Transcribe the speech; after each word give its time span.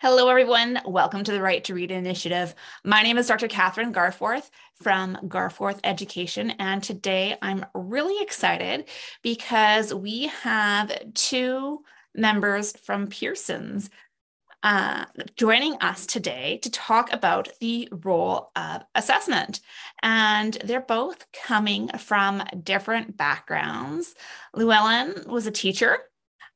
Hello, 0.00 0.28
everyone. 0.28 0.80
Welcome 0.84 1.22
to 1.24 1.32
the 1.32 1.40
Right 1.40 1.62
to 1.64 1.72
Read 1.72 1.92
Initiative. 1.92 2.54
My 2.84 3.02
name 3.02 3.16
is 3.16 3.28
Dr. 3.28 3.46
Kathryn 3.46 3.92
Garforth 3.92 4.50
from 4.74 5.16
Garforth 5.28 5.78
Education, 5.84 6.50
and 6.58 6.82
today 6.82 7.38
I'm 7.40 7.64
really 7.74 8.20
excited 8.20 8.88
because 9.22 9.94
we 9.94 10.26
have 10.42 11.14
two 11.14 11.84
members 12.12 12.76
from 12.76 13.06
Pearson's 13.06 13.88
uh, 14.64 15.04
joining 15.36 15.74
us 15.76 16.06
today 16.06 16.58
to 16.62 16.70
talk 16.70 17.12
about 17.12 17.48
the 17.60 17.88
role 17.90 18.50
of 18.56 18.82
assessment. 18.96 19.60
And 20.02 20.54
they're 20.64 20.80
both 20.80 21.30
coming 21.32 21.88
from 21.98 22.42
different 22.62 23.16
backgrounds. 23.16 24.16
Lou 24.54 24.72
Ellen 24.72 25.14
was 25.28 25.46
a 25.46 25.52
teacher, 25.52 25.98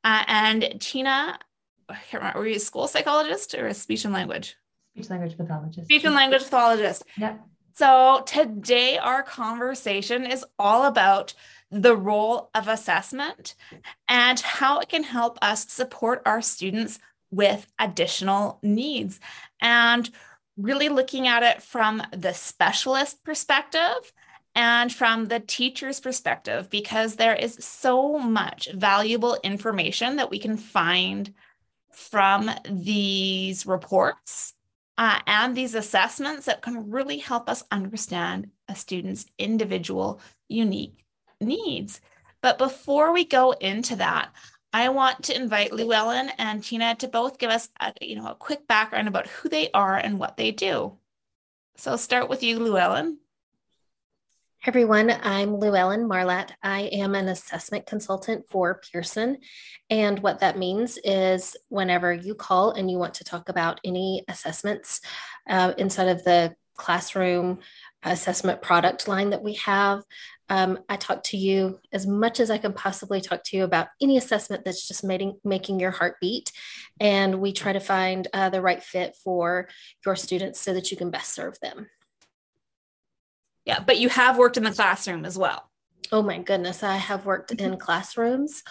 uh, 0.05 0.25
and 0.27 0.77
Tina 0.81 1.39
I 1.89 1.95
can't 1.95 2.23
remember, 2.23 2.41
were 2.41 2.47
you 2.47 2.57
a 2.57 2.61
school 2.61 2.87
psychologist 2.87 3.55
or 3.55 3.67
a 3.67 3.75
speech 3.75 4.05
and 4.05 4.15
language? 4.15 4.57
Speech 4.95 5.11
language 5.11 5.37
pathologist. 5.37 5.87
Speech 5.87 6.05
and 6.05 6.15
language 6.15 6.45
pathologist. 6.45 7.05
Yep. 7.17 7.41
So 7.75 8.25
today 8.27 8.99
our 8.99 9.23
conversation 9.23 10.27
is 10.27 10.45
all 10.59 10.85
about 10.85 11.35
the 11.71 11.97
role 11.97 12.51
of 12.55 12.67
assessment 12.67 13.55
and 14.09 14.41
how 14.41 14.81
it 14.81 14.89
can 14.89 15.05
help 15.05 15.39
us 15.43 15.71
support 15.71 16.23
our 16.27 16.43
students 16.43 16.99
with 17.31 17.67
additional 17.79 18.59
needs 18.63 19.21
and 19.61 20.11
really 20.57 20.89
looking 20.89 21.29
at 21.29 21.43
it 21.43 21.63
from 21.63 22.03
the 22.11 22.33
specialist 22.33 23.23
perspective 23.23 24.13
and 24.55 24.93
from 24.93 25.27
the 25.27 25.39
teacher's 25.39 26.01
perspective 26.01 26.69
because 26.71 27.15
there 27.15 27.37
is 27.37 27.55
so 27.61 28.19
much 28.19 28.69
valuable 28.75 29.39
information 29.45 30.17
that 30.17 30.31
we 30.31 30.39
can 30.39 30.57
find 30.57 31.33
from 31.93 32.51
these 32.69 33.67
reports 33.67 34.55
uh, 34.99 35.21
and 35.27 35.57
these 35.57 35.75
assessments 35.75 36.47
that 36.47 36.63
can 36.63 36.91
really 36.91 37.19
help 37.19 37.49
us 37.49 37.63
understand 37.71 38.51
a 38.69 38.75
student's 38.75 39.27
individual 39.39 40.21
unique 40.49 41.05
needs. 41.41 42.01
But 42.43 42.59
before 42.59 43.13
we 43.13 43.25
go 43.25 43.53
into 43.53 43.97
that, 43.97 44.31
I 44.73 44.91
want 44.91 45.25
to 45.25 45.37
invite 45.37 45.73
Lou 45.73 45.93
Ellen 45.93 46.31
and 46.39 46.63
Tina 46.63 46.95
to 46.97 47.09
both 47.09 47.39
give 47.39 47.51
us 47.51 47.69
a, 47.81 47.93
you 48.01 48.17
know, 48.17 48.27
a 48.27 48.35
quick 48.35 48.67
background 48.67 49.09
about 49.09 49.27
who 49.27 49.49
they 49.49 49.71
are 49.73 49.97
and 49.97 50.19
what 50.19 50.37
they 50.37 50.51
do. 50.51 50.99
So 51.77 51.97
start 51.97 52.29
with 52.29 52.43
you, 52.43 52.59
Lou 52.59 52.77
Ellen. 52.77 53.19
Everyone, 54.67 55.13
I'm 55.23 55.55
Lou 55.55 55.77
Ellen 55.77 56.09
Marlatt. 56.09 56.51
I 56.65 56.83
am 56.93 57.15
an 57.15 57.29
assessment 57.29 57.87
consultant 57.87 58.45
for 58.51 58.81
Pearson. 58.81 59.39
And 59.89 60.19
what 60.19 60.41
that 60.41 60.59
means 60.59 60.99
is 61.05 61.57
whenever 61.69 62.13
you 62.13 62.35
call 62.35 62.73
and 62.73 62.91
you 62.91 62.99
want 62.99 63.15
to 63.15 63.25
talk 63.25 63.49
about 63.49 63.81
any 63.85 64.25
assessments 64.27 65.01
uh, 65.49 65.75
inside 65.79 66.09
of 66.09 66.25
the 66.25 66.57
classroom 66.75 67.61
assessment 68.03 68.61
product 68.61 69.07
line 69.07 69.31
that 69.31 69.45
we 69.45 69.55
have, 69.55 70.03
um, 70.49 70.81
I 70.89 70.97
talk 70.97 71.23
to 71.25 71.37
you 71.37 71.79
as 71.93 72.09
much 72.09 72.41
as 72.41 72.51
I 72.51 72.59
can 72.59 72.73
possibly 72.73 73.21
talk 73.21 73.45
to 73.45 73.57
you 73.57 73.63
about 73.63 73.89
any 74.03 74.17
assessment 74.17 74.65
that's 74.65 74.89
just 74.89 75.05
making, 75.05 75.39
making 75.45 75.79
your 75.79 75.93
heart 75.93 76.17
beat. 76.21 76.51
And 76.99 77.41
we 77.41 77.53
try 77.53 77.73
to 77.73 77.81
find 77.81 78.27
uh, 78.33 78.51
the 78.51 78.61
right 78.61 78.83
fit 78.83 79.15
for 79.23 79.69
your 80.05 80.17
students 80.17 80.61
so 80.61 80.75
that 80.75 80.91
you 80.91 80.97
can 80.97 81.11
best 81.11 81.33
serve 81.33 81.61
them. 81.61 81.89
Yeah, 83.69 83.81
but 83.81 83.99
you 83.99 84.09
have 84.09 84.39
worked 84.39 84.57
in 84.57 84.65
the 84.65 84.73
classroom 84.73 85.27
as 85.27 85.37
well. 85.37 85.71
Oh 86.11 86.23
my 86.23 86.39
goodness, 86.39 86.83
I 86.83 86.97
have 86.97 87.27
worked 87.27 87.51
in 87.53 87.77
classrooms 87.77 88.63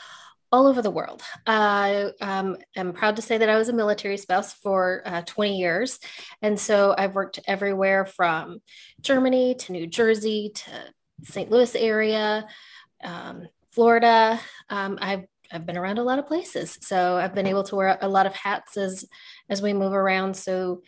all 0.52 0.66
over 0.66 0.82
the 0.82 0.90
world. 0.90 1.22
I 1.46 2.10
um, 2.20 2.58
am 2.76 2.94
proud 2.94 3.18
to 3.18 3.22
say 3.22 3.38
that 3.38 3.48
I 3.48 3.58
was 3.58 3.70
a 3.70 3.74
military 3.74 4.18
spouse 4.18 4.54
for 4.54 5.04
uh, 5.06 5.22
20 5.22 5.56
years. 5.56 6.00
And 6.42 6.60
so 6.60 6.96
I've 6.98 7.14
worked 7.14 7.40
everywhere 7.46 8.06
from 8.06 8.58
Germany 9.00 9.54
to 9.60 9.72
New 9.72 9.86
Jersey 9.86 10.52
to 10.56 10.72
St. 11.26 11.52
Louis 11.52 11.76
area, 11.76 12.48
um, 13.04 13.48
Florida. 13.70 14.40
Um, 14.70 14.98
I've 15.00 15.26
I've 15.52 15.68
been 15.68 15.78
around 15.78 16.00
a 16.00 16.04
lot 16.04 16.20
of 16.20 16.28
places, 16.28 16.78
so 16.82 17.18
I've 17.18 17.36
been 17.36 17.48
able 17.48 17.64
to 17.66 17.76
wear 17.76 17.98
a 18.02 18.10
lot 18.10 18.26
of 18.26 18.34
hats 18.34 18.76
as 18.78 19.06
as 19.48 19.62
we 19.62 19.74
move 19.74 19.94
around. 19.94 20.36
So 20.36 20.82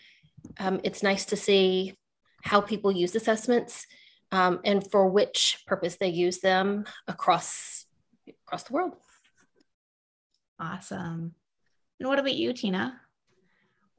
um, 0.58 0.82
it's 0.84 1.04
nice 1.04 1.26
to 1.26 1.38
see 1.38 1.96
how 2.44 2.60
people 2.60 2.92
use 2.92 3.16
assessments 3.16 3.86
um, 4.32 4.60
and 4.64 4.90
for 4.92 5.08
which 5.08 5.64
purpose 5.68 5.98
they 5.98 6.10
use 6.10 6.40
them 6.40 6.86
across 7.08 7.86
across 8.46 8.64
the 8.64 8.74
world. 8.74 8.94
Awesome. 10.60 11.34
And 12.00 12.10
what 12.10 12.20
about 12.20 12.36
you, 12.36 12.54
Tina? 12.54 13.00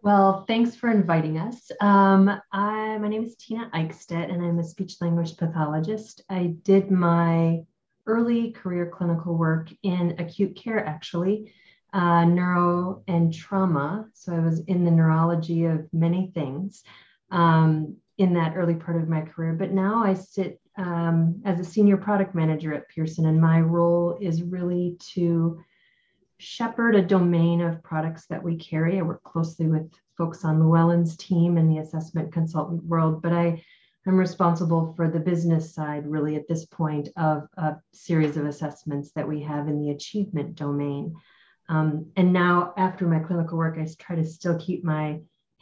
Well, 0.02 0.44
thanks 0.48 0.74
for 0.74 0.90
inviting 0.90 1.38
us. 1.38 1.70
Um, 1.80 2.30
I, 2.52 2.96
my 2.98 3.08
name 3.08 3.24
is 3.24 3.36
Tina 3.36 3.70
Eichstadt, 3.74 4.30
and 4.30 4.42
I'm 4.42 4.58
a 4.58 4.64
speech 4.64 4.94
language 5.00 5.36
pathologist. 5.36 6.22
I 6.30 6.54
did 6.62 6.90
my 6.90 7.60
early 8.06 8.52
career 8.52 8.86
clinical 8.86 9.36
work 9.36 9.70
in 9.82 10.16
acute 10.18 10.56
care, 10.56 10.84
actually, 10.84 11.52
uh, 11.92 12.24
neuro 12.24 13.02
and 13.08 13.32
trauma. 13.32 14.06
So 14.14 14.32
I 14.32 14.38
was 14.38 14.60
in 14.60 14.84
the 14.86 14.90
neurology 14.90 15.66
of 15.66 15.86
many 15.92 16.30
things. 16.34 16.82
Um, 17.30 17.96
in 18.20 18.34
that 18.34 18.54
early 18.54 18.74
part 18.74 19.00
of 19.00 19.08
my 19.08 19.22
career. 19.22 19.54
But 19.54 19.72
now 19.72 20.04
I 20.04 20.12
sit 20.12 20.60
um, 20.76 21.40
as 21.46 21.58
a 21.58 21.64
senior 21.64 21.96
product 21.96 22.34
manager 22.34 22.74
at 22.74 22.86
Pearson, 22.90 23.24
and 23.24 23.40
my 23.40 23.62
role 23.62 24.18
is 24.20 24.42
really 24.42 24.98
to 25.14 25.58
shepherd 26.36 26.94
a 26.94 27.02
domain 27.02 27.62
of 27.62 27.82
products 27.82 28.26
that 28.26 28.42
we 28.42 28.56
carry. 28.56 28.98
I 28.98 29.02
work 29.02 29.22
closely 29.22 29.68
with 29.68 29.90
folks 30.18 30.44
on 30.44 30.62
Lou 30.62 30.76
Ellen's 30.76 31.16
team 31.16 31.56
in 31.56 31.66
the 31.66 31.78
assessment 31.78 32.30
consultant 32.30 32.84
world, 32.84 33.22
but 33.22 33.32
I 33.32 33.64
am 34.06 34.18
responsible 34.18 34.92
for 34.96 35.08
the 35.08 35.18
business 35.18 35.74
side, 35.74 36.06
really, 36.06 36.36
at 36.36 36.46
this 36.46 36.66
point, 36.66 37.08
of 37.16 37.48
a 37.56 37.76
series 37.94 38.36
of 38.36 38.44
assessments 38.44 39.12
that 39.12 39.26
we 39.26 39.40
have 39.40 39.66
in 39.66 39.80
the 39.80 39.90
achievement 39.90 40.56
domain. 40.56 41.14
Um, 41.70 42.10
and 42.16 42.34
now, 42.34 42.74
after 42.76 43.06
my 43.06 43.20
clinical 43.20 43.56
work, 43.56 43.78
I 43.78 43.88
try 43.98 44.16
to 44.16 44.24
still 44.26 44.58
keep 44.58 44.84
my 44.84 45.20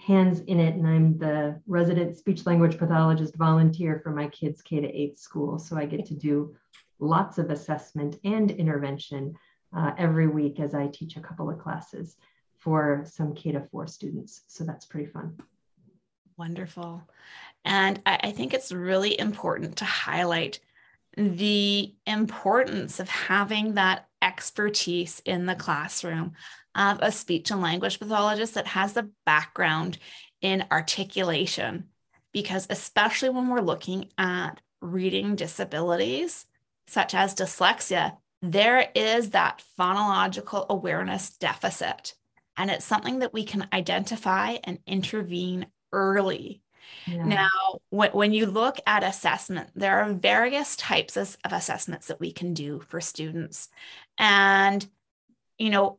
hands 0.09 0.41
in 0.41 0.59
it 0.59 0.75
and 0.75 0.87
i'm 0.89 1.19
the 1.19 1.61
resident 1.67 2.17
speech 2.17 2.47
language 2.47 2.79
pathologist 2.79 3.37
volunteer 3.37 4.01
for 4.03 4.11
my 4.11 4.27
kids 4.29 4.63
k 4.63 4.81
to 4.81 4.89
8 4.89 5.19
school. 5.19 5.59
So 5.59 5.77
i 5.77 5.85
get 5.85 6.07
to 6.07 6.15
do 6.15 6.57
lots 6.99 7.37
of 7.37 7.51
assessment 7.51 8.19
and 8.25 8.51
intervention 8.51 9.35
uh, 9.77 9.93
every 9.99 10.27
week 10.27 10.61
as 10.61 10.75
i 10.75 10.87
teach 10.87 11.17
a 11.19 11.21
couple 11.21 11.51
of 11.51 11.59
classes 11.59 12.17
for 12.57 13.05
some 13.07 13.35
k 13.35 13.53
to 13.53 13.61
4 13.71 13.87
students. 13.87 14.43
So 14.49 14.65
that's 14.65 14.87
pretty 14.87 15.11
fun. 15.11 15.37
Wonderful. 16.39 17.03
And 17.67 18.01
I, 18.07 18.19
I 18.25 18.31
think 18.31 18.55
it's 18.55 18.73
really 18.73 19.19
important 19.21 19.77
to 19.77 19.85
highlight 19.85 20.61
the 21.17 21.95
importance 22.07 23.01
of 23.01 23.09
having 23.09 23.75
that 23.75 24.09
expertise 24.23 25.21
in 25.25 25.47
the 25.47 25.55
classroom 25.55 26.33
of 26.75 26.99
a 27.01 27.11
speech 27.11 27.51
and 27.51 27.61
language 27.61 27.99
pathologist 27.99 28.55
that 28.55 28.67
has 28.67 28.93
the 28.93 29.11
background 29.27 29.99
in 30.41 30.65
articulation. 30.71 31.89
Because, 32.33 32.67
especially 32.71 33.31
when 33.31 33.49
we're 33.49 33.61
looking 33.61 34.11
at 34.19 34.61
reading 34.81 35.35
disabilities, 35.35 36.47
such 36.87 37.15
as 37.15 37.35
dyslexia, 37.35 38.17
there 38.43 38.89
is 38.95 39.31
that 39.31 39.63
phonological 39.79 40.69
awareness 40.69 41.31
deficit. 41.31 42.15
And 42.57 42.71
it's 42.71 42.85
something 42.85 43.21
that 43.21 43.33
we 43.33 43.45
can 43.45 43.69
identify 43.73 44.59
and 44.65 44.79
intervene 44.87 45.67
early. 45.93 46.63
Yeah. 47.07 47.25
Now, 47.25 47.79
when, 47.91 48.11
when 48.11 48.33
you 48.33 48.47
look 48.47 48.79
at 48.87 49.03
assessment, 49.03 49.71
there 49.75 50.01
are 50.01 50.13
various 50.13 50.77
types 50.77 51.17
of, 51.17 51.37
of 51.45 51.53
assessments 51.53 52.07
that 52.09 52.21
we 52.21 52.33
can 52.33 52.55
do 52.55 52.81
for 52.89 53.01
students. 53.01 53.69
And, 54.19 54.87
you 55.59 55.71
know, 55.71 55.99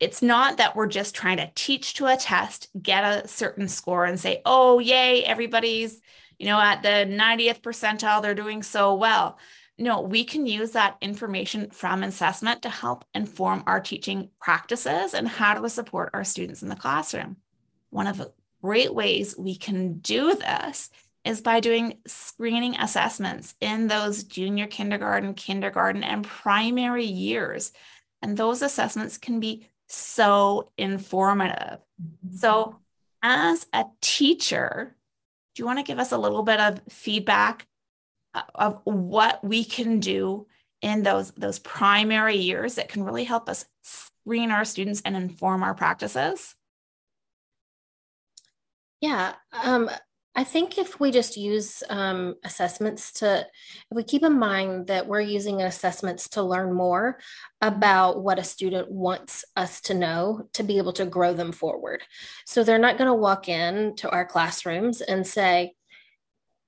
it's 0.00 0.20
not 0.20 0.56
that 0.56 0.74
we're 0.74 0.88
just 0.88 1.14
trying 1.14 1.36
to 1.36 1.50
teach 1.54 1.94
to 1.94 2.06
a 2.06 2.16
test, 2.16 2.68
get 2.80 3.04
a 3.04 3.28
certain 3.28 3.68
score 3.68 4.04
and 4.04 4.18
say, 4.18 4.42
oh, 4.44 4.78
yay, 4.80 5.22
everybody's, 5.24 6.00
you 6.38 6.46
know, 6.46 6.60
at 6.60 6.82
the 6.82 6.88
90th 6.88 7.60
percentile, 7.60 8.20
they're 8.20 8.34
doing 8.34 8.62
so 8.62 8.94
well. 8.94 9.38
No, 9.78 10.00
we 10.00 10.24
can 10.24 10.46
use 10.46 10.72
that 10.72 10.96
information 11.00 11.70
from 11.70 12.02
assessment 12.02 12.62
to 12.62 12.68
help 12.68 13.04
inform 13.14 13.62
our 13.66 13.80
teaching 13.80 14.28
practices 14.40 15.14
and 15.14 15.26
how 15.26 15.54
to 15.54 15.68
support 15.68 16.10
our 16.14 16.24
students 16.24 16.62
in 16.62 16.68
the 16.68 16.76
classroom. 16.76 17.36
One 17.90 18.06
of 18.06 18.20
great 18.62 18.94
ways 18.94 19.36
we 19.36 19.56
can 19.56 19.98
do 19.98 20.34
this 20.34 20.90
is 21.24 21.40
by 21.40 21.60
doing 21.60 21.98
screening 22.06 22.76
assessments 22.76 23.54
in 23.60 23.86
those 23.86 24.24
junior 24.24 24.66
kindergarten, 24.66 25.34
kindergarten, 25.34 26.02
and 26.02 26.24
primary 26.24 27.04
years. 27.04 27.72
And 28.20 28.36
those 28.36 28.62
assessments 28.62 29.18
can 29.18 29.40
be 29.40 29.68
so 29.88 30.70
informative. 30.78 31.78
Mm-hmm. 32.02 32.36
So, 32.36 32.76
as 33.22 33.66
a 33.72 33.84
teacher, 34.00 34.96
do 35.54 35.62
you 35.62 35.66
want 35.66 35.78
to 35.78 35.84
give 35.84 35.98
us 35.98 36.12
a 36.12 36.18
little 36.18 36.42
bit 36.42 36.58
of 36.58 36.80
feedback 36.88 37.66
uh, 38.34 38.42
of 38.54 38.80
what 38.84 39.44
we 39.44 39.64
can 39.64 40.00
do 40.00 40.46
in 40.80 41.04
those 41.04 41.30
those 41.32 41.60
primary 41.60 42.36
years 42.36 42.74
that 42.76 42.88
can 42.88 43.04
really 43.04 43.24
help 43.24 43.48
us 43.48 43.64
screen 43.82 44.50
our 44.50 44.64
students 44.64 45.02
and 45.04 45.14
inform 45.14 45.62
our 45.62 45.74
practices? 45.74 46.56
Yeah. 49.02 49.34
Um, 49.64 49.90
I 50.34 50.44
think 50.44 50.78
if 50.78 50.98
we 50.98 51.10
just 51.10 51.36
use 51.36 51.82
um, 51.90 52.36
assessments 52.44 53.12
to, 53.14 53.40
if 53.40 53.94
we 53.94 54.02
keep 54.02 54.22
in 54.22 54.38
mind 54.38 54.86
that 54.86 55.06
we're 55.06 55.20
using 55.20 55.60
assessments 55.60 56.30
to 56.30 56.42
learn 56.42 56.72
more 56.72 57.18
about 57.60 58.22
what 58.22 58.38
a 58.38 58.44
student 58.44 58.90
wants 58.90 59.44
us 59.56 59.82
to 59.82 59.94
know 59.94 60.48
to 60.54 60.62
be 60.62 60.78
able 60.78 60.94
to 60.94 61.04
grow 61.04 61.34
them 61.34 61.52
forward. 61.52 62.02
So 62.46 62.64
they're 62.64 62.78
not 62.78 62.96
going 62.96 63.08
to 63.08 63.14
walk 63.14 63.48
in 63.48 63.94
to 63.96 64.08
our 64.08 64.24
classrooms 64.24 65.02
and 65.02 65.26
say, 65.26 65.74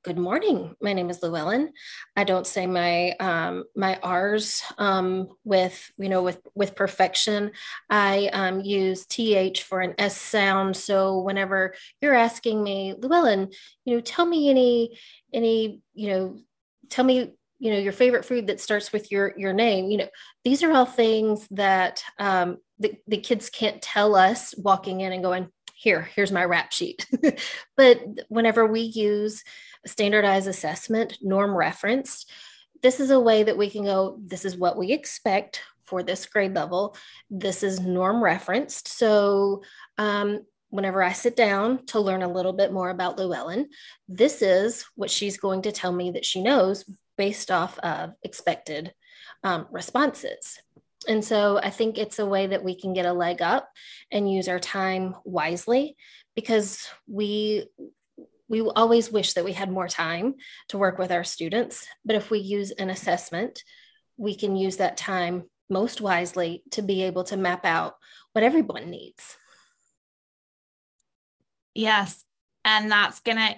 Good 0.04 0.18
morning. 0.18 0.76
My 0.82 0.92
name 0.92 1.08
is 1.08 1.22
Lou 1.22 1.34
Ellen. 1.34 1.72
I 2.14 2.24
don't 2.24 2.46
say 2.46 2.66
my 2.66 3.12
um, 3.12 3.64
my 3.74 3.98
R's 4.02 4.62
um, 4.76 5.28
with 5.44 5.90
you 5.96 6.10
know 6.10 6.22
with 6.22 6.42
with 6.54 6.74
perfection. 6.74 7.52
I 7.88 8.28
um, 8.34 8.60
use 8.60 9.06
th 9.06 9.62
for 9.62 9.80
an 9.80 9.94
s 9.96 10.20
sound. 10.20 10.76
So 10.76 11.20
whenever 11.20 11.74
you're 12.02 12.12
asking 12.12 12.62
me, 12.62 12.94
Lou 12.98 13.14
Ellen, 13.14 13.48
you 13.86 13.94
know, 13.94 14.02
tell 14.02 14.26
me 14.26 14.50
any 14.50 14.98
any 15.32 15.80
you 15.94 16.08
know, 16.10 16.36
tell 16.90 17.06
me 17.06 17.32
you 17.58 17.70
know 17.70 17.78
your 17.78 17.92
favorite 17.92 18.26
food 18.26 18.48
that 18.48 18.60
starts 18.60 18.92
with 18.92 19.10
your 19.10 19.32
your 19.38 19.54
name. 19.54 19.90
You 19.90 19.96
know, 19.96 20.08
these 20.44 20.62
are 20.62 20.70
all 20.70 20.84
things 20.84 21.48
that 21.52 22.04
um, 22.18 22.58
the 22.78 22.92
the 23.08 23.16
kids 23.16 23.48
can't 23.48 23.80
tell 23.80 24.16
us 24.16 24.54
walking 24.58 25.00
in 25.00 25.14
and 25.14 25.22
going 25.22 25.48
here. 25.74 26.02
Here's 26.14 26.32
my 26.32 26.44
rap 26.44 26.72
sheet. 26.72 27.06
but 27.76 28.02
whenever 28.28 28.66
we 28.66 28.80
use 28.80 29.42
standardized 29.86 30.48
assessment, 30.48 31.19
norm 31.22 31.56
referenced. 31.56 32.31
This 32.82 33.00
is 33.00 33.10
a 33.10 33.20
way 33.20 33.42
that 33.42 33.56
we 33.56 33.70
can 33.70 33.84
go, 33.84 34.19
this 34.22 34.44
is 34.44 34.56
what 34.56 34.76
we 34.76 34.92
expect 34.92 35.62
for 35.84 36.02
this 36.02 36.26
grade 36.26 36.54
level. 36.54 36.96
This 37.31 37.62
is 37.62 37.81
norm 37.81 38.22
referenced. 38.22 38.88
So 38.88 39.62
um, 39.98 40.40
whenever 40.70 41.02
I 41.02 41.12
sit 41.12 41.36
down 41.36 41.86
to 41.86 42.00
learn 42.00 42.22
a 42.22 42.32
little 42.32 42.52
bit 42.52 42.72
more 42.72 42.90
about 42.90 43.19
Lou 43.19 43.32
Ellen, 43.32 43.69
this 44.08 44.42
is 44.42 44.84
what 44.96 45.10
she's 45.10 45.38
going 45.38 45.62
to 45.62 45.72
tell 45.72 45.92
me 45.92 46.10
that 46.12 46.25
she 46.25 46.42
knows 46.42 46.84
based 47.16 47.50
off 47.50 47.78
of 47.78 48.14
expected 48.22 48.92
um, 49.44 49.66
responses. 49.70 50.58
And 51.06 51.25
so 51.25 51.60
I 51.62 51.70
think 51.70 51.98
it's 51.98 52.19
a 52.19 52.26
way 52.26 52.46
that 52.46 52.64
we 52.64 52.75
can 52.75 52.94
get 52.94 53.06
a 53.06 53.12
leg 53.12 53.42
up 53.42 53.69
and 54.10 54.31
use 54.31 54.48
our 54.48 54.58
time 54.58 55.14
wisely 55.25 55.96
because 56.34 56.88
we 57.06 57.69
we 58.54 58.70
always 58.76 59.10
wish 59.10 59.32
that 59.32 59.44
we 59.44 59.52
had 59.52 59.70
more 59.70 59.88
time 59.88 60.34
to 60.68 60.78
work 60.78 60.98
with 60.98 61.10
our 61.10 61.24
students, 61.24 61.86
but 62.04 62.14
if 62.14 62.30
we 62.30 62.38
use 62.38 62.70
an 62.70 62.88
assessment, 62.88 63.64
we 64.16 64.36
can 64.36 64.54
use 64.54 64.76
that 64.76 64.96
time 64.96 65.44
most 65.68 66.00
wisely 66.00 66.62
to 66.70 66.82
be 66.82 67.02
able 67.02 67.24
to 67.24 67.36
map 67.36 67.64
out 67.64 67.96
what 68.32 68.44
everyone 68.44 68.90
needs. 68.90 69.36
Yes. 71.74 72.24
And 72.64 72.90
that's 72.90 73.20
going 73.20 73.38
to 73.38 73.56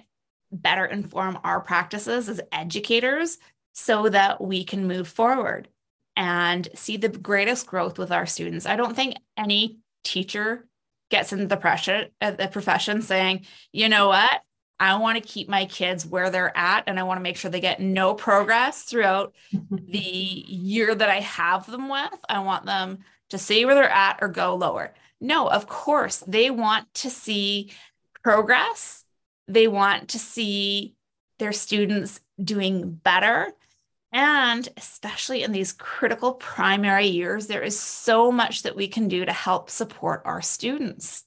better 0.51 0.85
inform 0.85 1.37
our 1.43 1.61
practices 1.61 2.27
as 2.27 2.41
educators 2.51 3.37
so 3.73 4.09
that 4.09 4.41
we 4.41 4.63
can 4.63 4.87
move 4.87 5.07
forward 5.07 5.67
and 6.15 6.67
see 6.73 6.97
the 6.97 7.09
greatest 7.09 7.67
growth 7.67 7.99
with 7.99 8.11
our 8.11 8.25
students. 8.25 8.65
I 8.65 8.75
don't 8.75 8.95
think 8.95 9.15
any 9.37 9.77
teacher 10.03 10.67
gets 11.11 11.31
into 11.31 11.45
the 11.45 11.57
pressure 11.57 12.07
uh, 12.19 12.31
the 12.31 12.47
profession 12.47 13.01
saying, 13.01 13.45
you 13.71 13.87
know 13.87 14.07
what, 14.07 14.41
I 14.79 14.97
want 14.97 15.21
to 15.21 15.27
keep 15.27 15.49
my 15.49 15.65
kids 15.65 16.05
where 16.05 16.29
they're 16.29 16.55
at 16.55 16.83
and 16.87 16.99
I 16.99 17.03
want 17.03 17.17
to 17.17 17.23
make 17.23 17.37
sure 17.37 17.49
they 17.49 17.59
get 17.59 17.79
no 17.79 18.13
progress 18.13 18.83
throughout 18.83 19.33
the 19.71 19.99
year 19.99 20.93
that 20.93 21.09
I 21.09 21.21
have 21.21 21.69
them 21.69 21.89
with. 21.89 22.19
I 22.29 22.39
want 22.39 22.65
them 22.65 22.99
to 23.29 23.37
stay 23.37 23.65
where 23.65 23.75
they're 23.75 23.89
at 23.89 24.19
or 24.21 24.27
go 24.27 24.55
lower. 24.55 24.93
No, 25.19 25.49
of 25.49 25.67
course, 25.67 26.17
they 26.27 26.51
want 26.51 26.93
to 26.95 27.09
see 27.09 27.71
progress. 28.23 29.03
They 29.47 29.67
want 29.67 30.09
to 30.09 30.19
see 30.19 30.95
their 31.39 31.53
students 31.53 32.19
doing 32.41 32.91
better. 32.91 33.51
And 34.11 34.67
especially 34.77 35.43
in 35.43 35.51
these 35.51 35.73
critical 35.73 36.33
primary 36.33 37.07
years, 37.07 37.47
there 37.47 37.63
is 37.63 37.79
so 37.79 38.31
much 38.31 38.63
that 38.63 38.75
we 38.75 38.87
can 38.87 39.07
do 39.07 39.25
to 39.25 39.33
help 39.33 39.69
support 39.69 40.21
our 40.25 40.41
students. 40.41 41.23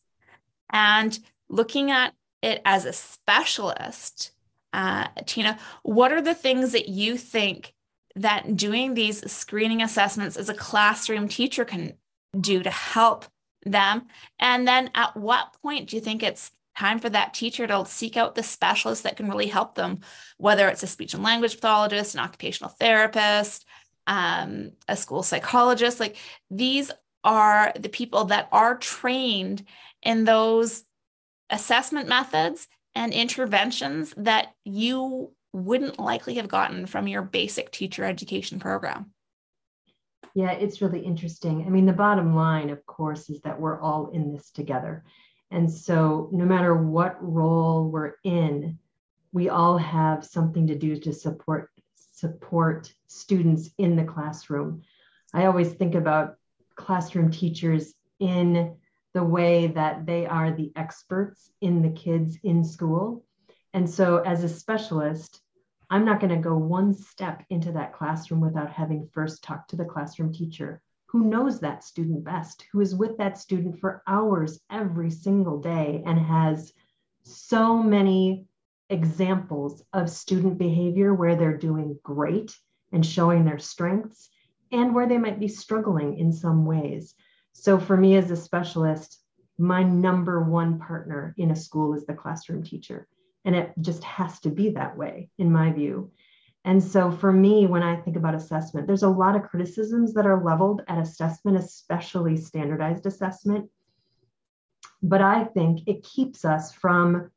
And 0.71 1.19
looking 1.49 1.91
at 1.91 2.15
it 2.43 2.63
as 2.65 2.85
a 2.85 2.93
specialist, 2.93 4.33
uh, 4.73 5.09
Tina, 5.27 5.59
what 5.83 6.13
are 6.13 6.23
the 6.23 6.35
things 6.35 6.73
that 6.73 6.89
you 6.89 7.17
think 7.17 7.75
that 8.17 8.57
doing 8.57 8.95
these 8.95 9.31
screening 9.31 9.83
assessments 9.83 10.37
as 10.37 10.49
a 10.49 10.55
classroom 10.55 11.29
teacher 11.29 11.65
can 11.65 11.95
do 12.39 12.63
to 12.63 12.71
help 12.71 13.27
them? 13.65 14.07
And 14.39 14.67
then 14.67 14.91
at 14.95 15.17
what 15.17 15.57
point 15.63 15.91
do 15.91 15.97
you 15.97 16.03
think 16.03 16.23
it's 16.23 16.51
time 16.79 16.99
for 16.99 17.11
that 17.11 17.35
teacher 17.35 17.67
to 17.67 17.85
seek 17.87 18.17
out 18.17 18.35
the 18.35 18.43
specialist 18.43 19.03
that 19.03 19.17
can 19.17 19.29
really 19.29 19.49
help 19.49 19.75
them, 19.75 20.01
whether 20.39 20.69
it's 20.69 20.83
a 20.83 20.87
speech 20.87 21.15
and 21.15 21.23
language 21.23 21.57
pathologist, 21.57 22.15
an 22.15 22.21
occupational 22.21 22.71
therapist, 22.71 23.67
um, 24.07 24.73
a 24.89 24.97
school 24.97 25.23
psychologist? 25.23 26.01
Like 26.01 26.17
these 26.51 26.91
are 27.23 27.73
the 27.79 27.89
people 27.89 28.27
that 28.27 28.49
are 28.51 28.79
trained 28.79 29.65
in 30.03 30.25
those 30.25 30.85
assessment 31.51 32.09
methods 32.09 32.69
and 32.95 33.13
interventions 33.13 34.15
that 34.17 34.55
you 34.65 35.33
wouldn't 35.53 35.99
likely 35.99 36.35
have 36.35 36.49
gotten 36.49 36.87
from 36.87 37.09
your 37.09 37.23
basic 37.23 37.71
teacher 37.71 38.05
education 38.05 38.59
program. 38.59 39.13
Yeah, 40.35 40.53
it's 40.53 40.81
really 40.81 41.01
interesting. 41.01 41.65
I 41.67 41.71
mean, 41.71 41.87
the 41.87 41.93
bottom 41.93 42.37
line, 42.37 42.71
of 42.71 42.85
course, 42.87 43.31
is 43.31 43.41
that 43.41 43.61
we're 43.61 43.81
all 43.81 44.11
in 44.11 44.33
this 44.33 44.51
together. 44.51 45.05
And 45.51 45.71
so, 45.71 46.29
no 46.33 46.45
matter 46.45 46.75
what 46.75 47.17
role 47.21 47.89
we're 47.89 48.15
in, 48.23 48.79
we 49.33 49.49
all 49.49 49.77
have 49.79 50.25
something 50.25 50.67
to 50.69 50.77
do 50.77 50.97
to 50.97 51.13
support 51.13 51.71
support 51.97 52.93
students 53.07 53.71
in 53.79 53.97
the 53.97 54.05
classroom. 54.05 54.83
I 55.33 55.47
always 55.47 55.73
think 55.73 55.95
about 55.95 56.37
classroom 56.77 57.31
teachers 57.31 57.95
in 58.21 58.77
the 59.15 59.25
way 59.25 59.69
that 59.69 60.07
they 60.07 60.27
are 60.27 60.53
the 60.53 60.73
experts 60.77 61.51
in 61.61 61.83
the 61.83 61.91
kids 61.91 62.39
in 62.43 62.65
school. 62.65 63.25
And 63.73 63.89
so, 63.89 64.19
as 64.19 64.45
a 64.45 64.49
specialist, 64.49 65.41
I'm 65.91 66.05
not 66.05 66.21
going 66.21 66.35
to 66.35 66.49
go 66.49 66.57
one 66.57 66.95
step 66.95 67.45
into 67.51 67.73
that 67.73 67.93
classroom 67.93 68.41
without 68.41 68.71
having 68.71 69.09
first 69.13 69.43
talked 69.43 69.71
to 69.71 69.77
the 69.77 69.85
classroom 69.85 70.33
teacher 70.33 70.81
who 71.11 71.25
knows 71.25 71.59
that 71.59 71.83
student 71.83 72.23
best, 72.23 72.65
who 72.71 72.81
is 72.81 72.95
with 72.95 73.19
that 73.19 73.37
student 73.37 73.81
for 73.81 74.01
hours 74.07 74.61
every 74.71 75.11
single 75.11 75.59
day 75.59 76.05
and 76.07 76.19
has 76.21 76.73
so 77.25 77.83
many 77.83 78.47
examples 78.91 79.83
of 79.93 80.09
student 80.09 80.57
behavior 80.57 81.13
where 81.13 81.35
they're 81.35 81.57
doing 81.57 81.99
great 82.05 82.57
and 82.93 83.05
showing 83.05 83.45
their 83.45 83.59
strengths 83.59 84.29
and 84.71 84.95
where 84.95 85.09
they 85.09 85.19
might 85.19 85.41
be 85.41 85.49
struggling 85.49 86.17
in 86.17 86.33
some 86.33 86.65
ways. 86.65 87.15
So 87.53 87.79
for 87.79 87.97
me 87.97 88.17
as 88.17 88.31
a 88.31 88.37
specialist, 88.37 89.21
my 89.59 89.83
number 89.83 90.43
one 90.43 90.79
partner 90.79 91.35
in 91.37 91.51
a 91.51 91.57
school 91.57 91.95
is 91.95 92.07
the 92.07 92.15
classroom 92.15 92.63
teacher. 92.63 93.07
And 93.45 93.55
it 93.55 93.73
just 93.81 94.03
has 94.05 94.41
to 94.41 94.51
be 94.51 94.71
that 94.71 94.97
way, 94.97 95.31
in 95.39 95.53
my 95.53 95.71
view. 95.73 96.11
And 96.65 96.83
so 96.83 97.11
for 97.11 97.33
me, 97.33 97.67
when 97.67 97.83
I 97.83 97.97
think 97.97 98.17
about 98.17 98.35
assessment, 98.35 98.87
there's 98.87 99.03
a 99.03 99.09
lot 99.09 99.37
of 99.37 99.45
criticisms 99.45 100.13
that 100.15 100.27
are 100.27 100.43
leveled 100.43 100.83
at 100.89 100.99
assessment, 100.99 101.57
especially 101.57 102.37
standardized 102.37 103.07
assessment. 103.07 103.71
But 105.03 105.23
I 105.23 105.45
think 105.45 105.81
it 105.87 106.03
keeps 106.03 106.45
us 106.45 106.73
from, 106.73 107.31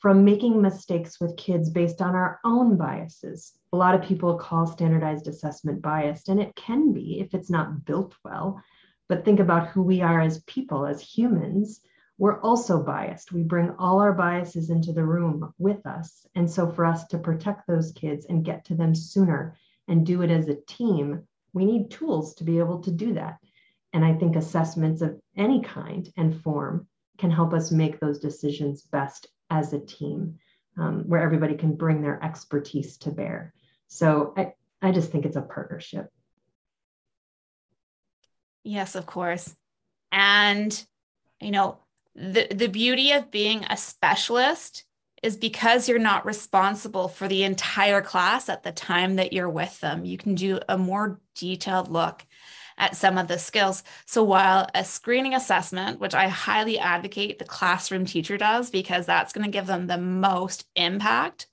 from 0.00 0.24
making 0.24 0.60
mistakes 0.60 1.18
with 1.18 1.36
kids 1.38 1.70
based 1.70 2.02
on 2.02 2.14
our 2.14 2.40
own 2.44 2.76
biases. 2.76 3.52
A 3.72 3.76
lot 3.76 3.94
of 3.94 4.02
people 4.02 4.36
call 4.36 4.66
standardized 4.66 5.28
assessment 5.28 5.80
biased, 5.80 6.28
and 6.28 6.38
it 6.38 6.54
can 6.54 6.92
be 6.92 7.20
if 7.20 7.32
it's 7.32 7.48
not 7.48 7.86
built 7.86 8.14
well 8.22 8.62
but 9.12 9.26
think 9.26 9.40
about 9.40 9.68
who 9.68 9.82
we 9.82 10.00
are 10.00 10.22
as 10.22 10.42
people, 10.44 10.86
as 10.86 11.02
humans, 11.02 11.82
we're 12.16 12.40
also 12.40 12.82
biased. 12.82 13.30
We 13.30 13.42
bring 13.42 13.68
all 13.78 14.00
our 14.00 14.14
biases 14.14 14.70
into 14.70 14.94
the 14.94 15.04
room 15.04 15.52
with 15.58 15.84
us. 15.84 16.26
And 16.34 16.50
so, 16.50 16.66
for 16.70 16.86
us 16.86 17.06
to 17.08 17.18
protect 17.18 17.66
those 17.66 17.92
kids 17.92 18.24
and 18.24 18.42
get 18.42 18.64
to 18.64 18.74
them 18.74 18.94
sooner 18.94 19.58
and 19.86 20.06
do 20.06 20.22
it 20.22 20.30
as 20.30 20.48
a 20.48 20.62
team, 20.66 21.24
we 21.52 21.66
need 21.66 21.90
tools 21.90 22.36
to 22.36 22.44
be 22.44 22.58
able 22.58 22.80
to 22.84 22.90
do 22.90 23.12
that. 23.12 23.36
And 23.92 24.02
I 24.02 24.14
think 24.14 24.34
assessments 24.34 25.02
of 25.02 25.20
any 25.36 25.60
kind 25.60 26.10
and 26.16 26.40
form 26.40 26.86
can 27.18 27.30
help 27.30 27.52
us 27.52 27.70
make 27.70 28.00
those 28.00 28.18
decisions 28.18 28.80
best 28.80 29.26
as 29.50 29.74
a 29.74 29.78
team, 29.78 30.38
um, 30.78 31.02
where 31.06 31.20
everybody 31.20 31.56
can 31.56 31.74
bring 31.74 32.00
their 32.00 32.18
expertise 32.24 32.96
to 32.96 33.10
bear. 33.10 33.52
So, 33.88 34.32
I, 34.38 34.54
I 34.80 34.90
just 34.90 35.12
think 35.12 35.26
it's 35.26 35.36
a 35.36 35.42
partnership. 35.42 36.10
Yes, 38.64 38.94
of 38.94 39.06
course. 39.06 39.54
And, 40.10 40.86
you 41.40 41.50
know, 41.50 41.78
the, 42.14 42.46
the 42.50 42.68
beauty 42.68 43.12
of 43.12 43.30
being 43.30 43.64
a 43.64 43.76
specialist 43.76 44.84
is 45.22 45.36
because 45.36 45.88
you're 45.88 45.98
not 45.98 46.26
responsible 46.26 47.08
for 47.08 47.28
the 47.28 47.44
entire 47.44 48.02
class 48.02 48.48
at 48.48 48.64
the 48.64 48.72
time 48.72 49.16
that 49.16 49.32
you're 49.32 49.48
with 49.48 49.78
them. 49.80 50.04
You 50.04 50.18
can 50.18 50.34
do 50.34 50.58
a 50.68 50.76
more 50.76 51.20
detailed 51.34 51.88
look 51.88 52.26
at 52.76 52.96
some 52.96 53.18
of 53.18 53.28
the 53.28 53.38
skills. 53.38 53.84
So 54.06 54.24
while 54.24 54.68
a 54.74 54.84
screening 54.84 55.34
assessment, 55.34 56.00
which 56.00 56.14
I 56.14 56.28
highly 56.28 56.78
advocate 56.78 57.38
the 57.38 57.44
classroom 57.44 58.04
teacher 58.04 58.36
does, 58.36 58.70
because 58.70 59.06
that's 59.06 59.32
going 59.32 59.44
to 59.44 59.50
give 59.50 59.66
them 59.66 59.86
the 59.86 59.98
most 59.98 60.66
impact 60.74 61.46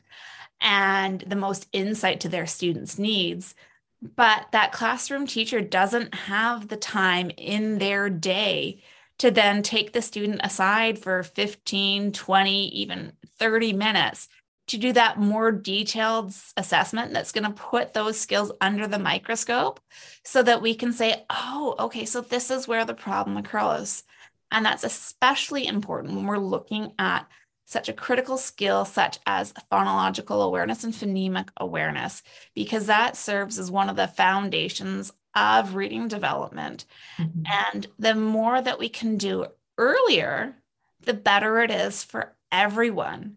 and 0.61 1.21
the 1.27 1.35
most 1.35 1.67
insight 1.71 2.21
to 2.21 2.29
their 2.29 2.47
students' 2.47 2.97
needs. 2.97 3.55
But 4.01 4.47
that 4.51 4.71
classroom 4.71 5.27
teacher 5.27 5.61
doesn't 5.61 6.15
have 6.15 6.67
the 6.67 6.77
time 6.77 7.31
in 7.37 7.79
their 7.79 8.09
day 8.09 8.81
to 9.17 9.29
then 9.29 9.61
take 9.61 9.91
the 9.91 10.01
student 10.01 10.39
aside 10.43 10.97
for 10.97 11.23
15, 11.23 12.13
20, 12.13 12.67
even 12.69 13.13
30 13.37 13.73
minutes 13.73 14.29
to 14.67 14.77
do 14.77 14.93
that 14.93 15.17
more 15.17 15.51
detailed 15.51 16.33
assessment 16.55 17.11
that's 17.11 17.31
going 17.31 17.43
to 17.43 17.49
put 17.49 17.93
those 17.93 18.19
skills 18.19 18.51
under 18.61 18.87
the 18.87 18.99
microscope 18.99 19.79
so 20.23 20.43
that 20.43 20.61
we 20.61 20.75
can 20.75 20.93
say, 20.93 21.25
oh, 21.29 21.75
okay, 21.79 22.05
so 22.05 22.21
this 22.21 22.51
is 22.51 22.67
where 22.67 22.85
the 22.85 22.93
problem 22.93 23.35
occurs. 23.35 24.03
And 24.51 24.65
that's 24.65 24.83
especially 24.83 25.67
important 25.67 26.15
when 26.15 26.25
we're 26.25 26.37
looking 26.37 26.93
at 26.99 27.27
such 27.69 27.87
a 27.87 27.93
critical 27.93 28.35
skill 28.35 28.83
such 28.83 29.19
as 29.27 29.53
phonological 29.71 30.43
awareness 30.43 30.83
and 30.83 30.91
phonemic 30.91 31.49
awareness, 31.57 32.23
because 32.55 32.87
that 32.87 33.15
serves 33.15 33.59
as 33.59 33.69
one 33.69 33.89
of 33.89 33.95
the 33.95 34.07
foundations 34.07 35.11
of 35.35 35.75
reading 35.75 36.07
development. 36.07 36.85
Mm-hmm. 37.19 37.43
And 37.71 37.87
the 37.99 38.15
more 38.15 38.59
that 38.59 38.79
we 38.79 38.89
can 38.89 39.17
do 39.17 39.45
earlier, 39.77 40.55
the 41.01 41.13
better 41.13 41.61
it 41.61 41.69
is 41.69 42.03
for 42.03 42.35
everyone. 42.51 43.35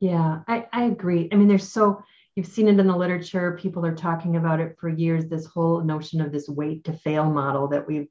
Yeah, 0.00 0.40
I, 0.48 0.66
I 0.72 0.84
agree. 0.86 1.28
I 1.30 1.36
mean, 1.36 1.46
there's 1.46 1.68
so, 1.68 2.02
you've 2.34 2.46
seen 2.46 2.66
it 2.66 2.80
in 2.80 2.88
the 2.88 2.96
literature, 2.96 3.56
people 3.60 3.86
are 3.86 3.94
talking 3.94 4.34
about 4.34 4.58
it 4.58 4.76
for 4.80 4.88
years, 4.88 5.26
this 5.26 5.46
whole 5.46 5.80
notion 5.80 6.20
of 6.20 6.32
this 6.32 6.48
wait 6.48 6.82
to 6.84 6.92
fail 6.92 7.30
model 7.30 7.68
that 7.68 7.86
we've 7.86 8.08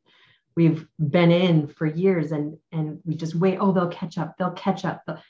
we've 0.56 0.88
been 1.00 1.32
in 1.32 1.68
for 1.68 1.86
years 1.86 2.32
and 2.32 2.58
and 2.72 3.00
we 3.06 3.16
just 3.16 3.36
wait 3.36 3.58
oh 3.60 3.72
they'll 3.72 3.88
catch 3.88 4.18
up 4.18 4.36
they'll 4.38 4.52
catch 4.52 4.86
up 4.86 5.04
but 5.06 5.22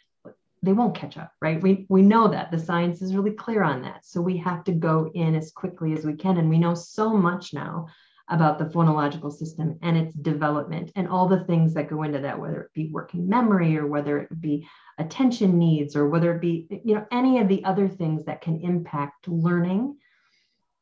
they 0.61 0.73
won't 0.73 0.95
catch 0.95 1.17
up 1.17 1.31
right? 1.41 1.61
We 1.61 1.85
we 1.89 2.01
know 2.01 2.27
that. 2.27 2.51
The 2.51 2.59
science 2.59 3.01
is 3.01 3.15
really 3.15 3.31
clear 3.31 3.63
on 3.63 3.81
that. 3.83 4.05
So 4.05 4.21
we 4.21 4.37
have 4.37 4.63
to 4.65 4.71
go 4.71 5.09
in 5.13 5.35
as 5.35 5.51
quickly 5.51 5.93
as 5.93 6.05
we 6.05 6.13
can. 6.13 6.37
And 6.37 6.49
we 6.49 6.57
know 6.57 6.73
so 6.73 7.13
much 7.13 7.53
now 7.53 7.87
about 8.27 8.59
the 8.59 8.65
phonological 8.65 9.31
system 9.31 9.79
and 9.81 9.97
its 9.97 10.13
development 10.13 10.91
and 10.95 11.07
all 11.07 11.27
the 11.27 11.43
things 11.45 11.73
that 11.73 11.89
go 11.89 12.03
into 12.03 12.19
that 12.19 12.39
whether 12.39 12.61
it 12.61 12.73
be 12.73 12.91
working 12.91 13.27
memory 13.27 13.75
or 13.75 13.87
whether 13.87 14.19
it 14.19 14.39
be 14.39 14.67
attention 14.99 15.57
needs 15.57 15.95
or 15.95 16.07
whether 16.07 16.35
it 16.35 16.41
be 16.41 16.67
you 16.85 16.93
know 16.93 17.05
any 17.11 17.39
of 17.39 17.47
the 17.47 17.63
other 17.63 17.87
things 17.87 18.25
that 18.25 18.41
can 18.41 18.61
impact 18.61 19.27
learning. 19.27 19.97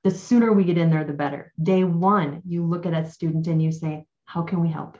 The 0.04 0.12
sooner 0.12 0.54
we 0.54 0.64
get 0.64 0.78
in 0.78 0.90
there 0.90 1.04
the 1.04 1.14
better. 1.14 1.54
Day 1.62 1.84
one 1.84 2.42
you 2.46 2.66
look 2.66 2.86
at 2.86 2.94
a 2.94 3.10
student 3.10 3.48
and 3.48 3.62
you 3.62 3.72
say 3.72 4.06
how 4.28 4.44
can 4.44 4.62
we 4.62 4.70
help 4.70 5.00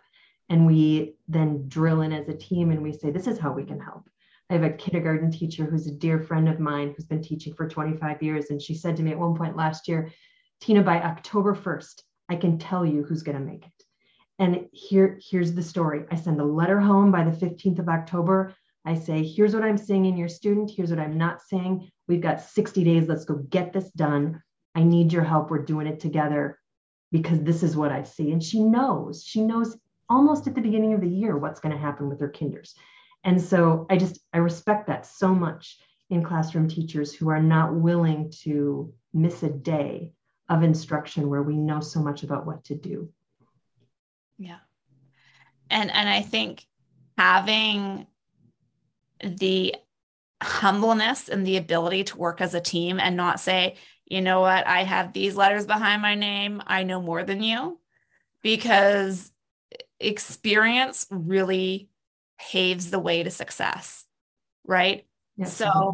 and 0.50 0.66
we 0.66 1.16
then 1.28 1.68
drill 1.68 2.02
in 2.02 2.12
as 2.12 2.28
a 2.28 2.34
team 2.34 2.72
and 2.72 2.82
we 2.82 2.92
say 2.92 3.12
this 3.12 3.28
is 3.28 3.38
how 3.38 3.52
we 3.52 3.64
can 3.64 3.80
help 3.80 4.10
I 4.50 4.54
have 4.54 4.64
a 4.64 4.70
kindergarten 4.70 5.30
teacher 5.30 5.66
who's 5.66 5.88
a 5.88 5.92
dear 5.92 6.20
friend 6.20 6.48
of 6.48 6.60
mine 6.60 6.94
who's 6.96 7.06
been 7.06 7.22
teaching 7.22 7.54
for 7.54 7.68
25 7.68 8.24
years. 8.24 8.50
And 8.50 8.62
she 8.62 8.76
said 8.76 8.96
to 8.96 9.04
me 9.04 9.12
at 9.12 9.20
one 9.20 9.36
point 9.36 9.58
last 9.58 9.88
year, 9.88 10.12
Tina, 10.62 10.82
by 10.84 11.02
October 11.02 11.54
1st, 11.54 12.02
I 12.30 12.38
can 12.38 12.58
tell 12.58 12.86
you 12.86 13.04
who's 13.04 13.24
going 13.24 13.38
to 13.38 13.44
make 13.44 13.66
it. 13.66 13.84
And 14.40 14.68
here, 14.72 15.20
here's 15.22 15.54
the 15.54 15.64
story. 15.64 16.06
I 16.12 16.16
send 16.16 16.40
a 16.40 16.46
letter 16.46 16.80
home 16.80 17.12
by 17.12 17.24
the 17.24 17.32
15th 17.32 17.80
of 17.80 17.90
October. 17.90 18.54
I 18.86 18.96
say, 18.96 19.24
here's 19.24 19.54
what 19.54 19.64
I'm 19.64 19.78
seeing 19.78 20.06
in 20.06 20.16
your 20.16 20.30
student. 20.30 20.72
Here's 20.72 20.92
what 20.92 21.00
I'm 21.00 21.18
not 21.18 21.42
seeing. 21.42 21.90
We've 22.08 22.22
got 22.22 22.42
60 22.42 22.84
days. 22.84 23.08
Let's 23.08 23.26
go 23.26 23.36
get 23.50 23.74
this 23.74 23.90
done. 23.92 24.42
I 24.76 24.84
need 24.84 25.12
your 25.12 25.24
help. 25.24 25.50
We're 25.50 25.66
doing 25.66 25.88
it 25.88 26.00
together 26.00 26.58
because 27.12 27.42
this 27.42 27.64
is 27.64 27.76
what 27.76 27.92
I 27.92 28.04
see. 28.04 28.32
And 28.32 28.44
she 28.44 28.64
knows, 28.64 29.24
she 29.24 29.42
knows 29.42 29.78
almost 30.10 30.48
at 30.48 30.56
the 30.56 30.62
beginning 30.62 30.94
of 30.94 31.02
the 31.02 31.10
year 31.10 31.38
what's 31.38 31.60
going 31.60 31.74
to 31.74 31.82
happen 31.82 32.10
with 32.10 32.20
her 32.20 32.30
kinders. 32.30 32.76
And 33.24 33.42
so 33.42 33.86
I 33.90 33.98
just, 33.98 34.20
I 34.34 34.38
respect 34.38 34.88
that 34.88 35.06
so 35.06 35.34
much 35.34 35.78
in 36.10 36.24
classroom 36.24 36.68
teachers 36.68 37.14
who 37.14 37.30
are 37.30 37.42
not 37.42 37.74
willing 37.74 38.32
to 38.44 38.94
miss 39.14 39.44
a 39.44 39.50
day 39.50 40.14
of 40.50 40.64
instruction 40.64 41.30
where 41.30 41.44
we 41.44 41.58
know 41.58 41.80
so 41.82 42.00
much 42.00 42.24
about 42.24 42.46
what 42.46 42.64
to 42.66 42.76
do. 42.76 43.10
Yeah. 44.38 44.60
And 45.70 45.92
and 45.92 46.08
I 46.08 46.22
think 46.22 46.66
having 47.18 48.08
the 49.22 49.76
humbleness 50.42 51.28
and 51.28 51.46
the 51.46 51.58
ability 51.58 52.06
to 52.06 52.18
work 52.18 52.40
as 52.40 52.54
a 52.54 52.62
team 52.62 53.00
and 53.00 53.18
not 53.18 53.40
say, 53.40 53.76
you 54.10 54.22
know 54.22 54.42
what, 54.42 54.66
I 54.66 54.84
have 54.84 55.14
these 55.14 55.36
letters 55.36 55.66
behind 55.66 56.02
my 56.02 56.16
name, 56.16 56.62
I 56.66 56.84
know 56.84 57.02
more 57.02 57.24
than 57.24 57.44
you 57.44 57.80
because 58.42 59.32
experience 60.00 61.08
really 61.10 61.90
paves 62.40 62.90
the 62.90 63.00
way 63.00 63.24
to 63.24 63.30
success, 63.32 64.06
right? 64.66 65.06
Yes, 65.38 65.54
so, 65.54 65.94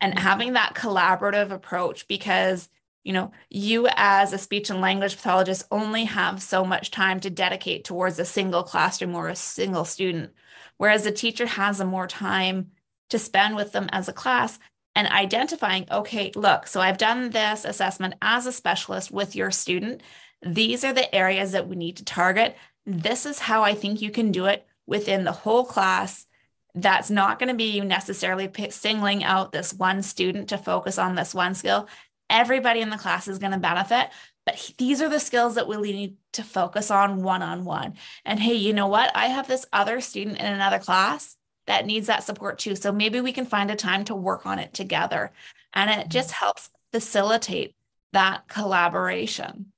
and 0.00 0.18
having 0.18 0.54
that 0.54 0.74
collaborative 0.74 1.50
approach 1.50 2.08
because 2.08 2.68
you 3.04 3.12
know 3.12 3.32
you 3.50 3.88
as 3.96 4.32
a 4.32 4.38
speech 4.38 4.70
and 4.70 4.80
language 4.80 5.16
pathologist 5.16 5.64
only 5.70 6.04
have 6.04 6.42
so 6.42 6.64
much 6.64 6.90
time 6.90 7.20
to 7.20 7.30
dedicate 7.30 7.84
towards 7.84 8.18
a 8.18 8.24
single 8.24 8.62
classroom 8.62 9.14
or 9.14 9.28
a 9.28 9.36
single 9.36 9.84
student 9.84 10.30
whereas 10.76 11.04
a 11.04 11.10
teacher 11.10 11.46
has 11.46 11.80
a 11.80 11.84
more 11.84 12.06
time 12.06 12.70
to 13.08 13.18
spend 13.18 13.56
with 13.56 13.72
them 13.72 13.88
as 13.92 14.08
a 14.08 14.12
class 14.12 14.58
and 14.94 15.08
identifying 15.08 15.86
okay 15.90 16.30
look 16.34 16.66
so 16.66 16.80
i've 16.80 16.98
done 16.98 17.30
this 17.30 17.64
assessment 17.64 18.14
as 18.22 18.46
a 18.46 18.52
specialist 18.52 19.10
with 19.10 19.34
your 19.34 19.50
student 19.50 20.00
these 20.42 20.84
are 20.84 20.92
the 20.92 21.14
areas 21.14 21.52
that 21.52 21.68
we 21.68 21.76
need 21.76 21.96
to 21.96 22.04
target 22.04 22.56
this 22.84 23.26
is 23.26 23.38
how 23.38 23.62
i 23.62 23.74
think 23.74 24.00
you 24.00 24.10
can 24.10 24.32
do 24.32 24.46
it 24.46 24.66
within 24.86 25.24
the 25.24 25.32
whole 25.32 25.64
class 25.64 26.26
that's 26.74 27.10
not 27.10 27.38
going 27.38 27.48
to 27.48 27.54
be 27.54 27.70
you 27.70 27.84
necessarily 27.84 28.50
singling 28.70 29.24
out 29.24 29.52
this 29.52 29.74
one 29.74 30.02
student 30.02 30.48
to 30.48 30.58
focus 30.58 30.98
on 30.98 31.14
this 31.14 31.34
one 31.34 31.54
skill. 31.54 31.88
Everybody 32.30 32.80
in 32.80 32.90
the 32.90 32.96
class 32.96 33.28
is 33.28 33.38
going 33.38 33.52
to 33.52 33.58
benefit, 33.58 34.08
but 34.46 34.72
these 34.78 35.02
are 35.02 35.08
the 35.08 35.20
skills 35.20 35.56
that 35.56 35.68
we 35.68 35.92
need 35.92 36.16
to 36.32 36.42
focus 36.42 36.90
on 36.90 37.22
one 37.22 37.42
on 37.42 37.64
one. 37.64 37.94
And 38.24 38.40
hey, 38.40 38.54
you 38.54 38.72
know 38.72 38.86
what? 38.86 39.14
I 39.14 39.26
have 39.26 39.48
this 39.48 39.66
other 39.72 40.00
student 40.00 40.38
in 40.38 40.46
another 40.46 40.78
class 40.78 41.36
that 41.66 41.86
needs 41.86 42.06
that 42.08 42.24
support 42.24 42.58
too. 42.58 42.76
So 42.76 42.92
maybe 42.92 43.20
we 43.20 43.32
can 43.32 43.46
find 43.46 43.70
a 43.70 43.76
time 43.76 44.04
to 44.06 44.14
work 44.14 44.46
on 44.46 44.58
it 44.58 44.72
together. 44.72 45.32
And 45.72 45.90
it 45.90 46.08
just 46.08 46.30
mm-hmm. 46.30 46.44
helps 46.44 46.70
facilitate 46.92 47.74
that 48.12 48.48
collaboration. 48.48 49.72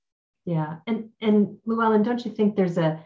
Yeah. 0.44 0.76
And 0.86 1.10
and 1.20 1.58
Lou 1.64 1.82
Ellen, 1.82 2.02
don't 2.02 2.24
you 2.24 2.30
think 2.30 2.56
there's 2.56 2.78
a 2.78 3.04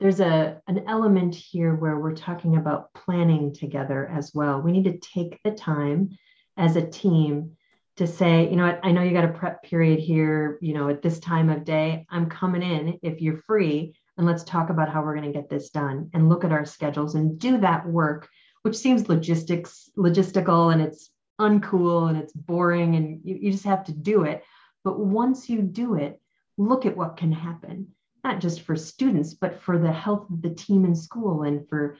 there's 0.00 0.20
a 0.20 0.62
an 0.68 0.84
element 0.86 1.34
here 1.34 1.74
where 1.74 1.98
we're 1.98 2.14
talking 2.14 2.56
about 2.56 2.92
planning 2.94 3.52
together 3.52 4.08
as 4.08 4.32
well. 4.34 4.60
We 4.60 4.72
need 4.72 4.84
to 4.84 4.98
take 4.98 5.40
the 5.42 5.50
time 5.50 6.16
as 6.56 6.76
a 6.76 6.86
team 6.86 7.56
to 7.96 8.06
say, 8.06 8.48
you 8.48 8.56
know 8.56 8.66
what, 8.66 8.80
I 8.84 8.92
know 8.92 9.02
you 9.02 9.12
got 9.12 9.24
a 9.24 9.28
prep 9.32 9.64
period 9.64 9.98
here, 9.98 10.58
you 10.62 10.72
know, 10.72 10.88
at 10.88 11.02
this 11.02 11.18
time 11.18 11.50
of 11.50 11.64
day. 11.64 12.06
I'm 12.08 12.30
coming 12.30 12.62
in 12.62 13.00
if 13.02 13.20
you're 13.20 13.42
free 13.42 13.94
and 14.18 14.26
let's 14.26 14.44
talk 14.44 14.68
about 14.68 14.90
how 14.90 15.02
we're 15.02 15.14
going 15.14 15.32
to 15.32 15.38
get 15.38 15.48
this 15.48 15.70
done 15.70 16.10
and 16.12 16.28
look 16.28 16.44
at 16.44 16.52
our 16.52 16.64
schedules 16.64 17.14
and 17.14 17.38
do 17.38 17.58
that 17.58 17.86
work, 17.86 18.28
which 18.62 18.76
seems 18.76 19.08
logistics 19.08 19.90
logistical 19.96 20.72
and 20.72 20.82
it's 20.82 21.10
uncool 21.40 22.10
and 22.10 22.18
it's 22.18 22.32
boring 22.32 22.96
and 22.96 23.20
you, 23.24 23.38
you 23.40 23.52
just 23.52 23.64
have 23.64 23.84
to 23.84 23.92
do 23.92 24.24
it. 24.24 24.44
But 24.84 24.98
once 24.98 25.48
you 25.48 25.62
do 25.62 25.94
it, 25.94 26.20
look 26.56 26.84
at 26.84 26.96
what 26.96 27.16
can 27.16 27.32
happen 27.32 27.88
not 28.24 28.40
just 28.40 28.62
for 28.62 28.76
students, 28.76 29.34
but 29.34 29.60
for 29.62 29.78
the 29.78 29.92
health 29.92 30.28
of 30.30 30.42
the 30.42 30.50
team 30.50 30.84
in 30.84 30.94
school 30.94 31.42
and 31.44 31.68
for 31.68 31.96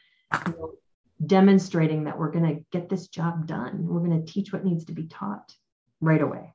you 0.47 0.53
know, 0.53 0.73
demonstrating 1.25 2.05
that 2.05 2.19
we're 2.19 2.31
going 2.31 2.57
to 2.57 2.65
get 2.71 2.89
this 2.89 3.09
job 3.09 3.47
done. 3.47 3.87
We're 3.87 4.01
going 4.01 4.25
to 4.25 4.33
teach 4.33 4.53
what 4.53 4.65
needs 4.65 4.85
to 4.87 4.93
be 4.93 5.05
taught 5.05 5.53
right 6.01 6.21
away. 6.21 6.53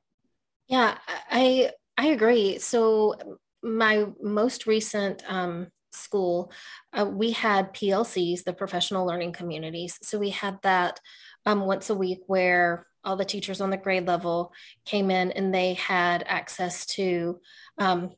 Yeah, 0.68 0.96
I 1.30 1.72
I 1.96 2.06
agree. 2.06 2.58
So 2.58 3.38
my 3.64 4.06
most 4.22 4.66
recent 4.66 5.22
um, 5.26 5.68
school, 5.92 6.52
uh, 6.92 7.06
we 7.10 7.30
had 7.30 7.72
PLCs, 7.72 8.44
the 8.44 8.52
professional 8.52 9.06
learning 9.06 9.32
communities. 9.32 9.98
So 10.02 10.18
we 10.18 10.30
had 10.30 10.58
that 10.62 11.00
um, 11.46 11.62
once 11.62 11.90
a 11.90 11.94
week 11.94 12.20
where 12.26 12.86
all 13.04 13.16
the 13.16 13.24
teachers 13.24 13.60
on 13.60 13.70
the 13.70 13.76
grade 13.76 14.06
level 14.06 14.52
came 14.84 15.10
in 15.10 15.32
and 15.32 15.54
they 15.54 15.74
had 15.74 16.24
access 16.26 16.86
to 16.86 17.40
um, 17.78 18.10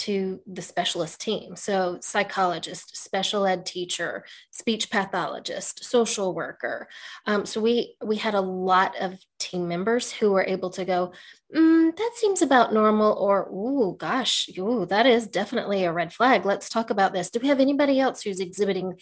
to 0.00 0.40
the 0.46 0.62
specialist 0.62 1.20
team. 1.20 1.56
So, 1.56 1.98
psychologist, 2.00 2.96
special 2.96 3.46
ed 3.46 3.66
teacher, 3.66 4.24
speech 4.50 4.90
pathologist, 4.90 5.84
social 5.84 6.34
worker. 6.34 6.88
Um, 7.26 7.44
so 7.44 7.60
we 7.60 7.96
we 8.02 8.16
had 8.16 8.34
a 8.34 8.40
lot 8.40 8.96
of 8.98 9.18
team 9.38 9.68
members 9.68 10.10
who 10.10 10.32
were 10.32 10.44
able 10.44 10.70
to 10.70 10.84
go, 10.84 11.12
mm, 11.54 11.94
that 11.94 12.12
seems 12.16 12.40
about 12.40 12.72
normal, 12.72 13.12
or 13.12 13.48
oh 13.50 13.92
gosh, 13.92 14.48
ooh, 14.58 14.86
that 14.86 15.06
is 15.06 15.26
definitely 15.26 15.84
a 15.84 15.92
red 15.92 16.12
flag. 16.12 16.46
Let's 16.46 16.68
talk 16.68 16.90
about 16.90 17.12
this. 17.12 17.30
Do 17.30 17.40
we 17.40 17.48
have 17.48 17.60
anybody 17.60 18.00
else 18.00 18.22
who's 18.22 18.40
exhibiting 18.40 18.98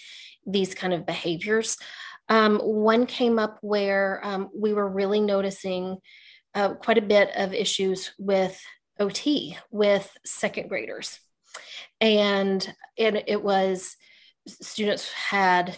these 0.47 0.75
kind 0.75 0.93
of 0.93 1.07
behaviors? 1.07 1.77
Um, 2.29 2.59
one 2.59 3.07
came 3.07 3.39
up 3.39 3.59
where 3.63 4.21
um, 4.25 4.51
we 4.55 4.73
were 4.73 4.89
really 4.89 5.21
noticing 5.21 5.99
uh, 6.55 6.75
quite 6.75 6.99
a 6.99 7.03
bit 7.03 7.31
of 7.37 7.55
issues 7.55 8.13
with 8.19 8.61
OT 8.99 9.57
with 9.71 10.11
second 10.25 10.69
graders. 10.69 11.21
And, 12.01 12.75
and 12.99 13.23
it 13.27 13.43
was 13.43 13.97
students 14.47 15.13
had 15.13 15.77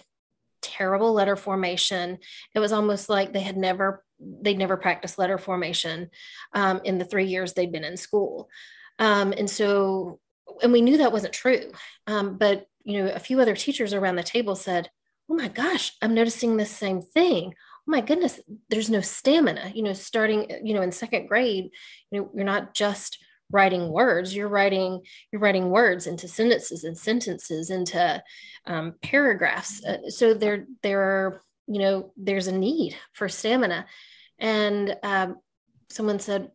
terrible 0.61 1.13
letter 1.13 1.37
formation. 1.37 2.19
It 2.55 2.59
was 2.59 2.73
almost 2.73 3.09
like 3.09 3.33
they 3.33 3.41
had 3.41 3.57
never 3.57 4.05
they'd 4.43 4.59
never 4.59 4.77
practiced 4.77 5.19
letter 5.19 5.39
formation 5.39 6.11
um, 6.53 6.83
in 6.85 6.99
the 6.99 7.07
three 7.07 7.25
years 7.25 7.55
they'd 7.55 7.73
been 7.73 7.85
in 7.85 7.97
school. 7.97 8.51
Um, 8.99 9.33
and 9.33 9.49
so, 9.49 10.21
and 10.63 10.73
we 10.73 10.83
knew 10.83 10.99
that 10.99 11.13
wasn't 11.13 11.33
true. 11.33 11.73
Um, 12.07 12.37
but 12.37 12.67
you 12.85 13.03
know, 13.03 13.11
a 13.11 13.19
few 13.19 13.41
other 13.41 13.57
teachers 13.57 13.95
around 13.95 14.17
the 14.17 14.23
table 14.23 14.55
said, 14.55 14.91
"Oh 15.29 15.35
my 15.35 15.49
gosh, 15.49 15.93
I'm 16.03 16.15
noticing 16.15 16.57
the 16.57 16.67
same 16.67 17.01
thing 17.01 17.55
my 17.91 18.01
goodness, 18.01 18.41
there's 18.69 18.89
no 18.89 19.01
stamina. 19.01 19.73
You 19.75 19.83
know, 19.83 19.93
starting, 19.93 20.51
you 20.63 20.75
know, 20.75 20.83
in 20.83 20.93
second 20.93 21.27
grade, 21.27 21.71
you 22.11 22.21
know, 22.21 22.31
you're 22.35 22.45
not 22.45 22.75
just 22.75 23.19
writing 23.53 23.91
words 23.91 24.35
you're 24.35 24.49
writing 24.49 25.01
you're 25.33 25.41
writing 25.41 25.71
words 25.71 26.07
into 26.07 26.29
sentences 26.29 26.85
and 26.85 26.97
sentences 26.97 27.71
into 27.71 28.23
um, 28.67 28.95
paragraphs 29.03 29.85
uh, 29.85 30.09
so 30.09 30.35
there 30.35 30.67
there 30.83 31.03
are 31.03 31.43
you 31.67 31.81
know 31.81 32.13
there's 32.17 32.47
a 32.47 32.57
need 32.57 32.97
for 33.13 33.29
stamina 33.29 33.87
and 34.39 34.97
um, 35.03 35.37
someone 35.89 36.19
said 36.19 36.51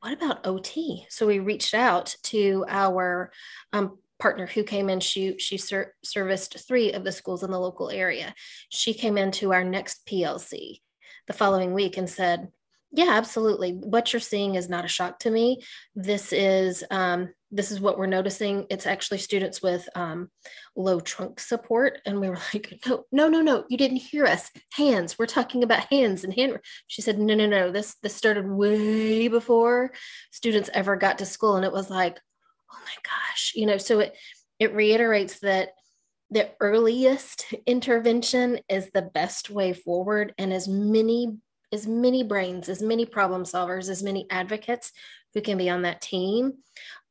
what 0.00 0.12
about 0.12 0.42
ot 0.44 1.06
so 1.08 1.26
we 1.26 1.38
reached 1.38 1.74
out 1.74 2.16
to 2.22 2.64
our 2.68 3.30
um, 3.72 3.98
partner 4.20 4.46
who 4.46 4.62
came 4.62 4.88
in 4.88 5.00
she 5.00 5.38
she 5.38 5.56
ser- 5.56 5.94
serviced 6.04 6.58
three 6.66 6.92
of 6.92 7.04
the 7.04 7.12
schools 7.12 7.42
in 7.42 7.50
the 7.50 7.58
local 7.58 7.90
area. 7.90 8.34
She 8.68 8.94
came 8.94 9.18
into 9.18 9.52
our 9.52 9.64
next 9.64 10.06
plc 10.06 10.80
the 11.26 11.32
following 11.32 11.72
week 11.74 11.96
and 11.96 12.08
said 12.08 12.48
yeah 12.92 13.10
absolutely. 13.10 13.72
What 13.72 14.12
you're 14.12 14.20
seeing 14.20 14.56
is 14.56 14.68
not 14.68 14.84
a 14.84 14.88
shock 14.88 15.20
to 15.20 15.30
me. 15.30 15.62
This 15.94 16.32
is 16.32 16.84
um, 16.90 17.30
this 17.52 17.70
is 17.70 17.80
what 17.80 17.98
we're 17.98 18.06
noticing. 18.06 18.66
It's 18.70 18.86
actually 18.86 19.18
students 19.18 19.62
with 19.62 19.88
um, 19.94 20.30
low 20.76 21.00
trunk 21.00 21.40
support. 21.40 21.98
And 22.06 22.20
we 22.20 22.28
were 22.28 22.38
like 22.54 22.80
no 22.84 23.04
no 23.12 23.28
no 23.28 23.42
no. 23.42 23.64
You 23.68 23.76
didn't 23.76 23.98
hear 23.98 24.26
us. 24.26 24.50
Hands. 24.72 25.18
We're 25.18 25.26
talking 25.26 25.62
about 25.62 25.86
hands 25.90 26.24
and 26.24 26.34
hand 26.34 26.58
she 26.86 27.02
said 27.02 27.18
no 27.18 27.34
no 27.34 27.46
no. 27.46 27.70
This 27.70 27.96
this 28.02 28.14
started 28.14 28.48
way 28.48 29.28
before 29.28 29.92
students 30.30 30.70
ever 30.74 30.96
got 30.96 31.18
to 31.18 31.26
school. 31.26 31.56
And 31.56 31.64
it 31.64 31.72
was 31.72 31.90
like 31.90 32.20
oh 32.72 32.78
my 32.84 32.96
gosh 33.02 33.52
you 33.54 33.66
know 33.66 33.78
so 33.78 34.00
it 34.00 34.16
it 34.58 34.74
reiterates 34.74 35.40
that 35.40 35.70
the 36.30 36.50
earliest 36.60 37.52
intervention 37.66 38.60
is 38.68 38.90
the 38.90 39.02
best 39.02 39.50
way 39.50 39.72
forward. 39.72 40.32
And 40.38 40.52
as 40.52 40.68
many 40.68 41.36
as 41.72 41.86
many 41.86 42.24
brains 42.24 42.68
as 42.68 42.82
many 42.82 43.06
problem 43.06 43.44
solvers 43.44 43.88
as 43.88 44.02
many 44.02 44.26
advocates 44.28 44.90
who 45.34 45.40
can 45.40 45.56
be 45.56 45.70
on 45.70 45.82
that 45.82 46.00
team 46.00 46.54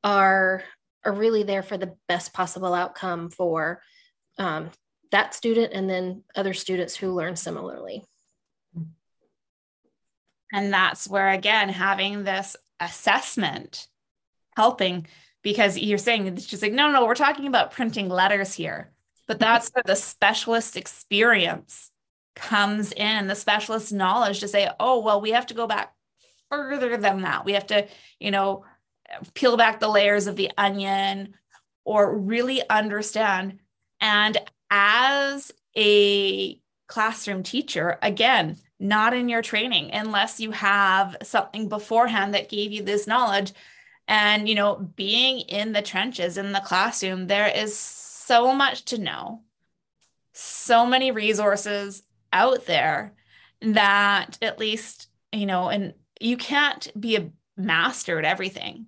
are 0.04 0.63
are 1.06 1.13
really 1.13 1.44
there 1.44 1.63
for 1.63 1.78
the 1.78 1.96
best 2.10 2.34
possible 2.34 2.74
outcome 2.74 3.30
for 3.30 3.82
um, 4.38 4.70
that 5.12 5.34
student 5.34 5.72
and 5.72 5.89
then 5.89 6.24
other 6.36 6.54
students 6.54 6.94
who 6.94 7.13
learn 7.13 7.38
similarly. 7.38 8.04
And 10.51 10.74
that's 10.74 11.08
where 11.08 11.30
again 11.30 11.70
having 11.70 12.24
this 12.24 12.58
assessment 12.82 13.88
helping 14.58 15.08
because 15.41 15.77
you're 15.77 15.98
saying 15.98 16.27
it's 16.27 16.46
just 16.46 16.62
like, 16.62 16.74
no, 16.74 16.91
no, 16.91 17.05
we're 17.05 17.15
talking 17.15 17.48
about 17.48 17.72
printing 17.72 18.10
letters 18.10 18.53
here. 18.53 18.91
But 19.27 19.39
that's 19.39 19.69
where 19.69 19.84
the 19.86 19.96
specialist 19.96 20.75
experience 20.75 21.91
comes 22.36 22.91
in, 22.91 23.27
the 23.27 23.36
specialist 23.36 23.93
knowledge 23.93 24.39
to 24.39 24.48
say, 24.48 24.69
oh, 24.79 25.00
well, 25.00 25.22
we 25.22 25.31
have 25.31 25.46
to 25.48 25.53
go 25.53 25.67
back 25.67 25.93
further 26.50 26.98
than 26.98 27.22
that. 27.22 27.46
We 27.46 27.53
have 27.53 27.67
to, 27.67 27.88
you 28.19 28.31
know, 28.31 28.65
peel 29.34 29.58
back 29.58 29.79
the 29.79 29.88
layers 29.88 30.27
of 30.27 30.36
the 30.36 30.51
onion 30.58 31.36
or 31.86 32.17
really 32.17 32.62
understand. 32.69 33.60
And 34.01 34.38
as 34.72 35.51
a 35.77 36.60
classroom 36.88 37.43
teacher, 37.43 37.97
again, 38.02 38.58
not 38.80 39.13
in 39.13 39.30
your 39.30 39.41
training, 39.41 39.91
unless 39.93 40.39
you 40.39 40.52
have 40.52 41.17
something 41.21 41.67
beforehand 41.67 42.34
that 42.34 42.49
gave 42.49 42.71
you 42.71 42.82
this 42.82 43.08
knowledge 43.08 43.54
and, 44.10 44.50
you 44.50 44.56
know, 44.56 44.76
being 44.76 45.41
in 45.41 45.72
the 45.72 45.84
trenches 45.84 46.36
in 46.36 46.52
the 46.52 46.60
classroom, 46.60 47.28
there 47.28 47.48
is 47.48 47.78
so 47.78 48.54
much 48.56 48.86
to 48.86 48.98
know, 48.98 49.43
so 50.34 50.84
many 50.84 51.12
resources 51.12 52.02
out 52.34 52.65
there 52.65 53.13
that 53.62 54.39
at 54.41 54.58
least, 54.58 55.10
you 55.32 55.45
know, 55.45 55.69
and 55.69 55.93
you 56.19 56.38
can't 56.38 56.91
be 57.00 57.17
a 57.17 57.30
master 57.56 58.17
at 58.17 58.26
everything. 58.26 58.88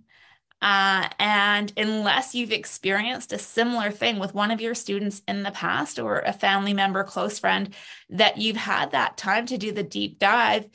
Uh, 0.59 1.07
and 1.19 1.71
unless 1.77 2.33
you've 2.33 2.51
experienced 2.51 3.31
a 3.31 3.37
similar 3.37 3.91
thing 3.91 4.17
with 4.17 4.33
one 4.33 4.49
of 4.49 4.61
your 4.61 4.73
students 4.73 5.21
in 5.27 5.43
the 5.43 5.51
past 5.51 5.99
or 5.99 6.19
a 6.19 6.33
family 6.33 6.73
member, 6.73 7.03
close 7.03 7.37
friend, 7.37 7.75
that 8.09 8.37
you've 8.37 8.57
had 8.57 8.91
that 8.91 9.17
time 9.17 9.45
to 9.45 9.57
do 9.59 9.71
the 9.71 9.83
deep 9.83 10.17
dive, 10.17 10.67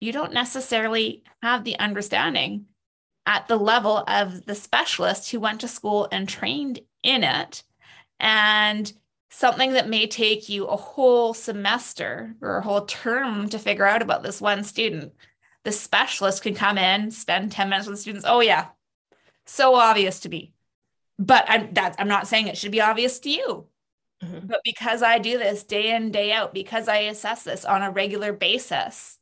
you 0.00 0.10
don't 0.10 0.32
necessarily 0.32 1.22
have 1.40 1.62
the 1.62 1.78
understanding 1.78 2.66
at 3.26 3.46
the 3.48 3.56
level 3.56 4.04
of 4.08 4.44
the 4.46 4.54
specialist 4.54 5.30
who 5.30 5.40
went 5.40 5.60
to 5.60 5.68
school 5.68 6.08
and 6.10 6.28
trained 6.28 6.80
in 7.02 7.24
it. 7.24 7.62
And 8.18 8.92
something 9.30 9.72
that 9.72 9.88
may 9.88 10.06
take 10.06 10.48
you 10.48 10.66
a 10.66 10.76
whole 10.76 11.34
semester 11.34 12.34
or 12.40 12.58
a 12.58 12.62
whole 12.62 12.84
term 12.84 13.48
to 13.48 13.58
figure 13.58 13.86
out 13.86 14.02
about 14.02 14.22
this 14.22 14.40
one 14.40 14.64
student, 14.64 15.12
the 15.64 15.72
specialist 15.72 16.42
can 16.42 16.54
come 16.54 16.78
in, 16.78 17.10
spend 17.10 17.52
10 17.52 17.68
minutes 17.68 17.88
with 17.88 17.96
the 17.96 18.02
students. 18.02 18.26
Oh, 18.28 18.40
yeah, 18.40 18.68
so 19.46 19.74
obvious 19.74 20.20
to 20.20 20.28
me. 20.28 20.52
But 21.18 21.44
I'm 21.48 21.72
that 21.74 21.94
I'm 21.98 22.08
not 22.08 22.26
saying 22.26 22.48
it 22.48 22.56
should 22.56 22.72
be 22.72 22.80
obvious 22.80 23.20
to 23.20 23.30
you. 23.30 23.66
Mm-hmm. 24.24 24.46
But 24.46 24.60
because 24.64 25.02
I 25.02 25.18
do 25.18 25.38
this 25.38 25.62
day 25.62 25.94
in, 25.94 26.10
day 26.10 26.32
out, 26.32 26.54
because 26.54 26.88
I 26.88 26.98
assess 26.98 27.42
this 27.44 27.64
on 27.64 27.82
a 27.82 27.90
regular 27.90 28.32
basis, 28.32 29.18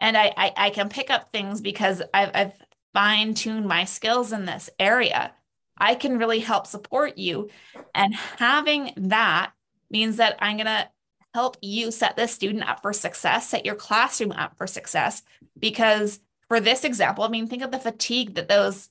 and 0.00 0.16
I, 0.16 0.32
I, 0.36 0.52
I 0.56 0.70
can 0.70 0.88
pick 0.88 1.10
up 1.10 1.32
things 1.32 1.60
because 1.60 2.02
I've, 2.12 2.30
I've 2.34 2.52
fine 2.96 3.34
tune 3.34 3.66
my 3.66 3.84
skills 3.84 4.32
in 4.32 4.46
this 4.46 4.70
area, 4.78 5.30
I 5.76 5.96
can 5.96 6.16
really 6.16 6.38
help 6.38 6.66
support 6.66 7.18
you. 7.18 7.50
And 7.94 8.14
having 8.14 8.92
that 8.96 9.52
means 9.90 10.16
that 10.16 10.38
I'm 10.38 10.56
going 10.56 10.64
to 10.64 10.88
help 11.34 11.58
you 11.60 11.90
set 11.90 12.16
the 12.16 12.26
student 12.26 12.66
up 12.66 12.80
for 12.80 12.94
success, 12.94 13.50
set 13.50 13.66
your 13.66 13.74
classroom 13.74 14.32
up 14.32 14.56
for 14.56 14.66
success. 14.66 15.22
Because 15.58 16.20
for 16.48 16.58
this 16.58 16.84
example, 16.84 17.22
I 17.22 17.28
mean, 17.28 17.46
think 17.46 17.62
of 17.62 17.70
the 17.70 17.78
fatigue 17.78 18.36
that 18.36 18.48
those 18.48 18.88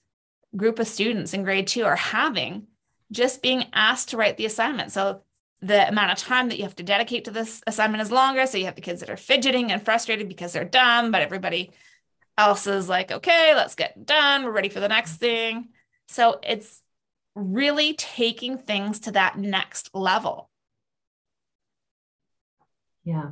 group 0.55 0.77
of 0.77 0.87
students 0.87 1.33
in 1.33 1.43
grade 1.43 1.65
two 1.65 1.83
are 1.85 1.95
having 1.95 2.67
just 3.11 3.41
being 3.41 3.65
asked 3.73 4.09
to 4.09 4.17
write 4.17 4.37
the 4.37 4.45
assignment. 4.45 4.91
So 4.91 5.21
the 5.63 5.87
amount 5.87 6.11
of 6.11 6.19
time 6.19 6.49
that 6.49 6.57
you 6.57 6.63
have 6.63 6.75
to 6.75 6.83
dedicate 6.83 7.25
to 7.25 7.31
this 7.31 7.63
assignment 7.65 8.03
is 8.03 8.11
longer. 8.11 8.45
So 8.45 8.59
you 8.59 8.65
have 8.65 8.75
the 8.75 8.81
kids 8.81 8.99
that 8.99 9.09
are 9.09 9.17
fidgeting 9.17 9.71
and 9.71 9.83
frustrated 9.83 10.27
because 10.27 10.53
they're 10.53 10.63
dumb, 10.63 11.09
but 11.09 11.23
everybody 11.23 11.71
Elsa's 12.37 12.89
like, 12.89 13.11
okay, 13.11 13.53
let's 13.55 13.75
get 13.75 14.05
done. 14.05 14.43
We're 14.43 14.51
ready 14.51 14.69
for 14.69 14.79
the 14.79 14.87
next 14.87 15.17
thing. 15.17 15.69
So 16.07 16.39
it's 16.43 16.81
really 17.35 17.93
taking 17.93 18.57
things 18.57 18.99
to 19.01 19.11
that 19.11 19.37
next 19.37 19.89
level. 19.93 20.49
Yeah. 23.03 23.31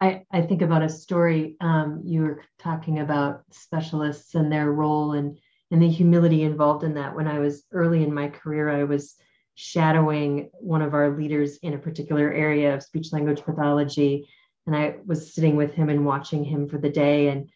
I, 0.00 0.24
I 0.30 0.42
think 0.42 0.62
about 0.62 0.82
a 0.82 0.88
story 0.88 1.56
um, 1.60 2.02
you 2.04 2.22
were 2.22 2.44
talking 2.58 3.00
about 3.00 3.42
specialists 3.50 4.34
and 4.34 4.50
their 4.50 4.70
role 4.70 5.12
and, 5.12 5.38
and 5.70 5.82
the 5.82 5.90
humility 5.90 6.44
involved 6.44 6.84
in 6.84 6.94
that. 6.94 7.16
When 7.16 7.26
I 7.26 7.40
was 7.40 7.64
early 7.72 8.04
in 8.04 8.14
my 8.14 8.28
career, 8.28 8.70
I 8.70 8.84
was 8.84 9.16
shadowing 9.56 10.50
one 10.52 10.82
of 10.82 10.94
our 10.94 11.16
leaders 11.16 11.56
in 11.58 11.74
a 11.74 11.78
particular 11.78 12.32
area 12.32 12.74
of 12.74 12.82
speech 12.82 13.12
language 13.12 13.42
pathology. 13.42 14.28
And 14.66 14.76
I 14.76 14.96
was 15.04 15.34
sitting 15.34 15.56
with 15.56 15.74
him 15.74 15.88
and 15.88 16.06
watching 16.06 16.44
him 16.44 16.68
for 16.68 16.78
the 16.78 16.90
day. 16.90 17.28
And 17.28 17.50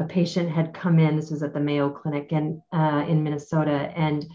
a 0.00 0.04
patient 0.04 0.50
had 0.50 0.72
come 0.72 0.98
in. 0.98 1.14
This 1.14 1.30
was 1.30 1.42
at 1.42 1.52
the 1.52 1.60
Mayo 1.60 1.90
Clinic 1.90 2.32
in 2.32 2.62
uh, 2.72 3.04
in 3.06 3.22
Minnesota, 3.22 3.92
and 3.94 4.26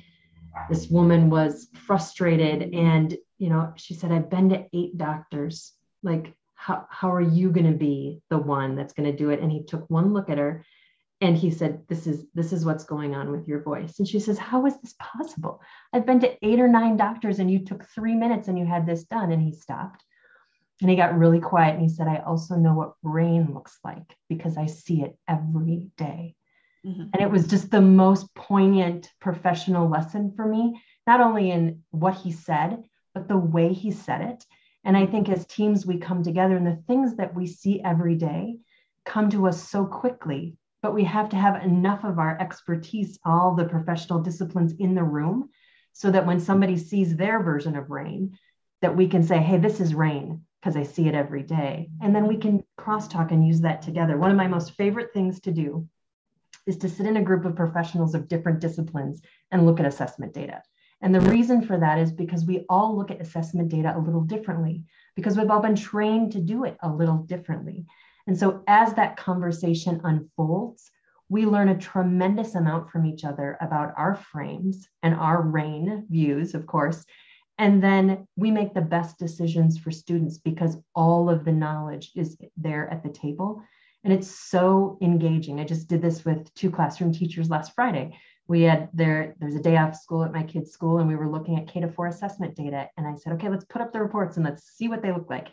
this 0.69 0.87
woman 0.89 1.29
was 1.29 1.67
frustrated. 1.73 2.73
And 2.73 3.17
you 3.39 3.49
know, 3.49 3.73
she 3.75 3.95
said, 3.95 4.11
"I've 4.11 4.29
been 4.29 4.49
to 4.49 4.65
eight 4.73 4.97
doctors. 4.97 5.73
Like, 6.03 6.33
how 6.53 6.85
how 6.89 7.11
are 7.11 7.21
you 7.21 7.51
going 7.51 7.71
to 7.71 7.77
be 7.77 8.21
the 8.29 8.37
one 8.37 8.75
that's 8.75 8.93
going 8.93 9.11
to 9.11 9.17
do 9.17 9.31
it?" 9.31 9.41
And 9.41 9.51
he 9.51 9.63
took 9.63 9.89
one 9.89 10.13
look 10.13 10.29
at 10.29 10.37
her, 10.37 10.63
and 11.19 11.35
he 11.35 11.49
said, 11.49 11.81
"This 11.89 12.05
is 12.05 12.25
this 12.35 12.53
is 12.53 12.63
what's 12.63 12.85
going 12.85 13.15
on 13.15 13.31
with 13.31 13.47
your 13.47 13.63
voice." 13.63 13.97
And 13.97 14.07
she 14.07 14.19
says, 14.19 14.37
"How 14.37 14.67
is 14.67 14.79
this 14.81 14.93
possible? 14.99 15.61
I've 15.91 16.05
been 16.05 16.19
to 16.19 16.45
eight 16.45 16.59
or 16.59 16.67
nine 16.67 16.95
doctors, 16.95 17.39
and 17.39 17.49
you 17.49 17.65
took 17.65 17.85
three 17.85 18.15
minutes 18.15 18.47
and 18.47 18.59
you 18.59 18.65
had 18.65 18.85
this 18.85 19.03
done." 19.05 19.31
And 19.31 19.41
he 19.41 19.51
stopped 19.51 20.03
and 20.81 20.89
he 20.89 20.95
got 20.95 21.17
really 21.17 21.39
quiet 21.39 21.73
and 21.73 21.81
he 21.81 21.89
said, 21.89 22.07
I 22.07 22.17
also 22.17 22.55
know 22.55 22.73
what 22.73 22.95
rain 23.01 23.53
looks 23.53 23.79
like 23.83 24.15
because 24.27 24.57
I 24.57 24.65
see 24.65 25.01
it 25.01 25.17
every 25.27 25.89
day. 25.97 26.35
Mm-hmm. 26.85 27.03
And 27.13 27.21
it 27.21 27.31
was 27.31 27.47
just 27.47 27.71
the 27.71 27.81
most 27.81 28.33
poignant 28.35 29.09
professional 29.21 29.89
lesson 29.89 30.33
for 30.35 30.45
me, 30.45 30.81
not 31.07 31.21
only 31.21 31.51
in 31.51 31.83
what 31.91 32.15
he 32.15 32.31
said, 32.31 32.83
but 33.13 33.27
the 33.27 33.37
way 33.37 33.71
he 33.73 33.91
said 33.91 34.21
it. 34.21 34.45
And 34.83 34.97
I 34.97 35.05
think 35.05 35.29
as 35.29 35.47
teams, 35.47 35.85
we 35.85 35.97
come 35.97 36.23
together 36.23 36.57
and 36.57 36.67
the 36.67 36.83
things 36.87 37.15
that 37.15 37.33
we 37.33 37.47
see 37.47 37.81
every 37.81 38.15
day 38.15 38.57
come 39.05 39.29
to 39.29 39.47
us 39.47 39.67
so 39.67 39.85
quickly, 39.85 40.57
but 40.81 40.93
we 40.93 41.05
have 41.05 41.29
to 41.29 41.37
have 41.37 41.63
enough 41.63 42.03
of 42.03 42.19
our 42.19 42.37
expertise, 42.39 43.17
all 43.23 43.55
the 43.55 43.65
professional 43.65 44.19
disciplines 44.21 44.73
in 44.77 44.93
the 44.93 45.03
room, 45.03 45.49
so 45.93 46.11
that 46.11 46.27
when 46.27 46.39
somebody 46.39 46.77
sees 46.77 47.15
their 47.15 47.41
version 47.41 47.75
of 47.77 47.89
rain, 47.89 48.37
that 48.81 48.95
we 48.95 49.07
can 49.07 49.23
say, 49.23 49.37
hey, 49.37 49.57
this 49.57 49.79
is 49.79 49.95
rain 49.95 50.41
because 50.65 50.75
I 50.75 50.81
see 50.81 51.07
it 51.07 51.13
every 51.13 51.43
day. 51.43 51.91
And 52.01 52.15
then 52.15 52.25
we 52.27 52.37
can 52.37 52.63
crosstalk 52.79 53.29
and 53.31 53.45
use 53.45 53.61
that 53.61 53.83
together. 53.83 54.17
One 54.17 54.31
of 54.31 54.37
my 54.37 54.47
most 54.47 54.71
favorite 54.71 55.13
things 55.13 55.39
to 55.41 55.51
do 55.51 55.87
is 56.65 56.77
to 56.77 56.89
sit 56.89 57.05
in 57.05 57.17
a 57.17 57.23
group 57.23 57.45
of 57.45 57.55
professionals 57.55 58.15
of 58.15 58.27
different 58.27 58.61
disciplines 58.61 59.21
and 59.51 59.63
look 59.63 59.79
at 59.79 59.85
assessment 59.85 60.33
data. 60.33 60.63
And 61.01 61.13
the 61.13 61.21
reason 61.29 61.61
for 61.61 61.77
that 61.77 61.99
is 61.99 62.11
because 62.11 62.45
we 62.45 62.65
all 62.67 62.97
look 62.97 63.11
at 63.11 63.21
assessment 63.21 63.69
data 63.69 63.93
a 63.95 63.99
little 63.99 64.21
differently, 64.21 64.81
because 65.15 65.37
we've 65.37 65.51
all 65.51 65.61
been 65.61 65.75
trained 65.75 66.31
to 66.31 66.41
do 66.41 66.63
it 66.63 66.77
a 66.81 66.89
little 66.89 67.17
differently. 67.17 67.85
And 68.25 68.35
so 68.35 68.63
as 68.65 68.95
that 68.95 69.17
conversation 69.17 70.01
unfolds, 70.03 70.89
we 71.29 71.45
learn 71.45 71.69
a 71.69 71.77
tremendous 71.77 72.55
amount 72.55 72.89
from 72.89 73.05
each 73.05 73.23
other 73.23 73.55
about 73.61 73.93
our 73.97 74.15
frames 74.15 74.87
and 75.03 75.13
our 75.13 75.43
rain 75.43 76.07
views, 76.09 76.55
of 76.55 76.65
course. 76.65 77.05
And 77.57 77.81
then 77.81 78.27
we 78.35 78.51
make 78.51 78.73
the 78.73 78.81
best 78.81 79.17
decisions 79.17 79.77
for 79.77 79.91
students 79.91 80.37
because 80.37 80.77
all 80.93 81.29
of 81.29 81.45
the 81.45 81.51
knowledge 81.51 82.11
is 82.15 82.37
there 82.57 82.89
at 82.91 83.03
the 83.03 83.09
table. 83.09 83.61
And 84.03 84.13
it's 84.13 84.27
so 84.27 84.97
engaging. 85.01 85.59
I 85.59 85.63
just 85.63 85.87
did 85.87 86.01
this 86.01 86.25
with 86.25 86.53
two 86.53 86.69
classroom 86.69 87.13
teachers 87.13 87.49
last 87.49 87.73
Friday. 87.73 88.17
We 88.47 88.61
had 88.63 88.89
there, 88.93 89.35
there's 89.39 89.55
a 89.55 89.61
day 89.61 89.77
off 89.77 89.95
school 89.95 90.23
at 90.23 90.33
my 90.33 90.43
kids' 90.43 90.71
school, 90.71 90.99
and 90.99 91.07
we 91.07 91.15
were 91.15 91.31
looking 91.31 91.57
at 91.57 91.67
K 91.67 91.79
to 91.81 91.87
four 91.87 92.07
assessment 92.07 92.55
data. 92.55 92.89
And 92.97 93.07
I 93.07 93.15
said, 93.15 93.33
okay, 93.33 93.49
let's 93.49 93.65
put 93.65 93.81
up 93.81 93.91
the 93.91 94.01
reports 94.01 94.37
and 94.37 94.45
let's 94.45 94.63
see 94.63 94.87
what 94.87 95.01
they 95.01 95.11
look 95.11 95.29
like 95.29 95.47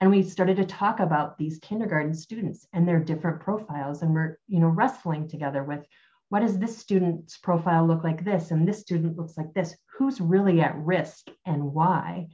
and 0.00 0.10
we 0.10 0.22
started 0.22 0.56
to 0.56 0.64
talk 0.64 1.00
about 1.00 1.36
these 1.36 1.58
kindergarten 1.58 2.14
students 2.14 2.66
and 2.72 2.88
their 2.88 3.00
different 3.00 3.40
profiles 3.40 4.02
and 4.02 4.14
we're 4.14 4.38
you 4.48 4.58
know 4.58 4.68
wrestling 4.68 5.28
together 5.28 5.62
with 5.62 5.84
what 6.30 6.40
does 6.40 6.58
this 6.58 6.78
student's 6.78 7.36
profile 7.36 7.86
look 7.86 8.02
like 8.02 8.24
this 8.24 8.50
and 8.50 8.66
this 8.66 8.80
student 8.80 9.16
looks 9.16 9.36
like 9.36 9.52
this? 9.52 9.76
Who's 9.98 10.20
really 10.20 10.60
at 10.60 10.76
risk 10.76 11.28
and 11.44 11.74
why? 11.74 12.28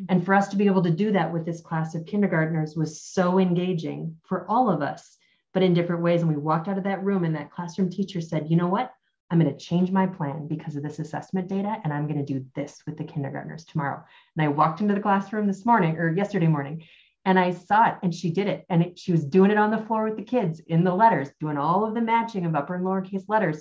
Mm-hmm. 0.00 0.04
And 0.08 0.24
for 0.24 0.34
us 0.34 0.48
to 0.48 0.56
be 0.56 0.66
able 0.66 0.82
to 0.84 0.90
do 0.90 1.12
that 1.12 1.32
with 1.32 1.44
this 1.44 1.60
class 1.60 1.94
of 1.94 2.06
kindergartners 2.06 2.76
was 2.76 3.02
so 3.02 3.38
engaging 3.38 4.16
for 4.24 4.46
all 4.48 4.70
of 4.70 4.80
us 4.80 5.18
but 5.52 5.62
in 5.62 5.74
different 5.74 6.02
ways. 6.02 6.22
And 6.22 6.30
we 6.30 6.36
walked 6.36 6.68
out 6.68 6.78
of 6.78 6.84
that 6.84 7.04
room 7.04 7.24
and 7.24 7.34
that 7.34 7.50
classroom 7.50 7.90
teacher 7.90 8.20
said 8.20 8.48
you 8.48 8.56
know 8.56 8.68
what? 8.68 8.92
I'm 9.30 9.38
going 9.38 9.52
to 9.52 9.64
change 9.64 9.92
my 9.92 10.06
plan 10.06 10.48
because 10.48 10.74
of 10.74 10.82
this 10.82 10.98
assessment 10.98 11.46
data, 11.46 11.76
and 11.84 11.92
I'm 11.92 12.08
going 12.08 12.24
to 12.24 12.32
do 12.32 12.44
this 12.56 12.82
with 12.84 12.98
the 12.98 13.04
kindergartners 13.04 13.64
tomorrow. 13.64 14.02
And 14.36 14.44
I 14.44 14.48
walked 14.48 14.80
into 14.80 14.94
the 14.94 15.00
classroom 15.00 15.46
this 15.46 15.64
morning 15.64 15.98
or 15.98 16.12
yesterday 16.12 16.48
morning, 16.48 16.82
and 17.24 17.38
I 17.38 17.52
saw 17.52 17.88
it 17.88 17.96
and 18.02 18.14
she 18.14 18.30
did 18.30 18.46
it. 18.46 18.64
And 18.68 18.82
it, 18.82 18.98
she 18.98 19.12
was 19.12 19.24
doing 19.24 19.50
it 19.50 19.58
on 19.58 19.70
the 19.70 19.84
floor 19.86 20.04
with 20.04 20.16
the 20.16 20.22
kids 20.22 20.60
in 20.66 20.84
the 20.84 20.94
letters, 20.94 21.30
doing 21.38 21.58
all 21.58 21.86
of 21.86 21.94
the 21.94 22.00
matching 22.00 22.46
of 22.46 22.54
upper 22.54 22.74
and 22.74 22.84
lowercase 22.84 23.24
letters, 23.28 23.60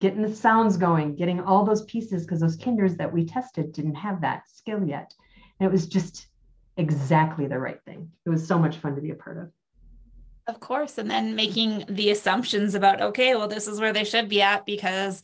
getting 0.00 0.22
the 0.22 0.34
sounds 0.34 0.76
going, 0.76 1.14
getting 1.14 1.40
all 1.40 1.64
those 1.64 1.84
pieces 1.84 2.24
because 2.24 2.40
those 2.40 2.56
kinders 2.56 2.96
that 2.96 3.12
we 3.12 3.24
tested 3.24 3.72
didn't 3.72 3.94
have 3.94 4.20
that 4.20 4.42
skill 4.48 4.84
yet. 4.84 5.12
And 5.58 5.66
it 5.66 5.72
was 5.72 5.86
just 5.86 6.26
exactly 6.76 7.46
the 7.46 7.58
right 7.58 7.80
thing. 7.84 8.10
It 8.26 8.30
was 8.30 8.46
so 8.46 8.58
much 8.58 8.76
fun 8.76 8.94
to 8.96 9.02
be 9.02 9.10
a 9.10 9.14
part 9.14 9.38
of. 9.38 9.50
Of 10.46 10.60
course. 10.60 10.98
And 10.98 11.10
then 11.10 11.36
making 11.36 11.84
the 11.88 12.10
assumptions 12.10 12.74
about, 12.74 13.00
okay, 13.00 13.34
well, 13.34 13.48
this 13.48 13.68
is 13.68 13.80
where 13.80 13.92
they 13.92 14.04
should 14.04 14.28
be 14.28 14.42
at 14.42 14.66
because 14.66 15.22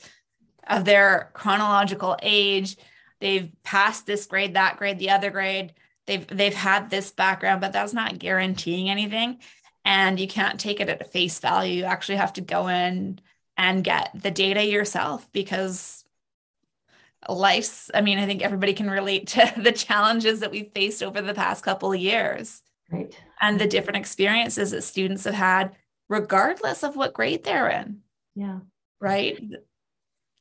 of 0.69 0.85
their 0.85 1.31
chronological 1.33 2.17
age. 2.23 2.77
They've 3.21 3.51
passed 3.65 4.07
this 4.07 4.27
grade, 4.27 4.55
that 4.55 4.77
grade, 4.77 4.99
the 4.99 5.11
other 5.11 5.31
grade 5.31 5.73
they've 6.07 6.27
they've 6.27 6.55
had 6.55 6.90
this 6.90 7.11
background 7.11 7.61
but 7.61 7.73
that's 7.73 7.92
not 7.92 8.19
guaranteeing 8.19 8.90
anything. 8.90 9.38
And 9.85 10.19
you 10.19 10.27
can't 10.27 10.59
take 10.59 10.81
it 10.81 10.88
at 10.88 11.12
face 11.12 11.38
value. 11.38 11.79
You 11.79 11.85
actually 11.85 12.16
have 12.16 12.33
to 12.35 12.40
go 12.40 12.66
in 12.69 13.21
and 13.57 13.85
get 13.85 14.11
the 14.14 14.31
data 14.31 14.64
yourself 14.64 15.31
because 15.33 16.05
life's 17.29 17.90
i 17.92 18.01
mean 18.01 18.19
i 18.19 18.27
think 18.27 18.40
everybody 18.40 18.73
can 18.73 18.88
relate 18.88 19.27
to 19.27 19.53
the 19.61 19.73
challenges 19.73 20.40
that 20.40 20.53
we've 20.53 20.71
faced 20.73 21.03
over 21.03 21.21
the 21.21 21.35
past 21.35 21.64
couple 21.64 21.92
of 21.92 22.01
years. 22.01 22.62
Right. 22.90 23.12
And 23.40 23.59
the 23.59 23.66
different 23.66 23.97
experiences 23.97 24.71
that 24.71 24.83
students 24.83 25.25
have 25.25 25.35
had 25.35 25.75
regardless 26.09 26.85
of 26.85 26.95
what 26.95 27.14
grade 27.14 27.42
they're 27.42 27.69
in. 27.69 28.03
Yeah. 28.35 28.61
Right 29.01 29.40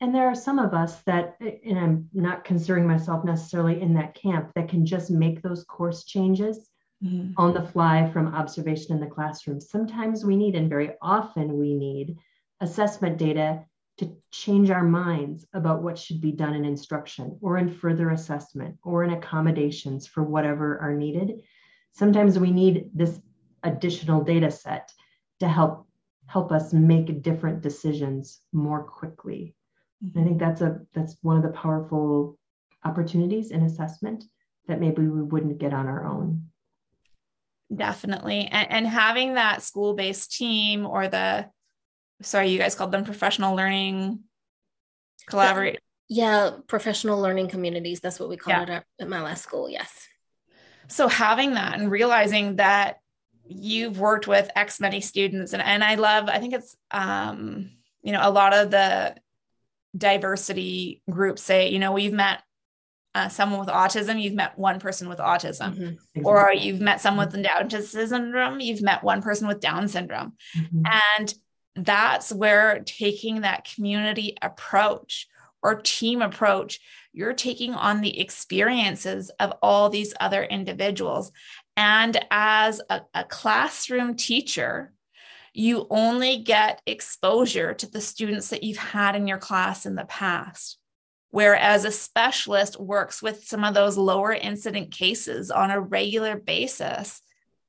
and 0.05 0.13
there 0.13 0.27
are 0.29 0.35
some 0.35 0.59
of 0.59 0.75
us 0.75 1.01
that, 1.07 1.35
and 1.41 1.79
I'm 1.79 2.07
not 2.13 2.43
considering 2.43 2.87
myself 2.87 3.25
necessarily 3.25 3.81
in 3.81 3.95
that 3.95 4.13
camp, 4.13 4.51
that 4.53 4.69
can 4.69 4.85
just 4.85 5.09
make 5.09 5.41
those 5.41 5.63
course 5.63 6.03
changes 6.03 6.69
mm-hmm. 7.03 7.31
on 7.37 7.55
the 7.55 7.63
fly 7.63 8.07
from 8.11 8.35
observation 8.35 8.93
in 8.93 9.01
the 9.01 9.07
classroom. 9.07 9.59
Sometimes 9.59 10.23
we 10.23 10.35
need, 10.35 10.53
and 10.53 10.69
very 10.69 10.91
often 11.01 11.57
we 11.57 11.73
need, 11.73 12.17
assessment 12.61 13.17
data 13.17 13.65
to 13.97 14.15
change 14.29 14.69
our 14.69 14.83
minds 14.83 15.47
about 15.55 15.81
what 15.81 15.97
should 15.97 16.21
be 16.21 16.31
done 16.31 16.53
in 16.53 16.65
instruction 16.65 17.39
or 17.41 17.57
in 17.57 17.67
further 17.67 18.11
assessment 18.11 18.77
or 18.83 19.03
in 19.03 19.09
accommodations 19.09 20.05
for 20.05 20.21
whatever 20.21 20.77
are 20.77 20.93
needed. 20.93 21.41
Sometimes 21.93 22.37
we 22.37 22.51
need 22.51 22.91
this 22.93 23.19
additional 23.63 24.23
data 24.23 24.51
set 24.51 24.91
to 25.39 25.47
help 25.47 25.87
help 26.27 26.51
us 26.51 26.73
make 26.73 27.23
different 27.23 27.61
decisions 27.61 28.41
more 28.53 28.83
quickly 28.83 29.54
I 30.17 30.23
think 30.23 30.39
that's 30.39 30.61
a 30.61 30.81
that's 30.93 31.17
one 31.21 31.37
of 31.37 31.43
the 31.43 31.49
powerful 31.49 32.37
opportunities 32.83 33.51
in 33.51 33.63
assessment 33.63 34.25
that 34.67 34.79
maybe 34.79 35.01
we 35.07 35.21
wouldn't 35.21 35.57
get 35.57 35.73
on 35.73 35.87
our 35.87 36.05
own. 36.05 36.47
Definitely. 37.73 38.47
And, 38.51 38.71
and 38.71 38.87
having 38.87 39.35
that 39.35 39.63
school-based 39.63 40.31
team 40.31 40.85
or 40.85 41.07
the 41.07 41.49
sorry, 42.21 42.49
you 42.49 42.59
guys 42.59 42.75
called 42.75 42.91
them 42.91 43.03
professional 43.03 43.55
learning 43.55 44.19
collaborate. 45.27 45.79
Yeah, 46.07 46.51
professional 46.67 47.19
learning 47.19 47.49
communities. 47.49 47.99
That's 47.99 48.19
what 48.19 48.29
we 48.29 48.37
call 48.37 48.53
yeah. 48.53 48.63
it 48.63 48.69
at, 48.69 48.85
at 48.99 49.09
my 49.09 49.21
last 49.21 49.43
school. 49.43 49.67
Yes. 49.67 50.07
So 50.87 51.07
having 51.07 51.55
that 51.55 51.79
and 51.79 51.89
realizing 51.89 52.57
that 52.57 52.97
you've 53.47 53.99
worked 53.99 54.27
with 54.27 54.51
X 54.55 54.79
many 54.79 55.01
students 55.01 55.53
and, 55.53 55.63
and 55.63 55.83
I 55.83 55.95
love, 55.95 56.29
I 56.29 56.39
think 56.39 56.53
it's 56.53 56.75
um, 56.91 57.71
you 58.03 58.11
know, 58.11 58.21
a 58.21 58.29
lot 58.29 58.53
of 58.53 58.69
the 58.69 59.15
diversity 59.95 61.01
groups 61.09 61.41
say, 61.41 61.69
you 61.69 61.79
know, 61.79 61.91
we've 61.91 62.13
met 62.13 62.41
uh, 63.13 63.29
someone 63.29 63.59
with 63.59 63.69
autism, 63.69 64.21
you've 64.21 64.33
met 64.33 64.57
one 64.57 64.79
person 64.79 65.07
with 65.07 65.19
autism, 65.19 65.73
mm-hmm. 65.73 66.25
or 66.25 66.51
you've 66.53 66.81
met 66.81 66.99
someone 66.99 67.29
with 67.31 67.41
Down 67.41 67.69
syndrome, 67.69 68.59
you've 68.59 68.81
met 68.81 69.03
one 69.03 69.21
person 69.21 69.47
with 69.47 69.61
Down 69.61 69.87
syndrome. 69.87 70.33
Mm-hmm. 70.57 70.83
And 71.19 71.33
that's 71.75 72.33
where 72.33 72.83
taking 72.85 73.41
that 73.41 73.67
community 73.73 74.35
approach 74.41 75.27
or 75.63 75.81
team 75.81 76.21
approach, 76.21 76.79
you're 77.13 77.33
taking 77.33 77.73
on 77.73 78.01
the 78.01 78.19
experiences 78.19 79.31
of 79.39 79.53
all 79.61 79.89
these 79.89 80.13
other 80.19 80.43
individuals. 80.43 81.31
And 81.77 82.17
as 82.29 82.81
a, 82.89 83.01
a 83.13 83.23
classroom 83.23 84.15
teacher, 84.15 84.93
you 85.55 85.87
only 85.89 86.37
get 86.37 86.81
exposure 86.85 87.73
to 87.73 87.89
the 87.89 88.01
students 88.01 88.49
that 88.49 88.63
you've 88.63 88.77
had 88.77 89.15
in 89.15 89.25
your 89.25 89.37
class 89.37 89.85
in 89.85 89.95
the 89.95 90.05
past. 90.05 90.77
Whereas 91.29 91.85
a 91.85 91.91
specialist 91.91 92.79
works 92.79 93.21
with 93.21 93.45
some 93.45 93.63
of 93.63 93.73
those 93.73 93.97
lower 93.97 94.33
incident 94.33 94.91
cases 94.91 95.51
on 95.51 95.71
a 95.71 95.79
regular 95.79 96.35
basis. 96.35 97.21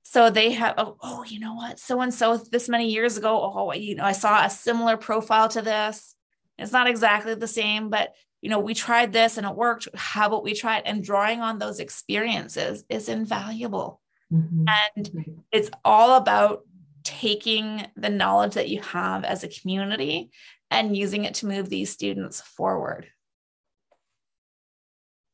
So 0.03 0.31
they 0.31 0.53
have, 0.53 0.75
oh, 0.79 0.97
oh 1.01 1.25
you 1.25 1.41
know 1.41 1.55
what? 1.55 1.79
So 1.79 2.01
and 2.01 2.13
so 2.13 2.37
this 2.37 2.69
many 2.69 2.91
years 2.91 3.17
ago, 3.17 3.53
oh, 3.55 3.73
you 3.73 3.95
know, 3.95 4.05
I 4.05 4.13
saw 4.13 4.45
a 4.45 4.51
similar 4.51 4.97
profile 4.97 5.49
to 5.51 5.63
this. 5.63 6.15
It's 6.59 6.73
not 6.73 6.89
exactly 6.89 7.35
the 7.35 7.47
same, 7.47 7.89
but 7.89 8.15
you 8.41 8.51
know, 8.51 8.61
we 8.61 8.75
tried 8.75 9.13
this 9.13 9.39
and 9.39 9.47
it 9.47 9.55
worked. 9.55 9.89
How 9.95 10.27
about 10.27 10.45
we 10.45 10.55
try 10.55 10.79
it? 10.79 10.85
And 10.87 11.03
drawing 11.03 11.41
on 11.41 11.59
those 11.59 11.81
experiences 11.81 12.85
is 12.89 13.09
invaluable. 13.09 14.01
Mm-hmm. 14.33 14.65
And 14.97 15.37
it's 15.53 15.71
all 15.85 16.17
about 16.17 16.66
taking 17.07 17.87
the 17.97 18.11
knowledge 18.11 18.55
that 18.55 18.69
you 18.69 18.83
have 18.83 19.25
as 19.25 19.45
a 19.45 19.49
community 19.49 20.31
and 20.71 20.97
using 20.97 21.25
it 21.25 21.35
to 21.35 21.47
move 21.47 21.71
these 21.71 21.91
students 21.91 22.41
forward. 22.41 23.07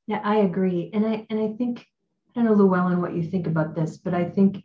Yeah, 0.07 0.21
I 0.23 0.37
agree. 0.37 0.91
And 0.93 1.07
I 1.07 1.27
and 1.31 1.41
I 1.41 1.57
think 1.57 1.81
I 1.81 2.33
don't 2.35 2.45
know 2.45 2.53
Lou 2.53 2.75
Ellen 2.75 3.01
what 3.01 3.15
you 3.15 3.23
think 3.23 3.47
about 3.47 3.75
this, 3.75 3.97
but 3.97 4.13
I 4.13 4.25
think 4.25 4.63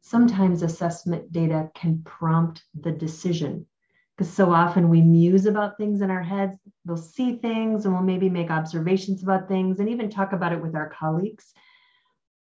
sometimes 0.00 0.62
assessment 0.62 1.30
data 1.32 1.70
can 1.74 2.02
prompt 2.02 2.64
the 2.78 2.90
decision 2.90 3.66
because 4.16 4.32
so 4.32 4.52
often 4.52 4.88
we 4.88 5.00
muse 5.00 5.46
about 5.46 5.76
things 5.76 6.00
in 6.00 6.10
our 6.10 6.22
heads. 6.22 6.58
We'll 6.84 6.96
see 6.96 7.36
things 7.36 7.84
and 7.84 7.94
we'll 7.94 8.02
maybe 8.02 8.28
make 8.28 8.50
observations 8.50 9.22
about 9.22 9.46
things 9.46 9.78
and 9.78 9.88
even 9.88 10.10
talk 10.10 10.32
about 10.32 10.52
it 10.52 10.60
with 10.60 10.74
our 10.74 10.88
colleagues. 10.88 11.52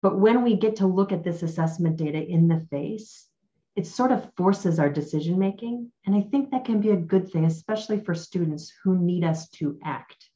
But 0.01 0.19
when 0.19 0.43
we 0.43 0.57
get 0.57 0.77
to 0.77 0.87
look 0.87 1.13
at 1.13 1.23
this 1.23 1.43
assessment 1.43 1.95
data 1.95 2.21
in 2.21 2.49
the 2.49 2.67
face, 2.71 3.27
it 3.75 3.87
sort 3.87 4.11
of 4.11 4.29
forces 4.35 4.79
our 4.79 4.89
decision 4.89 5.39
making. 5.39 5.91
And 6.05 6.15
I 6.15 6.21
think 6.21 6.51
that 6.51 6.65
can 6.65 6.81
be 6.81 6.91
a 6.91 6.97
good 6.97 7.31
thing, 7.31 7.45
especially 7.45 7.99
for 7.99 8.13
students 8.13 8.71
who 8.83 8.97
need 8.97 9.23
us 9.23 9.49
to 9.51 9.79
act 9.83 10.29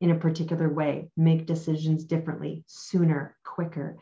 in 0.00 0.10
a 0.10 0.18
particular 0.18 0.72
way, 0.72 1.10
make 1.16 1.46
decisions 1.46 2.04
differently, 2.04 2.64
sooner, 2.66 3.36
quicker. 3.44 3.98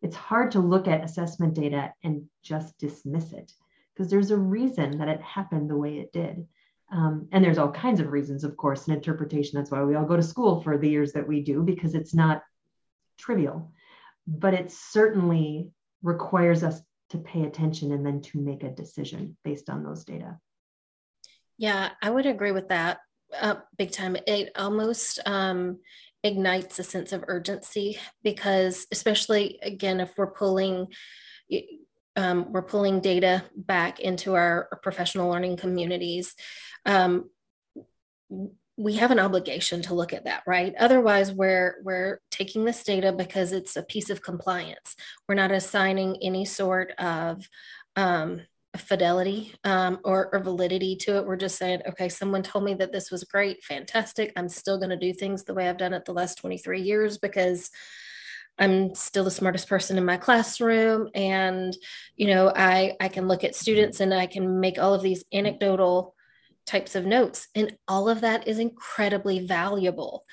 It's 0.00 0.16
hard 0.16 0.52
to 0.52 0.60
look 0.60 0.86
at 0.86 1.02
assessment 1.02 1.54
data 1.54 1.92
and 2.04 2.26
just 2.42 2.78
dismiss 2.78 3.32
it 3.32 3.52
because 3.92 4.10
there's 4.10 4.30
a 4.30 4.36
reason 4.36 4.98
that 4.98 5.08
it 5.08 5.20
happened 5.20 5.68
the 5.68 5.76
way 5.76 5.98
it 5.98 6.12
did. 6.12 6.46
Um, 6.92 7.28
and 7.32 7.44
there's 7.44 7.58
all 7.58 7.70
kinds 7.70 8.00
of 8.00 8.10
reasons, 8.10 8.44
of 8.44 8.56
course, 8.56 8.88
in 8.88 8.94
interpretation. 8.94 9.58
That's 9.58 9.70
why 9.70 9.82
we 9.82 9.94
all 9.94 10.06
go 10.06 10.16
to 10.16 10.22
school 10.22 10.60
for 10.62 10.78
the 10.78 10.88
years 10.88 11.12
that 11.12 11.26
we 11.26 11.42
do, 11.42 11.62
because 11.62 11.94
it's 11.94 12.14
not 12.14 12.42
trivial. 13.18 13.72
But 14.26 14.54
it 14.54 14.72
certainly 14.72 15.70
requires 16.02 16.62
us 16.62 16.80
to 17.10 17.18
pay 17.18 17.42
attention 17.42 17.92
and 17.92 18.04
then 18.04 18.20
to 18.20 18.38
make 18.38 18.62
a 18.62 18.70
decision 18.70 19.36
based 19.44 19.68
on 19.68 19.84
those 19.84 20.04
data. 20.04 20.38
Yeah, 21.58 21.90
I 22.02 22.10
would 22.10 22.26
agree 22.26 22.52
with 22.52 22.68
that 22.68 22.98
uh, 23.38 23.56
big 23.76 23.92
time. 23.92 24.16
It 24.26 24.50
almost 24.56 25.20
um, 25.26 25.78
ignites 26.22 26.78
a 26.78 26.82
sense 26.82 27.12
of 27.12 27.24
urgency 27.28 27.98
because, 28.22 28.86
especially 28.92 29.58
again, 29.62 30.00
if 30.00 30.16
we're 30.16 30.32
pulling 30.32 30.88
um, 32.16 32.52
we're 32.52 32.62
pulling 32.62 33.00
data 33.00 33.44
back 33.56 34.00
into 34.00 34.34
our, 34.34 34.68
professional 34.82 35.30
learning 35.30 35.56
communities. 35.56 36.34
Um, 36.86 37.30
we 38.80 38.94
have 38.94 39.10
an 39.10 39.18
obligation 39.18 39.82
to 39.82 39.94
look 39.94 40.14
at 40.14 40.24
that, 40.24 40.42
right? 40.46 40.74
Otherwise, 40.78 41.32
we're 41.32 41.76
we're 41.84 42.20
taking 42.30 42.64
this 42.64 42.82
data 42.82 43.12
because 43.12 43.52
it's 43.52 43.76
a 43.76 43.82
piece 43.82 44.08
of 44.08 44.22
compliance. 44.22 44.96
We're 45.28 45.34
not 45.34 45.52
assigning 45.52 46.16
any 46.22 46.46
sort 46.46 46.92
of 46.92 47.46
um, 47.96 48.40
fidelity 48.78 49.54
um, 49.64 49.98
or, 50.02 50.30
or, 50.32 50.38
validity 50.38 50.96
to 50.96 51.16
it. 51.16 51.26
We're 51.26 51.36
just 51.36 51.58
saying, 51.58 51.82
okay, 51.88 52.08
someone 52.08 52.42
told 52.42 52.64
me 52.64 52.72
that 52.74 52.92
this 52.92 53.10
was 53.10 53.24
great, 53.24 53.62
fantastic. 53.64 54.32
I'm 54.36 54.48
still 54.48 54.78
going 54.78 54.90
to 54.90 54.96
do 54.96 55.12
things 55.12 55.44
the 55.44 55.54
way 55.54 55.68
I've 55.68 55.76
done 55.76 55.92
it 55.92 56.04
the 56.04 56.14
last 56.14 56.38
23 56.38 56.80
years 56.80 57.18
because 57.18 57.70
I'm 58.58 58.94
still 58.94 59.24
the 59.24 59.30
smartest 59.30 59.68
person 59.68 59.98
in 59.98 60.04
my 60.04 60.16
classroom. 60.16 61.08
And, 61.14 61.76
you 62.16 62.28
know, 62.28 62.52
I, 62.54 62.94
I 63.00 63.08
can 63.08 63.26
look 63.26 63.42
at 63.42 63.56
students 63.56 64.00
and 64.00 64.14
I 64.14 64.26
can 64.26 64.60
make 64.60 64.78
all 64.78 64.94
of 64.94 65.02
these 65.02 65.24
anecdotal 65.32 66.14
types 66.70 66.94
of 66.94 67.04
notes. 67.04 67.48
And 67.54 67.76
all 67.88 68.08
of 68.08 68.20
that 68.20 68.46
is 68.46 68.58
incredibly 68.58 69.46
valuable. 69.46 70.24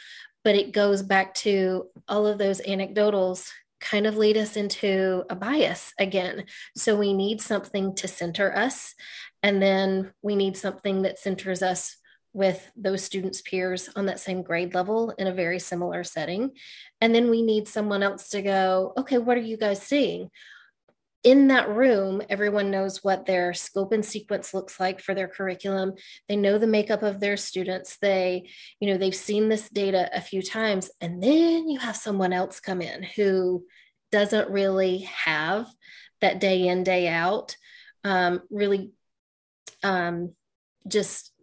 But 0.43 0.56
it 0.56 0.71
goes 0.71 1.02
back 1.02 1.34
to 1.36 1.88
all 2.08 2.28
of 2.28 2.38
those 2.38 2.62
anecdotals 2.62 3.52
kind 3.80 4.08
of 4.08 4.17
lead 4.17 4.38
us 4.38 4.56
into 4.56 5.23
a 5.30 5.36
bias 5.36 5.93
again. 6.00 6.45
So 6.76 6.95
we 6.95 7.13
need 7.13 7.41
something 7.41 7.95
to 7.95 8.08
center 8.08 8.56
us. 8.56 8.95
And 9.43 9.62
then 9.62 10.13
we 10.21 10.36
need 10.36 10.58
something 10.58 11.04
that 11.04 11.19
centers 11.19 11.62
us 11.62 11.97
with 12.34 12.71
those 12.76 13.04
students' 13.04 13.41
peers 13.41 13.89
on 13.95 14.06
that 14.06 14.19
same 14.19 14.41
grade 14.41 14.73
level 14.73 15.12
in 15.17 15.28
a 15.28 15.34
very 15.34 15.60
similar 15.60 16.04
setting. 16.04 16.52
And 17.02 17.13
then 17.13 17.30
we 17.30 17.41
need 17.41 17.67
someone 17.67 18.04
else 18.04 18.30
to 18.30 18.41
go, 18.41 18.93
okay, 18.97 19.17
what 19.17 19.38
are 19.38 19.41
you 19.41 19.58
guys 19.58 19.82
seeing? 19.82 20.30
In 21.27 21.49
that 21.49 21.67
room, 21.67 22.21
everyone 22.29 22.71
knows 22.71 23.03
what 23.03 23.25
their 23.25 23.53
scope 23.53 23.91
and 23.91 24.05
sequence 24.05 24.53
looks 24.53 24.79
like 24.79 25.01
for 25.01 25.13
their 25.13 25.27
curriculum. 25.27 25.95
They 26.29 26.37
know 26.37 26.57
the 26.57 26.67
makeup 26.67 27.03
of 27.03 27.19
their 27.19 27.35
students. 27.35 27.97
They, 27.97 28.47
you 28.79 28.89
know, 28.89 28.97
they've 28.97 29.13
seen 29.13 29.49
this 29.49 29.67
data 29.67 30.09
a 30.13 30.21
few 30.21 30.41
times. 30.41 30.89
And 31.01 31.21
then 31.21 31.67
you 31.67 31.79
have 31.79 31.97
someone 31.97 32.31
else 32.31 32.61
come 32.61 32.81
in 32.81 33.03
who 33.03 33.65
doesn't 34.09 34.49
really 34.49 34.99
have 34.99 35.67
that 36.21 36.39
day 36.39 36.65
in, 36.69 36.83
day 36.83 37.09
out, 37.09 37.57
um, 38.05 38.43
really 38.49 38.93
um, 39.83 40.33
just 40.87 41.33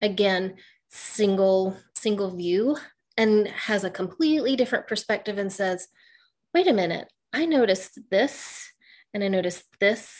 again 0.00 0.54
single 0.88 1.76
single 1.94 2.34
view 2.34 2.78
and 3.18 3.46
has 3.48 3.84
a 3.84 3.90
completely 3.90 4.56
different 4.56 4.86
perspective 4.86 5.36
and 5.36 5.52
says 5.52 5.88
wait 6.54 6.66
a 6.66 6.72
minute 6.72 7.08
i 7.32 7.44
noticed 7.46 7.98
this 8.10 8.70
and 9.14 9.24
i 9.24 9.28
noticed 9.28 9.64
this 9.80 10.12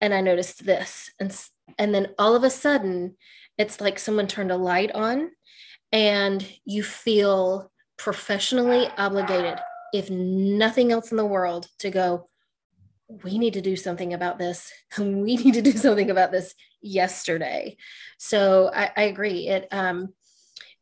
and 0.00 0.12
i 0.12 0.20
noticed 0.20 0.64
this 0.64 1.10
and 1.20 1.38
and 1.78 1.94
then 1.94 2.08
all 2.18 2.34
of 2.34 2.42
a 2.42 2.50
sudden 2.50 3.16
it's 3.58 3.80
like 3.80 3.98
someone 3.98 4.26
turned 4.26 4.50
a 4.50 4.56
light 4.56 4.90
on 4.92 5.30
and 5.92 6.46
you 6.64 6.82
feel 6.82 7.70
professionally 7.96 8.88
obligated 8.98 9.58
if 9.94 10.10
nothing 10.10 10.90
else 10.90 11.10
in 11.10 11.16
the 11.16 11.24
world 11.24 11.68
to 11.78 11.90
go 11.90 12.26
we 13.24 13.38
need 13.38 13.54
to 13.54 13.60
do 13.60 13.76
something 13.76 14.14
about 14.14 14.38
this. 14.38 14.72
We 14.98 15.36
need 15.36 15.54
to 15.54 15.62
do 15.62 15.72
something 15.72 16.10
about 16.10 16.32
this 16.32 16.54
yesterday. 16.80 17.76
So 18.18 18.70
I, 18.74 18.90
I 18.96 19.02
agree. 19.02 19.48
It 19.48 19.68
um, 19.70 20.14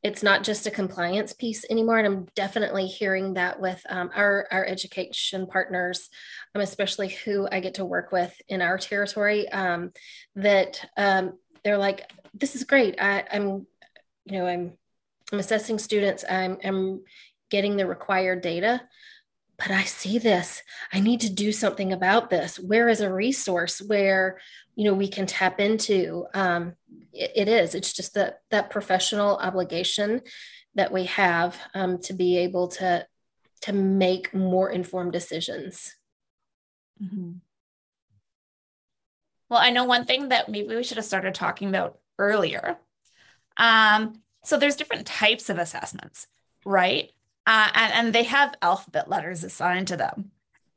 it's 0.03 0.23
not 0.23 0.45
just 0.45 0.67
a 0.67 0.71
compliance 0.71 1.35
piece 1.35 1.65
anymore, 1.69 1.99
and 1.99 2.07
I'm 2.07 2.29
definitely 2.35 2.87
hearing 2.87 3.35
that 3.35 3.61
with 3.61 3.83
um, 3.89 4.11
our 4.15 4.47
our 4.51 4.65
education 4.65 5.47
partners, 5.47 6.09
um, 6.55 6.63
especially 6.63 7.09
who 7.09 7.47
I 7.51 7.61
get 7.61 7.75
to 7.75 7.85
work 7.85 8.11
with 8.11 8.35
in 8.49 8.63
our 8.63 8.79
territory. 8.79 9.49
Um, 9.51 9.93
that 10.37 10.85
um, 10.97 11.39
they're 11.65 11.79
like, 11.79 12.11
"This 12.33 12.57
is 12.57 12.65
great. 12.65 13.01
I, 13.01 13.25
I'm, 13.31 13.67
you 14.25 14.39
know, 14.39 14.47
I'm 14.47 14.73
I'm 15.33 15.39
assessing 15.39 15.79
students. 15.79 16.25
I'm 16.29 16.57
I'm 16.65 17.03
getting 17.51 17.77
the 17.77 17.87
required 17.87 18.41
data." 18.41 18.81
But 19.61 19.70
I 19.70 19.85
see 19.85 20.18
this. 20.18 20.62
I 20.90 21.01
need 21.01 21.20
to 21.20 21.31
do 21.31 21.53
something 21.53 21.92
about 21.92 22.31
this. 22.31 22.59
Where 22.59 22.88
is 22.88 23.03
a 23.03 23.12
resource 23.12 23.81
where 23.81 24.38
you 24.75 24.85
know 24.85 24.94
we 24.94 25.07
can 25.07 25.27
tap 25.27 25.61
into? 25.61 26.27
Um, 26.33 26.75
it, 27.12 27.33
it 27.37 27.49
is. 27.49 27.75
It's 27.75 27.92
just 27.92 28.14
that 28.14 28.40
that 28.51 28.70
professional 28.70 29.37
obligation 29.37 30.23
that 30.77 30.92
we 30.92 31.05
have 31.05 31.59
um, 31.75 31.99
to 32.03 32.14
be 32.14 32.38
able 32.38 32.68
to 32.68 33.07
to 33.62 33.73
make 33.75 34.33
more 34.33 34.70
informed 34.70 35.12
decisions. 35.12 35.94
Mm-hmm. 37.03 37.33
Well, 39.51 39.61
I 39.61 39.70
know 39.70 39.85
one 39.85 40.07
thing 40.07 40.31
that 40.31 40.49
maybe 40.49 40.75
we 40.75 40.83
should 40.83 40.96
have 40.96 41.05
started 41.05 41.35
talking 41.35 41.68
about 41.68 41.99
earlier. 42.18 42.79
Um, 43.59 44.23
so 44.42 44.57
there's 44.57 44.77
different 44.77 45.07
types 45.07 45.51
of 45.51 45.59
assessments, 45.59 46.29
right? 46.64 47.11
Uh, 47.51 47.69
and, 47.75 47.93
and 47.93 48.15
they 48.15 48.23
have 48.23 48.55
alphabet 48.63 49.09
letters 49.09 49.43
assigned 49.43 49.89
to 49.89 49.97
them. 49.97 50.31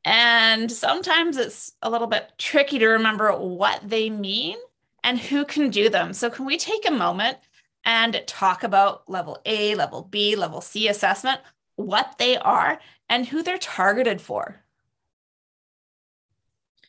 And 0.04 0.72
sometimes 0.72 1.38
it's 1.38 1.74
a 1.84 1.90
little 1.90 2.08
bit 2.08 2.32
tricky 2.40 2.80
to 2.80 2.88
remember 2.88 3.32
what 3.32 3.88
they 3.88 4.10
mean 4.10 4.58
and 5.04 5.20
who 5.20 5.46
can 5.46 5.70
do 5.70 5.88
them. 5.88 6.14
So, 6.14 6.32
can 6.32 6.46
we 6.46 6.58
take 6.58 6.88
a 6.88 6.92
moment 6.92 7.38
and 7.86 8.20
talk 8.26 8.64
about 8.64 9.08
level 9.08 9.40
A, 9.46 9.76
level 9.76 10.08
B, 10.10 10.36
level 10.36 10.62
C 10.62 10.88
assessment, 10.88 11.42
what 11.76 12.16
they 12.18 12.38
are, 12.38 12.80
and 13.08 13.28
who 13.28 13.44
they're 13.44 13.60
targeted 13.60 14.20
for? 14.20 14.64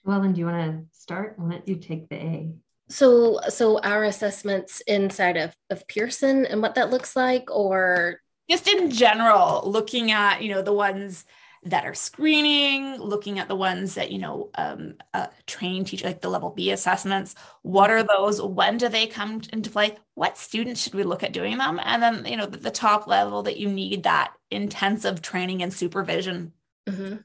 Well, 0.03 0.23
and 0.23 0.35
do 0.35 0.41
you 0.41 0.47
want 0.47 0.91
to 0.91 0.99
start? 0.99 1.37
I'll 1.39 1.49
let 1.49 1.69
you 1.69 1.77
take 1.77 2.09
the 2.09 2.17
A. 2.17 2.55
So, 2.89 3.39
so 3.51 3.81
our 3.81 4.05
assessments 4.05 4.81
inside 4.87 5.37
of, 5.37 5.55
of 5.69 5.87
Pearson 5.89 6.47
and 6.47 6.63
what 6.63 6.75
that 6.77 6.91
looks 6.91 7.15
like, 7.15 7.55
or 7.55 8.23
just 8.51 8.69
in 8.69 8.91
general, 8.91 9.63
looking 9.65 10.11
at, 10.11 10.43
you 10.43 10.53
know, 10.53 10.63
the 10.63 10.73
ones 10.73 11.25
that 11.67 11.87
are 11.87 11.95
screening, 11.95 13.01
looking 13.01 13.39
at 13.39 13.49
the 13.49 13.57
ones 13.57 13.95
that, 13.95 14.11
you 14.11 14.19
know, 14.19 14.51
um, 14.57 14.95
train 15.47 15.85
teacher, 15.85 16.07
like 16.07 16.21
the 16.21 16.29
level 16.29 16.51
B 16.51 16.71
assessments. 16.71 17.35
What 17.63 17.91
are 17.91 18.03
those? 18.03 18.43
When 18.43 18.77
do 18.77 18.89
they 18.89 19.07
come 19.07 19.41
into 19.51 19.71
play? 19.71 19.97
What 20.13 20.37
students 20.37 20.83
should 20.83 20.95
we 20.95 21.05
look 21.05 21.23
at 21.23 21.33
doing 21.33 21.57
them? 21.57 21.81
And 21.83 22.03
then, 22.03 22.27
you 22.27 22.37
know, 22.37 22.45
the, 22.45 22.59
the 22.59 22.71
top 22.71 23.07
level 23.07 23.45
that 23.45 23.57
you 23.57 23.69
need 23.69 24.03
that 24.03 24.35
intensive 24.51 25.23
training 25.23 25.63
and 25.63 25.73
supervision. 25.73 26.53
Mm-hmm. 26.87 27.17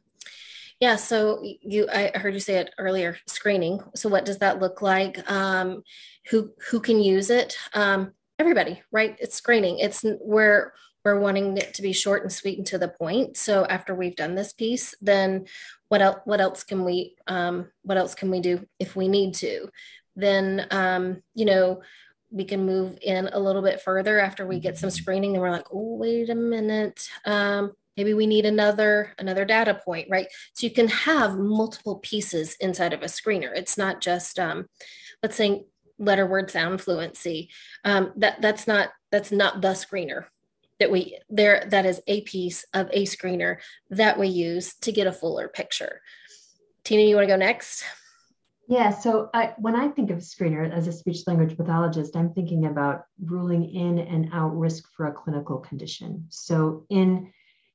Yeah, 0.79 0.95
so 0.95 1.43
you 1.43 1.89
I 1.93 2.12
heard 2.15 2.34
you 2.34 2.39
say 2.39 2.55
it 2.55 2.73
earlier, 2.77 3.17
screening. 3.27 3.82
So 3.95 4.08
what 4.08 4.23
does 4.23 4.38
that 4.38 4.62
look 4.62 4.82
like? 4.82 5.29
Um, 5.29 5.84
who 6.29 6.53
who 6.69 6.79
can 6.79 7.01
use 7.01 7.29
it? 7.29 7.58
Um, 7.73 8.13
everybody, 8.39 8.82
right? 8.89 9.17
It's 9.19 9.36
screening. 9.36 9.79
It's 9.79 10.05
where 10.21 10.71
we're 11.10 11.19
wanting 11.19 11.58
it 11.58 11.74
to 11.74 11.82
be 11.82 11.91
short 11.91 12.22
and 12.22 12.32
sweet 12.32 12.60
and 12.60 12.67
to 12.67 12.78
the 12.78 12.88
point. 12.88 13.36
So 13.36 13.65
after 13.65 13.95
we've 13.95 14.15
done 14.15 14.36
this 14.36 14.54
piece, 14.54 14.93
then 15.02 15.45
what 15.88 16.02
else? 16.02 16.19
What 16.26 16.39
else 16.39 16.63
can 16.63 16.86
we? 16.86 17.15
Um, 17.26 17.69
what 17.82 17.98
else 17.98 18.13
can 18.13 18.30
we 18.30 18.41
do 18.41 18.65
if 18.80 18.95
we 18.95 19.08
need 19.08 19.34
to? 19.36 19.69
Then 20.15 20.67
um, 20.69 21.24
you 21.34 21.45
know 21.45 21.82
we 22.32 22.45
can 22.45 22.63
move 22.63 23.00
in 23.02 23.28
a 23.28 23.39
little 23.39 23.63
bit 23.63 23.82
further 23.82 24.19
after 24.19 24.45
we 24.45 24.60
get 24.60 24.78
some 24.78 24.91
screening, 24.91 25.34
and 25.34 25.41
we're 25.41 25.52
like, 25.52 25.74
oh 25.74 25.95
wait 25.95 26.30
a 26.30 26.36
minute. 26.36 27.10
Um, 27.26 27.74
maybe 27.98 28.13
we 28.13 28.28
need 28.28 28.45
another 28.45 29.13
another 29.17 29.43
data 29.43 29.74
point 29.74 30.08
right 30.10 30.28
so 30.54 30.65
you 30.65 30.72
can 30.72 30.88
have 30.88 31.38
multiple 31.38 31.98
pieces 31.98 32.56
inside 32.62 32.93
of 32.93 33.02
a 33.02 33.08
screener 33.08 33.52
it's 33.54 33.78
not 33.78 34.00
just 34.00 34.39
um, 34.39 34.67
let's 35.22 35.36
say 35.36 35.65
letter 35.98 36.26
word 36.26 36.50
sound 36.50 36.80
fluency 36.80 37.50
um, 37.84 38.13
that 38.15 38.41
that's 38.41 38.67
not 38.67 38.88
that's 39.12 39.34
not 39.34 39.62
the 39.62 39.72
screener 39.72 40.28
that 40.79 40.91
we 40.91 41.19
there 41.29 41.65
that 41.69 41.85
is 41.85 42.01
a 42.07 42.21
piece 42.21 42.65
of 42.73 42.89
a 42.91 43.05
screener 43.05 43.57
that 43.89 44.17
we 44.17 44.27
use 44.27 44.75
to 44.81 44.91
get 44.91 45.07
a 45.07 45.11
fuller 45.11 45.47
picture. 45.47 46.01
Tina, 46.83 47.03
you 47.03 47.15
want 47.15 47.27
to 47.27 47.33
go 47.33 47.37
next? 47.37 47.83
Yeah, 48.67 48.91
so 48.91 49.31
I, 49.33 49.55
when 49.57 49.75
I 49.75 49.87
think 49.87 50.11
of 50.11 50.19
screener 50.19 50.71
as 50.71 50.87
a 50.87 50.91
speech 50.91 51.25
language 51.25 51.57
pathologist, 51.57 52.15
I'm 52.15 52.33
thinking 52.33 52.67
about 52.67 53.05
ruling 53.19 53.67
in 53.73 53.97
and 53.97 54.29
out 54.31 54.55
risk 54.55 54.83
for 54.95 55.07
a 55.07 55.11
clinical 55.11 55.57
condition. 55.57 56.27
So 56.29 56.85
in 56.89 57.33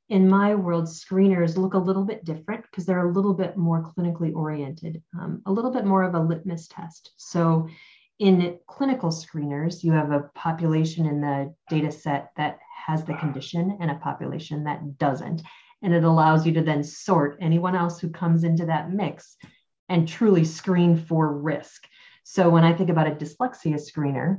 in 0.08 0.28
my 0.28 0.54
world, 0.54 0.84
screeners 0.84 1.56
look 1.56 1.74
a 1.74 1.78
little 1.78 2.04
bit 2.04 2.24
different 2.24 2.62
because 2.62 2.84
they're 2.84 3.08
a 3.08 3.12
little 3.12 3.34
bit 3.34 3.56
more 3.56 3.82
clinically 3.82 4.34
oriented, 4.34 5.02
um, 5.18 5.42
a 5.46 5.52
little 5.52 5.70
bit 5.70 5.86
more 5.86 6.02
of 6.02 6.14
a 6.14 6.20
litmus 6.20 6.68
test. 6.68 7.12
So, 7.16 7.68
in 8.18 8.58
clinical 8.66 9.10
screeners, 9.10 9.82
you 9.82 9.92
have 9.92 10.12
a 10.12 10.30
population 10.34 11.06
in 11.06 11.20
the 11.20 11.54
data 11.68 11.90
set 11.90 12.30
that 12.36 12.58
has 12.86 13.04
the 13.04 13.14
condition 13.14 13.78
and 13.80 13.90
a 13.90 13.96
population 13.96 14.64
that 14.64 14.98
doesn't. 14.98 15.42
And 15.82 15.92
it 15.92 16.04
allows 16.04 16.46
you 16.46 16.52
to 16.54 16.62
then 16.62 16.84
sort 16.84 17.38
anyone 17.40 17.74
else 17.74 17.98
who 18.00 18.08
comes 18.08 18.44
into 18.44 18.66
that 18.66 18.90
mix 18.90 19.36
and 19.88 20.08
truly 20.08 20.44
screen 20.44 20.96
for 20.96 21.32
risk. 21.32 21.86
So, 22.22 22.48
when 22.48 22.64
I 22.64 22.72
think 22.72 22.88
about 22.88 23.06
a 23.06 23.10
dyslexia 23.10 23.78
screener, 23.78 24.38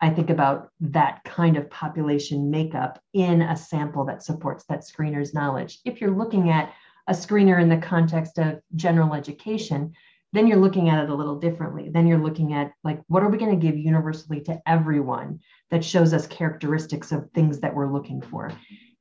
I 0.00 0.10
think 0.10 0.30
about 0.30 0.70
that 0.80 1.22
kind 1.24 1.56
of 1.56 1.70
population 1.70 2.50
makeup 2.50 3.00
in 3.12 3.42
a 3.42 3.56
sample 3.56 4.06
that 4.06 4.22
supports 4.22 4.64
that 4.64 4.80
screener's 4.80 5.34
knowledge. 5.34 5.78
If 5.84 6.00
you're 6.00 6.16
looking 6.16 6.50
at 6.50 6.72
a 7.06 7.12
screener 7.12 7.60
in 7.60 7.68
the 7.68 7.76
context 7.76 8.38
of 8.38 8.60
general 8.74 9.14
education, 9.14 9.92
then 10.32 10.46
you're 10.46 10.58
looking 10.58 10.88
at 10.88 11.02
it 11.02 11.10
a 11.10 11.14
little 11.14 11.38
differently. 11.38 11.88
Then 11.88 12.06
you're 12.06 12.22
looking 12.22 12.52
at 12.52 12.72
like, 12.84 13.00
what 13.08 13.22
are 13.22 13.28
we 13.28 13.38
going 13.38 13.58
to 13.58 13.66
give 13.66 13.76
universally 13.76 14.40
to 14.42 14.60
everyone 14.66 15.40
that 15.70 15.84
shows 15.84 16.12
us 16.12 16.26
characteristics 16.26 17.12
of 17.12 17.30
things 17.32 17.60
that 17.60 17.74
we're 17.74 17.92
looking 17.92 18.20
for? 18.20 18.52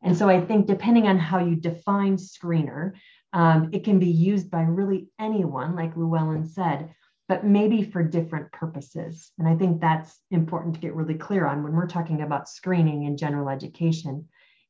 And 0.01 0.17
so 0.17 0.29
I 0.29 0.41
think 0.41 0.65
depending 0.65 1.07
on 1.07 1.19
how 1.19 1.39
you 1.39 1.55
define 1.55 2.17
screener, 2.17 2.93
um, 3.33 3.69
it 3.73 3.83
can 3.83 3.99
be 3.99 4.07
used 4.07 4.49
by 4.49 4.61
really 4.61 5.09
anyone, 5.19 5.75
like 5.75 5.95
Lou 5.95 6.15
Ellen 6.15 6.45
said, 6.45 6.93
but 7.27 7.45
maybe 7.45 7.83
for 7.83 8.01
different 8.01 8.51
purposes. 8.51 9.31
And 9.37 9.47
I 9.47 9.55
think 9.55 9.79
that's 9.79 10.19
important 10.31 10.73
to 10.73 10.81
get 10.81 10.95
really 10.95 11.13
clear 11.13 11.45
on 11.45 11.63
when 11.63 11.73
we're 11.73 11.87
talking 11.87 12.23
about 12.23 12.49
screening 12.49 13.03
in 13.03 13.17
general 13.17 13.49
education. 13.49 14.27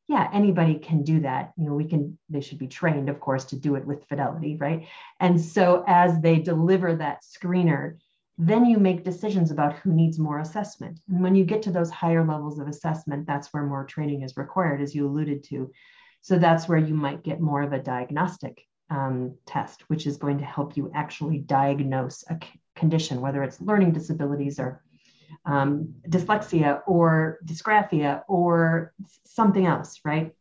Yeah, 0.10 0.28
anybody 0.34 0.80
can 0.80 1.04
do 1.04 1.19
that. 1.19 1.54
You 1.56 1.65
know, 1.65 1.76
we 1.76 1.86
can, 1.86 2.17
they 2.30 2.41
should 2.41 2.58
be 2.58 2.67
trained, 2.67 3.10
of 3.10 3.19
course, 3.19 3.45
to 3.45 3.56
do 3.56 3.76
it 3.76 3.86
with 3.86 4.08
fidelity, 4.08 4.58
right? 4.58 4.88
And 5.19 5.39
so 5.39 5.84
as 5.86 6.19
they 6.19 6.39
deliver 6.39 6.95
that 6.95 7.22
screener, 7.22 7.98
then 8.39 8.65
you 8.65 8.80
make 8.80 9.04
decisions 9.04 9.52
about 9.52 9.76
who 9.76 9.93
needs 9.93 10.17
more 10.17 10.39
assessment. 10.39 11.00
And 11.10 11.22
when 11.22 11.36
you 11.36 11.45
get 11.45 11.62
to 11.63 11.72
those 11.72 11.91
higher 11.91 12.26
levels 12.26 12.58
of 12.58 12.67
assessment, 12.67 13.28
that's 13.28 13.54
where 13.54 13.62
more 13.62 13.86
training 13.86 14.24
is 14.24 14.36
required, 14.36 14.82
as 14.82 14.95
you 14.95 15.06
alluded 15.06 15.43
to. 15.50 15.69
So 16.22 16.39
that's 16.39 16.67
where 16.67 16.80
you 16.80 16.95
might 16.95 17.24
get 17.24 17.39
more 17.39 17.62
of 17.62 17.72
a 17.72 17.80
diagnostic 17.80 18.65
um, 18.89 19.38
test, 19.45 19.84
which 19.89 20.08
is 20.08 20.17
going 20.17 20.39
to 20.39 20.45
help 20.45 20.76
you 20.76 20.91
actually 20.95 21.38
diagnose 21.38 22.24
a 22.32 22.39
c- 22.43 22.60
condition, 22.76 23.22
whether 23.22 23.43
it's 23.43 23.62
learning 23.62 23.91
disabilities 23.91 24.60
or 24.60 24.82
um, 25.46 25.94
dyslexia 26.08 26.82
or 26.88 27.39
dysgraphia 27.46 28.24
or 28.28 28.94
something 29.26 29.65
else, 29.65 30.00
right? 30.04 30.34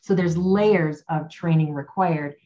So 0.00 0.14
there's 0.14 0.36
layers 0.36 1.02
of 1.08 1.30
training 1.30 1.72
required 1.74 2.36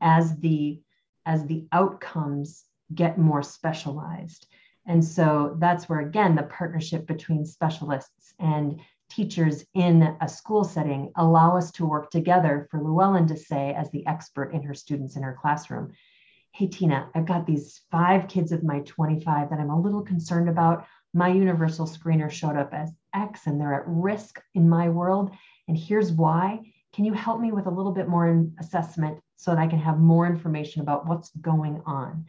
as 0.00 0.36
the 0.36 0.80
as 1.24 1.44
the 1.46 1.66
outcomes 1.72 2.64
get 2.94 3.18
more 3.18 3.42
specialized. 3.42 4.46
And 4.86 5.04
so 5.04 5.56
that's 5.58 5.88
where 5.88 6.00
again 6.00 6.36
the 6.36 6.44
partnership 6.44 7.06
between 7.06 7.44
specialists 7.44 8.34
and 8.38 8.80
teachers 9.08 9.64
in 9.74 10.16
a 10.20 10.28
school 10.28 10.64
setting 10.64 11.12
allow 11.16 11.56
us 11.56 11.70
to 11.72 11.86
work 11.86 12.10
together 12.10 12.68
for 12.70 12.82
Lou 12.82 13.00
Ellen 13.00 13.26
to 13.28 13.36
say, 13.36 13.72
as 13.74 13.90
the 13.90 14.06
expert 14.06 14.52
in 14.52 14.62
her 14.62 14.74
students 14.74 15.16
in 15.16 15.22
her 15.22 15.36
classroom, 15.40 15.92
Hey, 16.52 16.68
Tina, 16.68 17.10
I've 17.14 17.26
got 17.26 17.44
these 17.44 17.82
five 17.90 18.28
kids 18.28 18.50
of 18.50 18.62
my 18.62 18.80
25 18.80 19.50
that 19.50 19.60
I'm 19.60 19.68
a 19.68 19.78
little 19.78 20.00
concerned 20.00 20.48
about. 20.48 20.86
My 21.16 21.28
universal 21.28 21.86
screener 21.86 22.30
showed 22.30 22.56
up 22.56 22.74
as 22.74 22.92
X 23.14 23.46
and 23.46 23.58
they're 23.58 23.72
at 23.72 23.84
risk 23.86 24.38
in 24.54 24.68
my 24.68 24.90
world. 24.90 25.30
And 25.66 25.74
here's 25.74 26.12
why. 26.12 26.60
Can 26.92 27.06
you 27.06 27.14
help 27.14 27.40
me 27.40 27.52
with 27.52 27.64
a 27.64 27.70
little 27.70 27.92
bit 27.92 28.06
more 28.06 28.46
assessment 28.60 29.20
so 29.36 29.50
that 29.50 29.58
I 29.58 29.66
can 29.66 29.78
have 29.78 29.98
more 29.98 30.26
information 30.26 30.82
about 30.82 31.06
what's 31.06 31.30
going 31.40 31.80
on? 31.86 32.26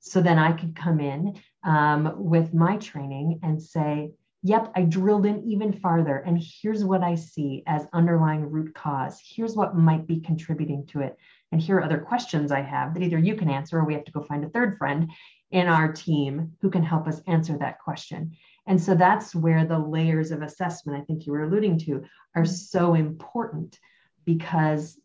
So 0.00 0.22
then 0.22 0.38
I 0.38 0.52
could 0.52 0.74
come 0.74 0.98
in 0.98 1.38
um, 1.62 2.14
with 2.16 2.54
my 2.54 2.78
training 2.78 3.40
and 3.42 3.62
say, 3.62 4.12
Yep, 4.44 4.72
I 4.74 4.82
drilled 4.82 5.26
in 5.26 5.44
even 5.44 5.72
farther. 5.72 6.16
And 6.16 6.42
here's 6.42 6.84
what 6.84 7.02
I 7.02 7.14
see 7.14 7.62
as 7.66 7.86
underlying 7.92 8.50
root 8.50 8.74
cause. 8.74 9.20
Here's 9.24 9.54
what 9.54 9.76
might 9.76 10.06
be 10.06 10.20
contributing 10.20 10.86
to 10.88 11.00
it. 11.00 11.16
And 11.52 11.60
here 11.60 11.76
are 11.76 11.84
other 11.84 11.98
questions 11.98 12.50
I 12.50 12.62
have 12.62 12.94
that 12.94 13.02
either 13.02 13.18
you 13.18 13.36
can 13.36 13.50
answer 13.50 13.78
or 13.78 13.84
we 13.84 13.94
have 13.94 14.04
to 14.04 14.10
go 14.10 14.22
find 14.22 14.42
a 14.44 14.48
third 14.48 14.78
friend 14.78 15.12
in 15.52 15.68
our 15.68 15.92
team 15.92 16.52
who 16.60 16.70
can 16.70 16.82
help 16.82 17.06
us 17.06 17.20
answer 17.26 17.56
that 17.58 17.78
question. 17.78 18.32
And 18.66 18.80
so 18.80 18.94
that's 18.94 19.34
where 19.34 19.64
the 19.64 19.78
layers 19.78 20.30
of 20.30 20.42
assessment, 20.42 21.00
I 21.00 21.04
think 21.04 21.26
you 21.26 21.32
were 21.32 21.44
alluding 21.44 21.78
to, 21.80 22.04
are 22.34 22.44
so 22.44 22.94
important 22.94 23.78
because 24.24 24.98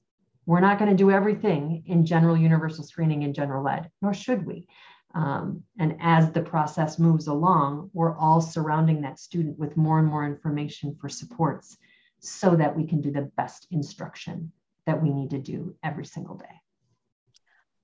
we're 0.45 0.61
not 0.61 0.79
going 0.79 0.91
to 0.91 0.97
do 0.97 1.11
everything 1.11 1.83
in 1.87 2.05
general 2.05 2.37
universal 2.37 2.83
screening 2.83 3.23
in 3.23 3.33
general 3.33 3.67
ed, 3.67 3.91
nor 4.01 4.13
should 4.13 4.45
we. 4.45 4.67
Um, 5.13 5.63
and 5.79 5.97
as 5.99 6.31
the 6.31 6.41
process 6.41 6.99
moves 6.99 7.27
along, 7.27 7.89
we're 7.93 8.17
all 8.17 8.39
surrounding 8.39 9.01
that 9.01 9.19
student 9.19 9.57
with 9.57 9.75
more 9.75 9.99
and 9.99 10.07
more 10.07 10.25
information 10.25 10.95
for 11.01 11.09
supports 11.09 11.77
so 12.19 12.55
that 12.55 12.75
we 12.75 12.85
can 12.85 13.01
do 13.01 13.11
the 13.11 13.29
best 13.35 13.67
instruction 13.71 14.51
that 14.85 15.01
we 15.01 15.09
need 15.09 15.31
to 15.31 15.39
do 15.39 15.75
every 15.83 16.05
single 16.05 16.35
day. 16.35 16.61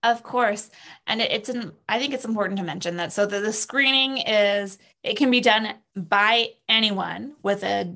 Of 0.03 0.21
course. 0.21 0.69
And 1.07 1.21
it's 1.21 1.47
an, 1.47 1.71
I 1.87 1.97
think 1.97 2.13
it's 2.13 2.25
important 2.25 2.59
to 2.59 2.65
mention 2.65 2.97
that. 2.97 3.13
So 3.13 3.25
the, 3.25 3.39
the 3.39 3.53
screening 3.53 4.17
is, 4.17 4.77
it 5.01 5.17
can 5.17 5.31
be 5.31 5.39
done 5.39 5.73
by 5.95 6.49
anyone 6.67 7.35
with 7.41 7.63
a 7.63 7.95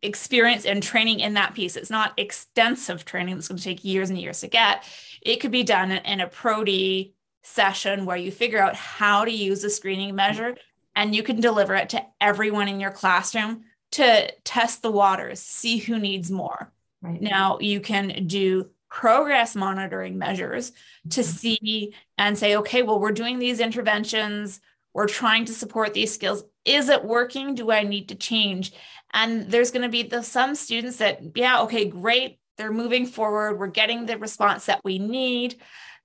experience 0.00 0.64
and 0.64 0.82
training 0.82 1.20
in 1.20 1.34
that 1.34 1.54
piece. 1.54 1.76
It's 1.76 1.90
not 1.90 2.14
extensive 2.16 3.04
training 3.04 3.36
that's 3.36 3.48
going 3.48 3.58
to 3.58 3.64
take 3.64 3.84
years 3.84 4.10
and 4.10 4.18
years 4.18 4.40
to 4.40 4.48
get. 4.48 4.84
It 5.20 5.36
could 5.36 5.52
be 5.52 5.62
done 5.62 5.92
in 5.92 6.20
a 6.20 6.26
Pro-D 6.26 7.14
session 7.44 8.04
where 8.04 8.16
you 8.16 8.32
figure 8.32 8.60
out 8.60 8.74
how 8.74 9.24
to 9.24 9.30
use 9.30 9.62
a 9.64 9.70
screening 9.70 10.14
measure 10.14 10.56
and 10.96 11.14
you 11.14 11.22
can 11.22 11.40
deliver 11.40 11.74
it 11.74 11.90
to 11.90 12.04
everyone 12.20 12.68
in 12.68 12.80
your 12.80 12.90
classroom 12.90 13.64
to 13.92 14.32
test 14.44 14.82
the 14.82 14.90
waters, 14.90 15.40
see 15.40 15.76
who 15.76 15.98
needs 15.98 16.30
more. 16.30 16.72
Right. 17.02 17.20
Now 17.20 17.58
you 17.60 17.80
can 17.80 18.26
do 18.26 18.70
progress 18.92 19.56
monitoring 19.56 20.18
measures 20.18 20.70
to 21.08 21.22
mm-hmm. 21.22 21.36
see 21.36 21.94
and 22.18 22.36
say, 22.36 22.56
okay, 22.56 22.82
well, 22.82 23.00
we're 23.00 23.10
doing 23.10 23.38
these 23.38 23.58
interventions, 23.58 24.60
we're 24.92 25.08
trying 25.08 25.46
to 25.46 25.54
support 25.54 25.94
these 25.94 26.12
skills. 26.12 26.44
Is 26.66 26.90
it 26.90 27.02
working? 27.02 27.54
Do 27.54 27.72
I 27.72 27.84
need 27.84 28.10
to 28.10 28.14
change? 28.14 28.72
And 29.14 29.50
there's 29.50 29.70
going 29.70 29.82
to 29.82 29.88
be 29.88 30.02
the, 30.02 30.22
some 30.22 30.54
students 30.54 30.98
that, 30.98 31.20
yeah, 31.34 31.62
okay, 31.62 31.86
great, 31.86 32.38
they're 32.58 32.70
moving 32.70 33.06
forward, 33.06 33.58
we're 33.58 33.68
getting 33.68 34.04
the 34.04 34.18
response 34.18 34.66
that 34.66 34.82
we 34.84 34.98
need. 34.98 35.56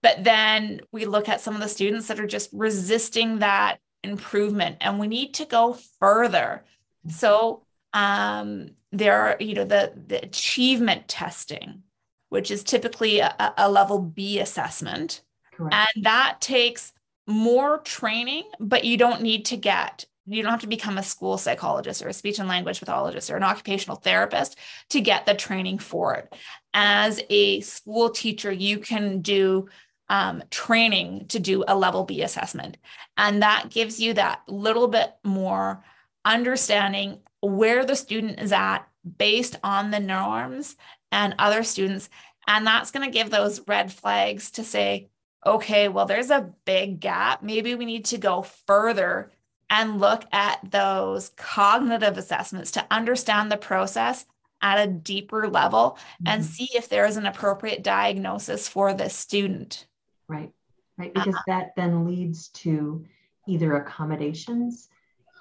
But 0.01 0.23
then 0.23 0.79
we 0.93 1.05
look 1.05 1.27
at 1.27 1.41
some 1.41 1.55
of 1.55 1.61
the 1.61 1.67
students 1.67 2.07
that 2.07 2.21
are 2.21 2.27
just 2.27 2.49
resisting 2.53 3.39
that 3.39 3.79
improvement 4.01 4.77
and 4.79 4.97
we 4.97 5.07
need 5.07 5.33
to 5.35 5.45
go 5.45 5.77
further. 5.99 6.63
So 7.09 7.63
um, 7.91 8.69
there 8.93 9.19
are, 9.21 9.37
you 9.41 9.55
know, 9.55 9.65
the, 9.65 9.91
the 10.07 10.23
achievement 10.23 11.09
testing, 11.09 11.83
which 12.29 12.51
is 12.51 12.63
typically 12.63 13.19
a, 13.19 13.53
a 13.57 13.69
level 13.69 13.99
B 13.99 14.39
assessment. 14.39 15.21
Correct. 15.53 15.75
And 15.75 16.05
that 16.05 16.37
takes 16.41 16.93
more 17.25 17.79
training, 17.79 18.43
but 18.59 18.85
you 18.85 18.97
don't 18.97 19.21
need 19.21 19.45
to 19.45 19.57
get 19.57 20.05
you 20.29 20.43
don't 20.43 20.51
have 20.51 20.61
to 20.61 20.67
become 20.67 20.97
a 20.97 21.03
school 21.03 21.37
psychologist 21.37 22.01
or 22.03 22.09
a 22.09 22.13
speech 22.13 22.37
and 22.39 22.49
language 22.49 22.79
pathologist 22.79 23.29
or 23.29 23.37
an 23.37 23.43
occupational 23.43 23.95
therapist 23.95 24.57
to 24.89 24.99
get 24.99 25.25
the 25.25 25.33
training 25.33 25.79
for 25.79 26.15
it. 26.15 26.35
As 26.73 27.21
a 27.29 27.61
school 27.61 28.09
teacher, 28.09 28.51
you 28.51 28.79
can 28.79 29.21
do 29.21 29.69
um, 30.09 30.43
training 30.51 31.27
to 31.29 31.39
do 31.39 31.63
a 31.67 31.77
level 31.77 32.03
B 32.03 32.21
assessment. 32.21 32.77
And 33.15 33.41
that 33.41 33.69
gives 33.69 33.99
you 33.99 34.13
that 34.15 34.41
little 34.47 34.87
bit 34.87 35.13
more 35.23 35.83
understanding 36.25 37.19
where 37.41 37.85
the 37.85 37.95
student 37.95 38.39
is 38.39 38.51
at 38.51 38.79
based 39.17 39.57
on 39.63 39.91
the 39.91 39.99
norms 39.99 40.75
and 41.11 41.35
other 41.39 41.63
students. 41.63 42.09
And 42.47 42.65
that's 42.65 42.91
going 42.91 43.05
to 43.05 43.17
give 43.17 43.29
those 43.29 43.67
red 43.67 43.91
flags 43.91 44.51
to 44.51 44.63
say, 44.63 45.09
okay, 45.45 45.87
well, 45.87 46.05
there's 46.05 46.29
a 46.29 46.53
big 46.65 46.99
gap. 46.99 47.43
Maybe 47.43 47.75
we 47.75 47.85
need 47.85 48.05
to 48.05 48.17
go 48.17 48.41
further 48.41 49.31
and 49.69 49.99
look 49.99 50.23
at 50.31 50.59
those 50.69 51.29
cognitive 51.35 52.17
assessments 52.17 52.71
to 52.71 52.87
understand 52.89 53.51
the 53.51 53.57
process 53.57 54.25
at 54.61 54.87
a 54.87 54.91
deeper 54.91 55.47
level 55.47 55.91
mm-hmm. 55.91 56.27
and 56.27 56.45
see 56.45 56.69
if 56.73 56.89
there 56.89 57.05
is 57.05 57.17
an 57.17 57.25
appropriate 57.25 57.83
diagnosis 57.83 58.67
for 58.67 58.93
this 58.93 59.13
student. 59.13 59.85
Right, 60.27 60.51
right. 60.97 61.13
Because 61.13 61.35
uh-huh. 61.35 61.43
that 61.47 61.75
then 61.75 62.05
leads 62.05 62.49
to 62.49 63.05
either 63.47 63.75
accommodations 63.75 64.89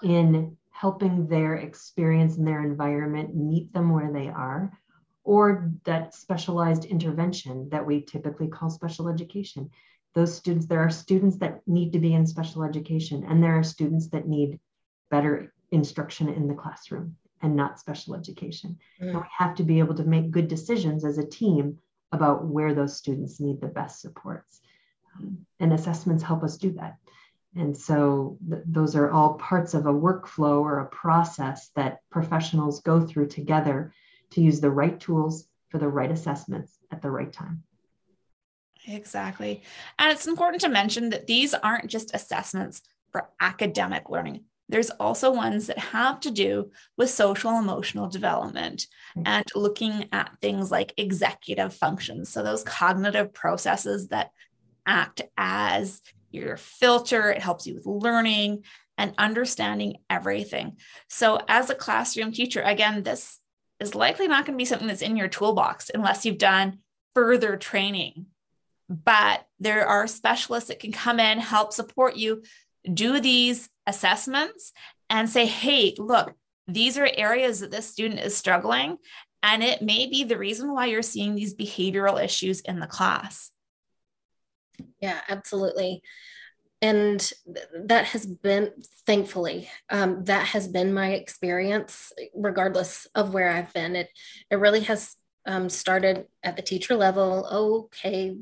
in 0.02 0.56
helping 0.70 1.26
their 1.26 1.56
experience 1.56 2.36
and 2.36 2.46
their 2.46 2.62
environment 2.62 3.34
meet 3.34 3.72
them 3.72 3.90
where 3.90 4.12
they 4.12 4.28
are, 4.28 4.70
or 5.26 5.72
that 5.84 6.14
specialized 6.14 6.84
intervention 6.84 7.68
that 7.70 7.84
we 7.84 8.00
typically 8.00 8.46
call 8.46 8.70
special 8.70 9.08
education. 9.08 9.68
Those 10.14 10.34
students, 10.34 10.66
there 10.66 10.80
are 10.80 10.88
students 10.88 11.36
that 11.38 11.66
need 11.66 11.92
to 11.92 11.98
be 11.98 12.14
in 12.14 12.26
special 12.26 12.62
education, 12.62 13.24
and 13.28 13.42
there 13.42 13.58
are 13.58 13.64
students 13.64 14.08
that 14.10 14.28
need 14.28 14.60
better 15.10 15.52
instruction 15.72 16.28
in 16.28 16.46
the 16.46 16.54
classroom. 16.54 17.16
and 17.42 17.54
not 17.54 17.78
special 17.78 18.14
education. 18.14 18.78
Mm. 19.00 19.08
And 19.08 19.16
we 19.16 19.22
have 19.38 19.54
to 19.56 19.62
be 19.62 19.78
able 19.78 19.94
to 19.96 20.04
make 20.04 20.30
good 20.30 20.48
decisions 20.48 21.04
as 21.04 21.18
a 21.18 21.26
team 21.26 21.78
about 22.10 22.46
where 22.46 22.72
those 22.72 22.96
students 22.96 23.40
need 23.40 23.60
the 23.60 23.66
best 23.66 24.00
supports. 24.00 24.60
Um, 25.14 25.44
and 25.60 25.72
assessments 25.72 26.22
help 26.22 26.42
us 26.42 26.56
do 26.56 26.72
that. 26.72 26.96
And 27.54 27.76
so 27.76 28.38
th- 28.48 28.62
those 28.66 28.96
are 28.96 29.10
all 29.10 29.34
parts 29.34 29.74
of 29.74 29.84
a 29.86 29.92
workflow 29.92 30.60
or 30.60 30.78
a 30.78 30.86
process 30.86 31.70
that 31.74 32.00
professionals 32.10 32.80
go 32.80 33.06
through 33.06 33.28
together 33.28 33.92
to 34.30 34.40
use 34.40 34.60
the 34.60 34.70
right 34.70 34.98
tools 34.98 35.46
for 35.68 35.78
the 35.78 35.88
right 35.88 36.10
assessments 36.10 36.78
at 36.90 37.02
the 37.02 37.10
right 37.10 37.32
time. 37.32 37.62
Exactly. 38.86 39.62
And 39.98 40.12
it's 40.12 40.26
important 40.26 40.60
to 40.62 40.68
mention 40.68 41.10
that 41.10 41.26
these 41.26 41.54
aren't 41.54 41.88
just 41.88 42.14
assessments 42.14 42.82
for 43.10 43.28
academic 43.40 44.08
learning. 44.08 44.44
There's 44.68 44.90
also 44.90 45.32
ones 45.32 45.68
that 45.68 45.78
have 45.78 46.20
to 46.20 46.30
do 46.30 46.70
with 46.96 47.10
social 47.10 47.58
emotional 47.58 48.08
development 48.08 48.86
and 49.24 49.44
looking 49.54 50.08
at 50.12 50.36
things 50.40 50.72
like 50.72 50.92
executive 50.96 51.72
functions. 51.72 52.30
So, 52.30 52.42
those 52.42 52.64
cognitive 52.64 53.32
processes 53.32 54.08
that 54.08 54.30
act 54.84 55.22
as 55.36 56.02
your 56.32 56.56
filter, 56.56 57.30
it 57.30 57.42
helps 57.42 57.66
you 57.66 57.74
with 57.74 57.86
learning 57.86 58.64
and 58.98 59.14
understanding 59.18 59.98
everything. 60.10 60.78
So, 61.08 61.38
as 61.48 61.70
a 61.70 61.74
classroom 61.76 62.32
teacher, 62.32 62.60
again, 62.60 63.04
this 63.04 63.38
is 63.80 63.94
likely 63.94 64.28
not 64.28 64.46
going 64.46 64.56
to 64.56 64.62
be 64.62 64.64
something 64.64 64.88
that's 64.88 65.02
in 65.02 65.16
your 65.16 65.28
toolbox 65.28 65.90
unless 65.92 66.24
you've 66.24 66.38
done 66.38 66.78
further 67.14 67.56
training. 67.56 68.26
But 68.88 69.44
there 69.58 69.86
are 69.86 70.06
specialists 70.06 70.68
that 70.68 70.78
can 70.78 70.92
come 70.92 71.18
in, 71.18 71.38
help 71.38 71.72
support 71.72 72.16
you, 72.16 72.42
do 72.92 73.20
these 73.20 73.68
assessments, 73.86 74.72
and 75.10 75.28
say, 75.28 75.46
hey, 75.46 75.94
look, 75.98 76.34
these 76.68 76.98
are 76.98 77.08
areas 77.16 77.60
that 77.60 77.70
this 77.70 77.88
student 77.88 78.20
is 78.20 78.36
struggling. 78.36 78.98
And 79.42 79.62
it 79.62 79.82
may 79.82 80.06
be 80.06 80.24
the 80.24 80.38
reason 80.38 80.72
why 80.72 80.86
you're 80.86 81.02
seeing 81.02 81.34
these 81.34 81.54
behavioral 81.54 82.22
issues 82.22 82.60
in 82.60 82.80
the 82.80 82.86
class. 82.86 83.50
Yeah, 85.00 85.20
absolutely 85.28 86.02
and 86.86 87.32
that 87.74 88.04
has 88.06 88.24
been 88.26 88.70
thankfully 89.06 89.68
um, 89.90 90.24
that 90.24 90.46
has 90.48 90.68
been 90.68 90.94
my 90.94 91.08
experience 91.12 92.12
regardless 92.34 93.08
of 93.14 93.34
where 93.34 93.50
i've 93.50 93.72
been. 93.72 93.96
It 93.96 94.08
it 94.50 94.56
really 94.56 94.84
has 94.90 95.16
um, 95.46 95.68
started 95.68 96.26
at 96.42 96.56
the 96.56 96.68
teacher 96.70 96.94
level. 96.94 97.30
Okay 97.62 98.36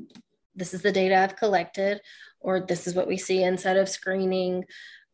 this 0.55 0.73
is 0.73 0.81
the 0.81 0.91
data 0.91 1.15
i've 1.17 1.35
collected 1.35 2.01
or 2.39 2.53
this 2.59 2.87
is 2.87 2.93
what 2.93 3.07
we 3.07 3.17
see 3.17 3.41
inside 3.43 3.77
of 3.77 3.89
screening. 3.89 4.65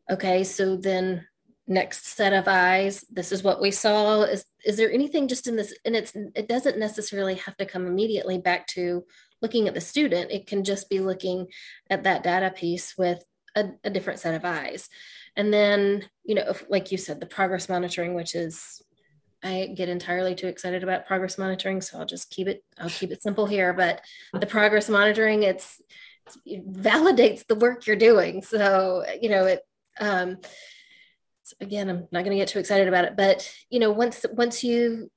Okay 0.10 0.44
so 0.44 0.76
then 0.76 1.26
next 1.68 2.08
set 2.08 2.34
of 2.34 2.46
eyes 2.48 3.06
this 3.10 3.32
is 3.32 3.44
what 3.44 3.62
we 3.62 3.72
saw. 3.72 4.24
Is 4.24 4.46
is 4.66 4.76
there 4.78 4.92
anything 4.92 5.28
just 5.28 5.48
in 5.48 5.56
this 5.56 5.74
and 5.86 5.96
it's 5.96 6.14
it 6.42 6.48
doesn't 6.50 6.78
necessarily 6.88 7.36
have 7.36 7.56
to 7.58 7.66
come 7.66 7.86
immediately 7.88 8.40
back 8.40 8.68
to 8.76 9.06
looking 9.42 9.68
at 9.68 9.74
the 9.74 9.82
student, 9.82 10.32
it 10.32 10.48
can 10.48 10.64
just 10.64 10.90
be 10.90 11.00
looking 11.00 11.48
at 11.90 12.04
that 12.04 12.24
data 12.24 12.52
piece 12.52 12.98
with 12.98 13.24
a, 13.56 13.70
a 13.84 13.90
different 13.90 14.20
set 14.20 14.36
of 14.36 14.46
eyes. 14.46 14.90
And 15.36 15.54
then, 15.54 16.06
you 16.24 16.36
know, 16.36 16.46
if, 16.50 16.66
like 16.70 16.92
you 16.92 16.98
said, 16.98 17.20
the 17.20 17.26
progress 17.26 17.70
monitoring, 17.70 18.14
which 18.14 18.36
is 18.36 18.82
I 19.44 19.74
get 19.76 19.90
entirely 19.90 20.36
too 20.36 20.48
excited 20.48 20.84
about 20.84 21.08
progress 21.08 21.38
monitoring, 21.38 21.82
so 21.82 22.00
I'll 22.00 22.06
just 22.06 22.30
keep 22.30 22.48
it. 22.48 22.64
I'll 22.78 22.90
keep 22.90 23.12
it 23.12 23.24
simple 23.24 23.48
here. 23.48 23.74
But 23.74 24.02
the 24.34 24.46
progress 24.46 24.88
monitoring, 24.88 25.44
it's 25.44 25.82
it 26.46 26.72
validates 26.72 27.48
the 27.48 27.56
work 27.56 27.88
you're 27.88 27.96
doing. 27.96 28.44
So 28.44 29.04
you 29.20 29.30
know 29.30 29.46
it. 29.46 29.62
Um, 30.00 30.38
again, 31.60 31.90
I'm 31.90 32.08
not 32.12 32.24
going 32.24 32.32
to 32.32 32.36
get 32.38 32.50
too 32.50 32.60
excited 32.60 32.88
about 32.88 33.06
it, 33.06 33.18
but 33.18 33.52
you 33.70 33.80
know, 33.80 33.92
once 33.92 34.26
once 34.32 34.64
you 34.64 35.10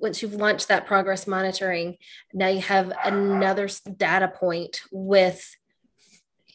once 0.00 0.22
you've 0.22 0.34
launched 0.34 0.68
that 0.68 0.86
progress 0.86 1.26
monitoring, 1.26 1.96
now 2.32 2.48
you 2.48 2.60
have 2.60 2.92
another 3.04 3.68
data 3.96 4.28
point 4.28 4.82
with 4.90 5.56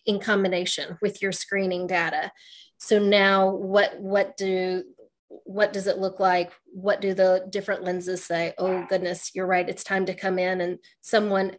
in 0.05 0.19
combination 0.19 0.97
with 1.01 1.21
your 1.21 1.31
screening 1.31 1.87
data. 1.87 2.31
So 2.77 2.99
now 2.99 3.49
what 3.49 3.99
what 3.99 4.37
do 4.37 4.83
what 5.29 5.73
does 5.73 5.87
it 5.87 5.97
look 5.97 6.19
like? 6.19 6.51
What 6.65 7.01
do 7.01 7.13
the 7.13 7.45
different 7.49 7.83
lenses 7.83 8.23
say? 8.23 8.53
Oh 8.57 8.85
goodness, 8.87 9.31
you're 9.33 9.47
right. 9.47 9.67
It's 9.67 9.83
time 9.83 10.05
to 10.07 10.13
come 10.13 10.39
in 10.39 10.61
and 10.61 10.79
someone 11.01 11.57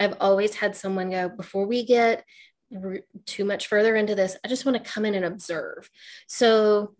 I've 0.00 0.16
always 0.20 0.56
had 0.56 0.76
someone 0.76 1.10
go 1.10 1.28
before 1.28 1.66
we 1.66 1.84
get 1.84 2.24
too 3.26 3.44
much 3.44 3.68
further 3.68 3.94
into 3.94 4.14
this. 4.14 4.36
I 4.44 4.48
just 4.48 4.64
want 4.64 4.82
to 4.82 4.90
come 4.90 5.04
in 5.04 5.14
and 5.14 5.24
observe. 5.24 5.88
So 6.26 6.94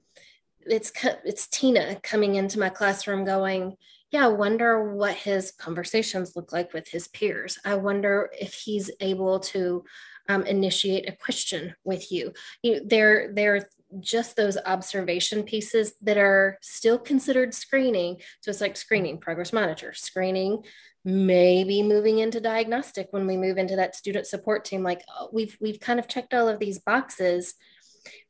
it's 0.66 0.92
it's 1.24 1.46
Tina 1.46 1.98
coming 2.02 2.36
into 2.36 2.58
my 2.58 2.68
classroom 2.68 3.24
going, 3.24 3.76
yeah, 4.14 4.26
I 4.26 4.28
wonder 4.28 4.94
what 4.94 5.16
his 5.16 5.50
conversations 5.50 6.36
look 6.36 6.52
like 6.52 6.72
with 6.72 6.86
his 6.86 7.08
peers. 7.08 7.58
I 7.64 7.74
wonder 7.74 8.30
if 8.40 8.54
he's 8.54 8.88
able 9.00 9.40
to 9.40 9.84
um, 10.28 10.44
initiate 10.44 11.08
a 11.08 11.16
question 11.16 11.74
with 11.82 12.12
you. 12.12 12.32
you 12.62 12.80
they're 12.86 13.32
they're 13.34 13.68
just 13.98 14.36
those 14.36 14.56
observation 14.66 15.42
pieces 15.42 15.94
that 16.02 16.16
are 16.16 16.58
still 16.62 16.96
considered 16.96 17.54
screening. 17.54 18.18
So 18.40 18.52
it's 18.52 18.60
like 18.60 18.76
screening, 18.76 19.18
progress 19.18 19.52
monitor, 19.52 19.92
screening, 19.94 20.62
maybe 21.04 21.82
moving 21.82 22.20
into 22.20 22.40
diagnostic 22.40 23.08
when 23.10 23.26
we 23.26 23.36
move 23.36 23.58
into 23.58 23.74
that 23.74 23.96
student 23.96 24.28
support 24.28 24.64
team. 24.64 24.84
Like 24.84 25.02
oh, 25.08 25.28
we've 25.32 25.58
we've 25.60 25.80
kind 25.80 25.98
of 25.98 26.06
checked 26.06 26.34
all 26.34 26.46
of 26.46 26.60
these 26.60 26.78
boxes. 26.78 27.54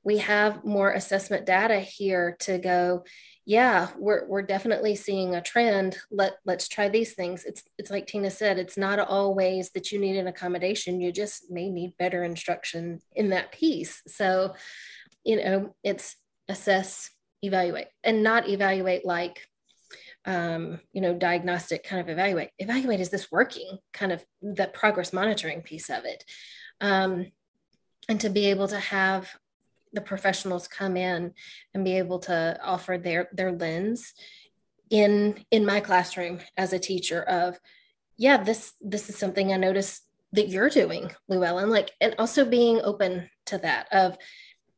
We 0.03 0.16
have 0.18 0.64
more 0.64 0.93
assessment 0.93 1.45
data 1.45 1.78
here 1.80 2.37
to 2.41 2.57
go 2.57 3.05
yeah 3.47 3.89
we're, 3.99 4.27
we're 4.27 4.43
definitely 4.43 4.97
seeing 4.97 5.35
a 5.35 5.43
trend. 5.43 5.99
Let 6.11 6.35
let's 6.45 6.69
try 6.69 6.89
these 6.89 7.15
things. 7.15 7.45
It's 7.45 7.63
it's 7.79 7.91
like 7.91 8.07
tina 8.07 8.31
said 8.31 8.59
it's 8.59 8.77
not 8.77 8.99
always 8.99 9.71
that 9.71 9.93
you 9.93 9.99
need 9.99 10.17
an 10.17 10.27
accommodation. 10.27 11.01
You 11.01 11.13
just 11.13 11.51
may 11.51 11.69
need 11.69 11.97
better 11.99 12.25
instruction 12.25 13.01
in 13.15 13.31
that 13.31 13.53
piece. 13.53 14.03
So 14.07 14.55
you 15.25 15.37
know 15.37 15.75
it's 15.83 16.17
assess 16.49 17.11
evaluate 17.43 17.89
and 18.03 18.23
not 18.23 18.49
evaluate 18.49 19.05
like 19.05 19.47
um, 20.27 20.81
you 20.93 21.01
know 21.01 21.15
diagnostic 21.15 21.85
kind 21.85 22.01
of 22.01 22.09
evaluate. 22.09 22.51
Evaluate 22.59 23.01
is 23.01 23.11
this 23.11 23.31
working? 23.31 23.79
Kind 23.93 24.13
of 24.13 24.25
the 24.41 24.67
progress 24.67 25.13
monitoring 25.13 25.63
piece 25.63 25.91
of 25.91 26.05
it. 26.05 26.25
Um, 26.81 27.33
and 28.09 28.21
to 28.21 28.31
be 28.31 28.47
able 28.47 28.69
to 28.69 28.79
have 28.79 29.29
the 29.95 30.01
professionals 30.01 30.69
come 30.69 30.97
in 30.97 31.33
and 31.73 31.85
be 31.85 31.99
able 31.99 32.19
to 32.19 32.59
offer 32.63 32.99
their 32.99 33.29
their 33.33 33.53
lens 33.53 34.15
in 34.91 35.45
in 35.51 35.65
my 35.65 35.81
classroom 35.81 36.41
as 36.57 36.73
a 36.73 36.79
teacher 36.79 37.23
of 37.23 37.59
yeah 38.17 38.37
this 38.37 38.75
this 38.81 39.09
is 39.09 39.17
something 39.17 39.53
i 39.53 39.57
notice 39.57 40.03
that 40.33 40.49
you're 40.49 40.69
doing 40.69 41.11
Lou 41.29 41.45
Ellen 41.45 41.71
like 41.71 41.93
and 42.01 42.15
also 42.19 42.45
being 42.45 42.81
open 42.83 43.31
to 43.47 43.59
that 43.59 43.87
of 43.93 44.19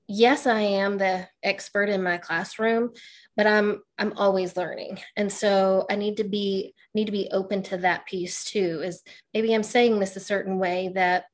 yes 0.07 0.47
i 0.47 0.61
am 0.61 0.99
the 0.99 1.27
expert 1.43 1.89
in 1.89 2.03
my 2.03 2.19
classroom 2.19 2.93
but 3.37 3.47
i'm 3.47 3.83
i'm 3.99 4.13
always 4.17 4.57
learning. 4.57 5.01
And 5.17 5.33
so 5.33 5.87
i 5.91 5.97
need 5.97 6.19
to 6.19 6.25
be 6.25 6.75
need 6.95 7.07
to 7.07 7.13
be 7.13 7.29
open 7.33 7.63
to 7.65 7.79
that 7.79 8.07
piece 8.07 8.45
too 8.45 8.81
is 8.85 9.03
maybe 9.35 9.53
i'm 9.53 9.63
saying 9.63 9.99
this 9.99 10.17
a 10.17 10.21
certain 10.21 10.59
way 10.59 10.93
that 10.95 11.25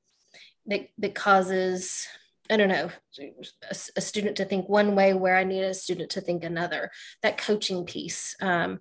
that, 0.67 0.89
that 0.99 1.15
causes 1.15 2.07
I 2.51 2.57
don't 2.57 2.69
know, 2.69 2.91
a, 3.21 3.77
a, 3.97 4.01
student 4.01 4.37
to 4.37 4.45
think 4.45 4.69
one 4.69 4.95
way 4.95 5.15
where 5.15 5.37
I 5.37 5.45
need 5.45 5.63
a 5.63 5.75
student 5.75 6.11
to 6.11 6.21
think 6.21 6.43
another. 6.43 6.91
That 7.23 7.39
coaching 7.39 7.85
piece, 7.85 8.35
um, 8.41 8.81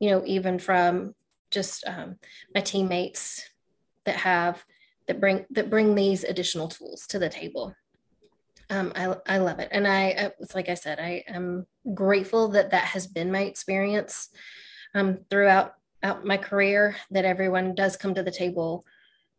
you 0.00 0.10
know, 0.10 0.22
even 0.24 0.58
from 0.58 1.14
just 1.50 1.86
um, 1.86 2.16
my 2.54 2.62
teammates 2.62 3.48
that 4.06 4.16
have 4.16 4.64
that 5.06 5.20
bring 5.20 5.44
that 5.50 5.70
bring 5.70 5.94
these 5.94 6.24
additional 6.24 6.68
tools 6.68 7.06
to 7.08 7.18
the 7.18 7.28
table. 7.28 7.74
Um, 8.70 8.92
I, 8.96 9.16
I 9.26 9.38
love 9.38 9.58
it, 9.58 9.68
and 9.70 9.86
I 9.86 10.32
it's 10.40 10.54
like 10.54 10.68
I 10.68 10.74
said, 10.74 10.98
I 10.98 11.24
am 11.28 11.66
grateful 11.94 12.48
that 12.48 12.70
that 12.70 12.84
has 12.84 13.06
been 13.06 13.30
my 13.30 13.42
experience 13.42 14.30
um, 14.94 15.18
throughout 15.28 15.74
out 16.02 16.24
my 16.24 16.38
career. 16.38 16.96
That 17.10 17.26
everyone 17.26 17.74
does 17.74 17.96
come 17.96 18.14
to 18.14 18.22
the 18.22 18.30
table 18.30 18.84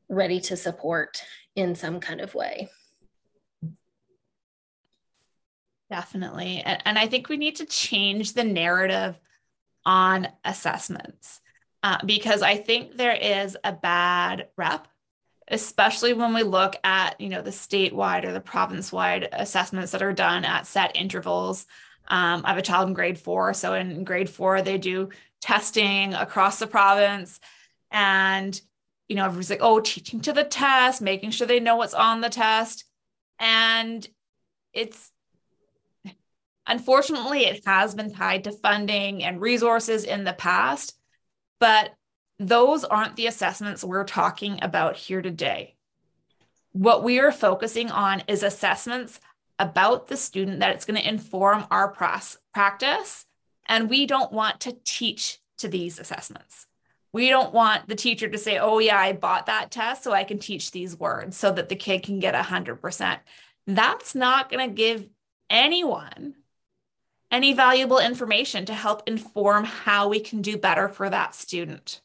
ready 0.10 0.40
to 0.42 0.56
support 0.56 1.24
in 1.56 1.76
some 1.76 2.00
kind 2.00 2.22
of 2.22 2.36
way. 2.36 2.70
Definitely. 5.94 6.64
And, 6.66 6.82
and 6.86 6.98
I 6.98 7.06
think 7.06 7.30
we 7.30 7.38
need 7.38 7.58
to 7.58 7.68
change 7.68 8.34
the 8.34 8.44
narrative 8.44 9.20
on 9.86 10.28
assessments 10.44 11.40
uh, 11.84 12.00
because 12.04 12.42
I 12.42 12.58
think 12.58 12.98
there 12.98 13.16
is 13.16 13.56
a 13.64 13.74
bad 13.74 14.48
rep, 14.58 14.88
especially 15.48 16.14
when 16.14 16.34
we 16.34 16.42
look 16.42 16.78
at, 16.84 17.22
you 17.22 17.30
know, 17.30 17.44
the 17.44 17.52
statewide 17.52 18.26
or 18.26 18.32
the 18.32 18.40
province-wide 18.42 19.30
assessments 19.34 19.92
that 19.92 20.02
are 20.02 20.14
done 20.14 20.46
at 20.46 20.66
set 20.66 20.96
intervals. 20.96 21.68
Um, 22.08 22.42
I 22.44 22.50
have 22.50 22.58
a 22.58 22.64
child 22.64 22.88
in 22.88 22.96
grade 22.96 23.20
four. 23.20 23.54
So 23.54 23.76
in 23.76 24.04
grade 24.04 24.32
four, 24.32 24.64
they 24.64 24.80
do 24.80 25.10
testing 25.42 26.16
across 26.16 26.58
the 26.58 26.66
province. 26.66 27.40
And, 27.92 28.60
you 29.08 29.16
know, 29.16 29.26
everyone's 29.26 29.52
like, 29.52 29.60
oh, 29.62 29.80
teaching 29.80 30.22
to 30.22 30.34
the 30.34 30.44
test, 30.44 31.04
making 31.04 31.30
sure 31.30 31.46
they 31.46 31.60
know 31.60 31.76
what's 31.76 31.94
on 31.94 32.22
the 32.22 32.30
test. 32.30 32.86
And 33.38 34.08
it's 34.74 35.12
Unfortunately, 36.66 37.46
it 37.46 37.62
has 37.66 37.94
been 37.94 38.14
tied 38.14 38.46
to 38.46 38.52
funding 38.52 39.24
and 39.24 39.42
resources 39.42 40.04
in 40.04 40.24
the 40.24 40.34
past, 40.34 40.98
but 41.60 41.92
those 42.40 42.84
aren't 42.84 43.16
the 43.16 43.28
assessments 43.28 43.84
we're 43.84 44.06
talking 44.06 44.60
about 44.62 44.96
here 44.96 45.22
today. 45.22 45.76
What 46.72 47.04
we 47.04 47.20
are 47.20 47.32
focusing 47.32 47.92
on 47.92 48.24
is 48.28 48.44
assessments 48.44 49.20
about 49.60 50.08
the 50.08 50.18
student 50.18 50.62
that 50.62 50.74
it's 50.74 50.86
going 50.86 51.00
to 51.00 51.08
inform 51.08 51.66
our 51.70 51.90
practice. 51.90 53.26
And 53.68 53.90
we 53.90 54.06
don't 54.06 54.32
want 54.32 54.62
to 54.62 54.76
teach 54.84 55.40
to 55.60 55.68
these 55.68 56.00
assessments. 56.00 56.66
We 57.14 57.30
don't 57.30 57.54
want 57.54 57.88
the 57.88 57.96
teacher 57.96 58.28
to 58.28 58.38
say, 58.38 58.58
oh, 58.58 58.80
yeah, 58.80 58.98
I 58.98 59.14
bought 59.14 59.46
that 59.46 59.70
test 59.70 60.04
so 60.04 60.12
I 60.12 60.24
can 60.24 60.40
teach 60.40 60.72
these 60.72 60.98
words 60.98 61.38
so 61.38 61.52
that 61.52 61.70
the 61.70 61.76
kid 61.76 62.02
can 62.04 62.20
get 62.20 62.34
100%. 62.34 63.20
That's 63.68 64.16
not 64.16 64.50
going 64.50 64.68
to 64.68 64.76
give 64.76 65.08
anyone 65.50 66.34
any 67.34 67.52
valuable 67.52 67.98
information 67.98 68.64
to 68.66 68.74
help 68.74 69.02
inform 69.08 69.66
how 69.66 70.08
we 70.08 70.20
can 70.20 70.42
do 70.42 70.56
better 70.56 70.88
for 70.88 71.10
that 71.10 71.34
student. 71.34 72.00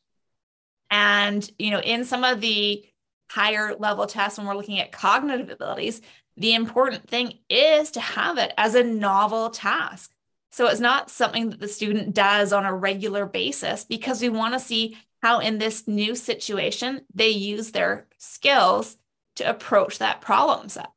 And, 0.91 1.49
you 1.59 1.71
know, 1.71 1.81
in 1.81 2.07
some 2.07 2.25
of 2.25 2.41
the 2.41 2.85
higher 3.31 3.77
level 3.77 4.07
tests, 4.07 4.39
when 4.39 4.47
we're 4.47 4.57
looking 4.57 4.81
at 4.81 4.91
cognitive 4.91 5.51
abilities, 5.51 6.01
the 6.39 6.55
important 6.55 7.07
thing 7.07 7.35
is 7.51 7.91
to 7.91 8.01
have 8.01 8.39
it 8.39 8.55
as 8.57 8.75
a 8.75 8.83
novel 8.83 9.51
task. 9.51 10.11
So 10.51 10.67
it's 10.67 10.81
not 10.81 11.11
something 11.11 11.51
that 11.51 11.61
the 11.61 11.69
student 11.69 12.15
does 12.15 12.55
on 12.55 12.65
a 12.65 12.75
regular 12.75 13.27
basis 13.27 13.85
because 13.85 14.23
we 14.23 14.31
want 14.31 14.55
to 14.55 14.61
see 14.61 14.97
how, 15.21 15.41
in 15.41 15.59
this 15.59 15.87
new 15.87 16.15
situation, 16.15 17.03
they 17.15 17.29
use 17.29 17.73
their 17.73 18.07
skills 18.17 18.97
to 19.37 19.49
approach 19.49 19.99
that 19.99 20.23
problem 20.23 20.71
set. 20.71 20.91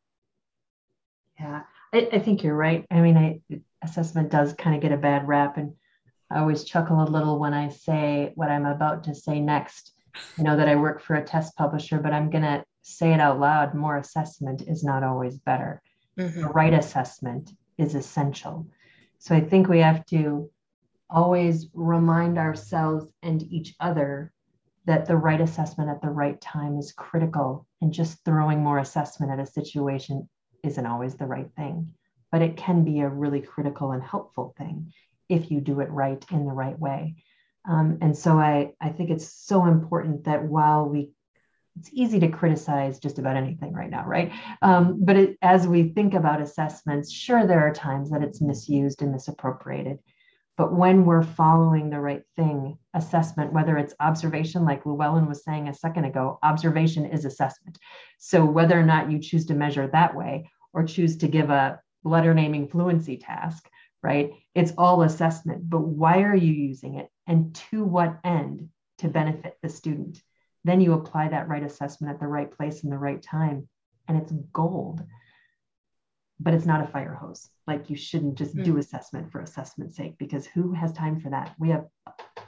Yeah, 1.38 1.64
I, 1.92 2.08
I 2.14 2.20
think 2.20 2.44
you're 2.44 2.56
right. 2.56 2.86
I 2.90 3.02
mean, 3.02 3.18
I, 3.18 3.42
assessment 3.84 4.30
does 4.30 4.54
kind 4.54 4.76
of 4.76 4.82
get 4.82 4.92
a 4.92 4.98
bad 4.98 5.28
rap, 5.28 5.58
and 5.58 5.74
I 6.30 6.40
always 6.40 6.64
chuckle 6.64 7.02
a 7.02 7.06
little 7.06 7.40
when 7.40 7.54
I 7.54 7.70
say 7.70 8.32
what 8.36 8.50
I'm 8.50 8.66
about 8.66 9.04
to 9.06 9.16
say 9.16 9.40
next. 9.40 9.94
I 10.38 10.44
know 10.44 10.58
that 10.58 10.70
I 10.70 10.76
work 10.76 11.02
for 11.02 11.16
a 11.16 11.24
test 11.24 11.56
publisher, 11.56 12.00
but 12.00 12.14
I'm 12.14 12.30
going 12.30 12.44
to 12.44 12.64
say 12.82 13.14
it 13.14 13.20
out 13.20 13.40
loud. 13.40 13.74
More 13.74 13.98
assessment 13.98 14.64
is 14.68 14.84
not 14.84 15.04
always 15.04 15.38
better. 15.38 15.82
Mm-hmm. 16.18 16.42
The 16.42 16.48
right 16.48 16.74
assessment 16.74 17.52
is 17.78 17.96
essential. 17.96 18.68
So 19.20 19.36
I 19.36 19.42
think 19.42 19.68
we 19.68 19.80
have 19.80 20.06
to 20.08 20.50
always 21.10 21.68
remind 21.74 22.38
ourselves 22.38 23.12
and 23.22 23.44
each 23.44 23.76
other 23.80 24.32
that 24.86 25.06
the 25.06 25.18
right 25.18 25.40
assessment 25.42 25.90
at 25.90 26.02
the 26.02 26.10
right 26.10 26.40
time 26.42 26.78
is 26.78 26.92
critical. 26.92 27.68
And 27.82 27.94
just 27.94 28.24
throwing 28.26 28.64
more 28.64 28.80
assessment 28.80 29.32
at 29.32 29.40
a 29.40 29.46
situation 29.46 30.28
isn't 30.64 30.86
always 30.86 31.16
the 31.16 31.26
right 31.26 31.50
thing, 31.56 31.94
but 32.32 32.42
it 32.42 32.58
can 32.58 32.84
be 32.84 33.02
a 33.02 33.10
really 33.10 33.42
critical 33.42 33.92
and 33.92 34.04
helpful 34.04 34.54
thing 34.58 34.94
if 35.30 35.52
you 35.52 35.62
do 35.62 35.80
it 35.80 35.90
right 35.90 36.24
in 36.32 36.46
the 36.46 36.54
right 36.54 36.78
way. 36.80 37.16
Um, 37.70 38.00
and 38.02 38.18
so 38.18 38.38
I, 38.38 38.74
I 38.82 38.90
think 38.90 39.10
it's 39.10 39.32
so 39.32 39.66
important 39.66 40.26
that 40.26 40.44
while 40.44 40.90
we, 40.90 41.12
it's 41.80 41.90
easy 41.94 42.20
to 42.20 42.28
criticize 42.28 43.00
just 43.00 43.20
about 43.20 43.38
anything 43.38 43.74
right 43.74 43.90
now, 43.90 44.06
right? 44.06 44.32
Um, 44.62 45.06
but 45.06 45.16
it, 45.16 45.38
as 45.42 45.68
we 45.68 45.90
think 45.90 46.14
about 46.14 46.42
assessments, 46.42 47.12
sure, 47.12 47.46
there 47.46 47.66
are 47.66 47.74
times 47.74 48.10
that 48.12 48.24
it's 48.24 48.42
misused 48.42 49.02
and 49.02 49.12
misappropriated. 49.12 50.00
But 50.58 50.74
when 50.76 51.06
we're 51.06 51.24
following 51.24 51.90
the 51.90 52.00
right 52.00 52.24
thing, 52.36 52.78
assessment, 52.94 53.54
whether 53.54 53.78
it's 53.78 53.96
observation, 54.00 54.66
like 54.66 54.86
Lou 54.86 55.02
Ellen 55.02 55.28
was 55.28 55.44
saying 55.44 55.70
a 55.70 55.74
second 55.74 56.06
ago, 56.06 56.40
observation 56.44 57.06
is 57.06 57.26
assessment. 57.26 57.78
So 58.20 58.44
whether 58.44 58.78
or 58.78 58.84
not 58.84 59.10
you 59.10 59.20
choose 59.20 59.46
to 59.46 59.54
measure 59.54 59.88
that 59.88 60.16
way 60.16 60.50
or 60.74 60.84
choose 60.84 61.18
to 61.18 61.28
give 61.28 61.50
a 61.50 61.80
letter 62.04 62.34
naming 62.34 62.68
fluency 62.68 63.18
task, 63.18 63.70
right? 64.04 64.32
It's 64.56 64.74
all 64.78 65.04
assessment. 65.04 65.70
But 65.70 65.82
why 65.82 66.24
are 66.24 66.36
you 66.36 66.54
using 66.54 66.96
it? 66.96 67.10
And 67.28 67.56
to 67.72 67.84
what 67.84 68.20
end 68.24 68.70
to 69.00 69.08
benefit 69.08 69.58
the 69.62 69.70
student? 69.70 70.22
Then 70.64 70.82
you 70.82 70.94
apply 70.94 71.30
that 71.30 71.48
right 71.48 71.64
assessment 71.64 72.14
at 72.14 72.20
the 72.20 72.28
right 72.28 72.52
place 72.52 72.84
in 72.84 72.90
the 72.90 72.98
right 72.98 73.22
time, 73.22 73.68
and 74.08 74.18
it's 74.18 74.32
gold. 74.54 75.02
But 76.40 76.54
it's 76.54 76.66
not 76.66 76.84
a 76.84 76.88
fire 76.88 77.14
hose. 77.14 77.50
Like 77.68 77.90
you 77.90 77.96
shouldn't 77.96 78.36
just 78.36 78.56
mm. 78.56 78.64
do 78.64 78.78
assessment 78.78 79.32
for 79.32 79.42
assessment's 79.42 79.96
sake 79.96 80.18
because 80.18 80.46
who 80.46 80.74
has 80.74 80.92
time 80.92 81.20
for 81.20 81.30
that? 81.30 81.56
We 81.60 81.70
have 81.70 81.86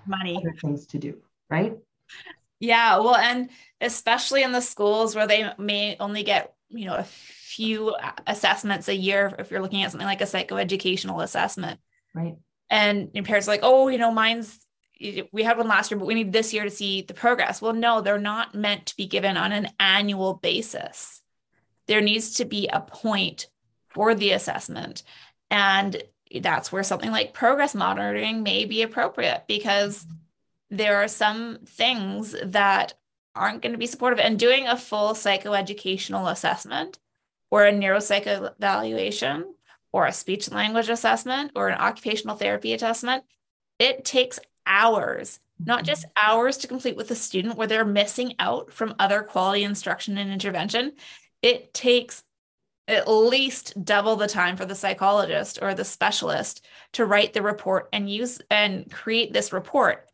money, 0.07 0.37
other 0.37 0.55
things 0.59 0.87
to 0.87 0.99
do, 0.99 1.21
right? 1.49 1.77
Yeah, 2.59 2.99
well, 2.99 3.15
and 3.15 3.49
especially 3.81 4.41
in 4.41 4.53
the 4.53 4.61
schools 4.61 5.15
where 5.15 5.27
they 5.27 5.51
may 5.57 5.97
only 5.99 6.23
get, 6.23 6.53
you 6.73 6.85
know, 6.85 6.95
a 6.95 7.03
few 7.03 7.95
assessments 8.27 8.87
a 8.87 8.95
year 8.95 9.33
if 9.39 9.51
you're 9.51 9.61
looking 9.61 9.83
at 9.83 9.91
something 9.91 10.07
like 10.07 10.21
a 10.21 10.25
psychoeducational 10.25 11.23
assessment. 11.23 11.79
Right. 12.13 12.35
And 12.69 13.09
your 13.13 13.23
parents 13.23 13.47
are 13.47 13.51
like, 13.51 13.61
oh, 13.63 13.87
you 13.87 13.97
know, 13.97 14.11
mine's 14.11 14.59
we 15.31 15.43
had 15.43 15.57
one 15.57 15.67
last 15.67 15.91
year, 15.91 15.99
but 15.99 16.05
we 16.05 16.13
need 16.13 16.31
this 16.31 16.53
year 16.53 16.63
to 16.63 16.69
see 16.69 17.01
the 17.01 17.13
progress. 17.13 17.61
Well, 17.61 17.73
no, 17.73 18.01
they're 18.01 18.17
not 18.17 18.55
meant 18.55 18.87
to 18.87 18.95
be 18.95 19.07
given 19.07 19.37
on 19.37 19.51
an 19.51 19.69
annual 19.79 20.35
basis. 20.35 21.21
There 21.87 22.01
needs 22.01 22.35
to 22.35 22.45
be 22.45 22.67
a 22.67 22.79
point 22.79 23.47
for 23.89 24.15
the 24.15 24.31
assessment. 24.31 25.03
And 25.49 26.01
that's 26.41 26.71
where 26.71 26.83
something 26.83 27.11
like 27.11 27.33
progress 27.33 27.75
monitoring 27.75 28.43
may 28.43 28.65
be 28.65 28.81
appropriate 28.81 29.43
because 29.47 30.05
there 30.69 30.97
are 30.97 31.07
some 31.07 31.59
things 31.65 32.35
that 32.43 32.93
aren't 33.35 33.61
going 33.61 33.71
to 33.71 33.77
be 33.77 33.87
supportive. 33.87 34.19
And 34.19 34.37
doing 34.37 34.67
a 34.67 34.77
full 34.77 35.13
psychoeducational 35.13 36.31
assessment 36.31 36.99
or 37.51 37.65
a 37.65 37.71
neuropsych 37.71 38.27
evaluation 38.27 39.53
or 39.91 40.05
a 40.05 40.11
speech 40.11 40.51
language 40.51 40.89
assessment 40.89 41.51
or 41.55 41.69
an 41.69 41.79
occupational 41.79 42.35
therapy 42.35 42.73
assessment, 42.73 43.23
it 43.79 44.05
takes 44.05 44.39
hours, 44.65 45.39
not 45.59 45.79
mm-hmm. 45.79 45.87
just 45.87 46.05
hours 46.21 46.57
to 46.57 46.67
complete 46.67 46.95
with 46.95 47.07
the 47.07 47.15
student 47.15 47.57
where 47.57 47.67
they're 47.67 47.85
missing 47.85 48.33
out 48.39 48.71
from 48.71 48.95
other 48.99 49.23
quality 49.23 49.63
instruction 49.63 50.17
and 50.17 50.31
intervention. 50.31 50.93
It 51.41 51.73
takes 51.73 52.23
at 52.87 53.07
least 53.07 53.85
double 53.85 54.15
the 54.15 54.27
time 54.27 54.57
for 54.57 54.65
the 54.65 54.75
psychologist 54.75 55.59
or 55.61 55.73
the 55.73 55.85
specialist 55.85 56.65
to 56.93 57.05
write 57.05 57.33
the 57.33 57.41
report 57.41 57.87
and 57.93 58.09
use 58.09 58.41
and 58.49 58.91
create 58.91 59.31
this 59.31 59.53
report. 59.53 60.05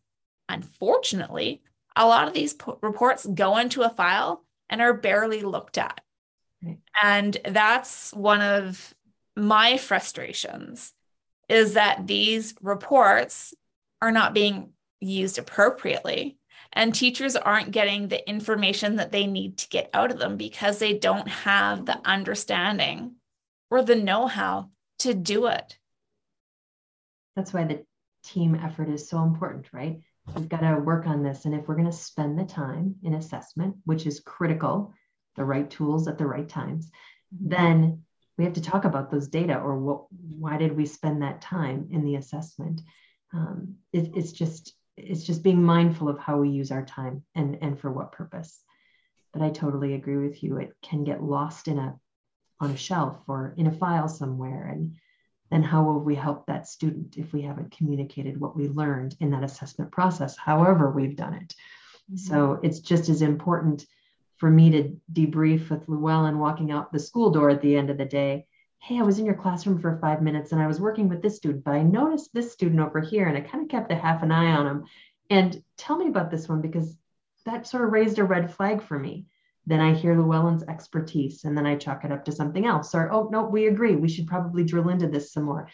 Unfortunately, 0.50 1.62
a 2.00 2.08
lot 2.08 2.28
of 2.28 2.34
these 2.34 2.56
reports 2.82 3.26
go 3.26 3.58
into 3.58 3.82
a 3.82 3.90
file 3.90 4.46
and 4.70 4.82
are 4.82 4.94
barely 4.94 5.42
looked 5.42 5.78
at. 5.78 6.00
And 7.02 7.38
that's 7.46 8.14
one 8.14 8.42
of 8.42 8.96
my 9.36 9.78
frustrations 9.78 10.94
is 11.50 11.74
that 11.74 12.08
these 12.08 12.56
reports 12.62 13.54
are 14.02 14.12
not 14.12 14.34
being 14.34 14.70
used 15.02 15.38
appropriately 15.38 16.38
and 16.72 16.96
teachers 16.96 17.36
aren't 17.36 17.72
getting 17.72 18.08
the 18.08 18.28
information 18.30 18.96
that 18.96 19.12
they 19.12 19.28
need 19.28 19.58
to 19.58 19.70
get 19.70 19.90
out 19.94 20.12
of 20.12 20.20
them 20.20 20.38
because 20.38 20.80
they 20.80 20.98
don't 20.98 21.28
have 21.28 21.86
the 21.86 22.00
understanding 22.06 23.16
or 23.70 23.82
the 23.82 23.96
know-how 23.96 24.70
to 25.00 25.14
do 25.14 25.48
it. 25.48 25.78
That's 27.36 27.54
why 27.54 27.66
the 27.66 27.84
team 28.24 28.56
effort 28.56 28.90
is 28.90 29.10
so 29.10 29.22
important 29.24 29.68
right 29.74 30.02
we've 30.36 30.50
got 30.50 30.62
to 30.62 30.76
work 30.78 31.08
on 31.08 31.24
this 31.24 31.46
and 31.46 31.56
if 31.56 31.68
we're 31.68 31.76
going 31.76 31.86
to 31.86 31.92
spend 31.92 32.38
the 32.38 32.46
time 32.46 32.96
in 33.04 33.14
assessment 33.14 33.76
which 33.86 34.06
is 34.06 34.20
critical 34.20 34.94
the 35.40 35.46
right 35.46 35.70
tools 35.70 36.08
at 36.08 36.18
the 36.18 36.26
right 36.26 36.48
times, 36.48 36.92
then 37.32 38.04
we 38.38 38.44
have 38.44 38.54
to 38.54 38.62
talk 38.62 38.86
about 38.86 39.10
those 39.10 39.30
data 39.30 39.58
or 39.58 39.78
what, 39.78 40.04
why 40.12 40.58
did 40.58 40.76
we 40.76 40.86
spend 40.86 41.22
that 41.22 41.42
time 41.42 41.88
in 41.92 42.04
the 42.04 42.16
assessment? 42.16 42.82
Um, 43.34 43.76
it, 43.94 44.12
it's 44.16 44.34
just 44.34 44.74
it's 44.98 45.24
just 45.24 45.44
being 45.44 45.64
mindful 45.64 46.10
of 46.10 46.20
how 46.20 46.38
we 46.38 46.50
use 46.50 46.72
our 46.72 46.84
time 46.84 47.24
and 47.36 47.58
and 47.62 47.80
for 47.80 47.90
what 47.90 48.12
purpose. 48.12 48.62
But 49.32 49.42
I 49.42 49.50
totally 49.50 49.94
agree 49.94 50.18
with 50.18 50.44
you. 50.44 50.58
It 50.58 50.76
can 50.82 51.06
get 51.06 51.24
lost 51.24 51.70
in 51.70 51.80
a 51.80 51.98
on 52.60 52.72
a 52.72 52.78
shelf 52.78 53.18
or 53.28 53.54
in 53.56 53.68
a 53.68 53.72
file 53.72 54.10
somewhere 54.10 54.68
and 54.68 54.96
then 55.50 55.64
how 55.64 55.84
will 55.84 56.00
we 56.00 56.16
help 56.16 56.46
that 56.46 56.68
student 56.68 57.18
if 57.18 57.34
we 57.34 57.42
haven't 57.42 57.76
communicated 57.76 58.40
what 58.40 58.56
we 58.56 58.68
learned 58.68 59.16
in 59.20 59.32
that 59.32 59.44
assessment 59.44 59.92
process 59.92 60.38
however 60.38 60.92
we've 60.92 61.16
done 61.16 61.34
it 61.34 61.56
mm-hmm. 62.12 62.18
so 62.18 62.60
it's 62.64 62.80
just 62.80 63.10
as 63.10 63.22
important 63.22 63.86
for 64.40 64.50
me 64.50 64.72
to 64.72 64.98
debrief 65.12 65.70
with 65.70 65.88
Lou 65.88 66.10
Ellen 66.10 66.40
walking 66.40 66.72
out 66.72 66.92
the 66.92 67.00
school 67.00 67.30
door 67.30 67.50
at 67.50 67.62
the 67.62 67.76
end 67.76 67.90
of 67.90 67.98
the 67.98 68.06
day. 68.06 68.48
Hey, 68.82 68.98
I 68.98 69.04
was 69.04 69.20
in 69.20 69.26
your 69.26 69.36
classroom 69.36 69.80
for 69.80 70.00
five 70.00 70.22
minutes 70.22 70.54
and 70.54 70.62
I 70.62 70.68
was 70.68 70.80
working 70.80 71.10
with 71.10 71.22
this 71.22 71.36
student, 71.36 71.66
but 71.66 71.74
I 71.74 71.84
noticed 71.84 72.34
this 72.34 72.54
student 72.54 72.80
over 72.80 73.02
here 73.02 73.28
and 73.28 73.38
I 73.38 73.42
kind 73.42 73.64
of 73.64 73.70
kept 73.70 73.92
a 73.92 73.96
half 73.96 74.24
an 74.24 74.32
eye 74.32 74.54
on 74.54 74.66
him. 74.66 74.86
And 75.30 75.62
tell 75.76 75.98
me 75.98 76.08
about 76.08 76.32
this 76.32 76.48
one 76.48 76.62
because 76.62 76.96
that 77.46 77.68
sort 77.68 77.84
of 77.84 77.92
raised 77.92 78.18
a 78.18 78.24
red 78.24 78.54
flag 78.54 78.82
for 78.82 78.98
me. 78.98 79.26
Then 79.66 79.80
I 79.80 79.94
hear 79.94 80.20
Lou 80.20 80.34
Ellen's 80.34 80.64
expertise 80.64 81.44
and 81.44 81.56
then 81.58 81.66
I 81.66 81.76
chalk 81.76 82.06
it 82.06 82.12
up 82.12 82.26
to 82.26 82.32
something 82.32 82.66
else. 82.66 82.96
Or, 82.96 83.12
oh, 83.12 83.30
no, 83.32 83.44
we 83.44 83.68
agree. 83.68 83.96
We 83.96 84.10
should 84.10 84.28
probably 84.28 84.64
drill 84.64 84.90
into 84.90 85.08
this 85.08 85.32
some 85.32 85.44
more. 85.44 85.68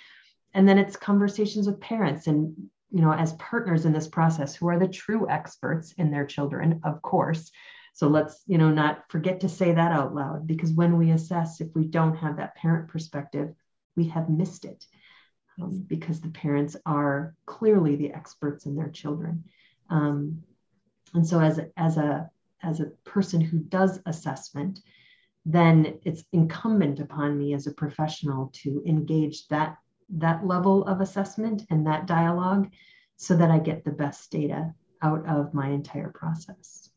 And 0.53 0.67
then 0.67 0.77
it's 0.77 0.97
conversations 0.97 1.67
with 1.67 1.79
parents 1.79 2.27
and, 2.27 2.53
you 2.91 3.01
know, 3.01 3.13
as 3.13 3.33
partners 3.33 3.85
in 3.85 3.93
this 3.93 4.07
process 4.07 4.55
who 4.55 4.67
are 4.69 4.79
the 4.79 4.87
true 4.87 5.29
experts 5.29 5.93
in 5.97 6.11
their 6.11 6.25
children, 6.25 6.81
of 6.83 7.01
course 7.01 7.51
so 7.93 8.09
let's, 8.09 8.43
you 8.45 8.57
know, 8.57 8.71
not 8.71 9.09
forget 9.09 9.39
to 9.39 9.47
say 9.47 9.71
that 9.71 9.93
out 9.93 10.13
loud 10.13 10.45
because 10.45 10.73
when 10.73 10.97
we 10.97 11.11
assess, 11.11 11.61
if 11.61 11.69
we 11.73 11.85
don't 11.85 12.17
have 12.17 12.35
that 12.35 12.55
parent 12.55 12.89
perspective, 12.89 13.55
we 13.95 14.09
have 14.09 14.27
missed 14.29 14.65
it. 14.65 14.85
um, 15.61 15.85
because 15.87 16.21
the 16.21 16.29
parents 16.29 16.75
are 16.85 17.35
clearly 17.45 17.95
the 17.95 18.13
experts 18.13 18.65
in 18.65 18.75
their 18.75 18.89
children. 18.89 19.45
Um, 19.89 20.43
and 21.13 21.25
so 21.25 21.39
as 21.39 21.59
as 21.77 21.97
a 21.97 22.29
as 22.65 22.79
a 22.79 22.91
person 23.03 23.39
who 23.41 23.59
does 23.59 23.99
assessment, 24.05 24.79
then 25.45 25.99
it's 26.03 26.23
incumbent 26.33 26.99
upon 26.99 27.37
me 27.37 27.53
as 27.53 27.67
a 27.67 27.73
professional 27.73 28.51
to 28.53 28.81
engage 28.85 29.47
that 29.47 29.77
that 30.09 30.45
level 30.45 30.83
of 30.85 31.01
assessment 31.01 31.63
and 31.69 31.87
that 31.87 32.05
dialogue 32.05 32.69
so 33.17 33.35
that 33.35 33.49
I 33.49 33.59
get 33.59 33.83
the 33.83 33.91
best 33.91 34.31
data 34.31 34.73
out 35.01 35.25
of 35.27 35.53
my 35.53 35.69
entire 35.69 36.09
process. 36.09 36.89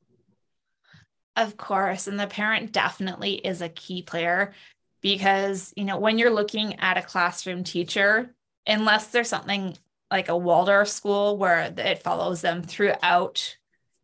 Of 1.37 1.57
course, 1.57 2.07
and 2.07 2.19
the 2.19 2.27
parent 2.27 2.73
definitely 2.73 3.35
is 3.35 3.63
a 3.63 3.69
key 3.69 4.03
player 4.03 4.53
because, 5.01 5.73
you 5.77 5.85
know, 5.85 5.99
when 5.99 6.19
you're 6.19 6.33
looking 6.33 6.81
at 6.81 6.99
a 6.99 7.03
classroom 7.03 7.65
teacher, 7.65 8.35
unless 8.67 9.09
there's 9.09 9.29
something 9.29 9.77
like 10.11 10.29
a 10.29 10.37
Waldorf 10.37 10.89
school 10.89 11.37
where 11.37 11.73
it 11.77 12.03
follows 12.03 12.41
them 12.41 12.63
throughout 12.63 13.57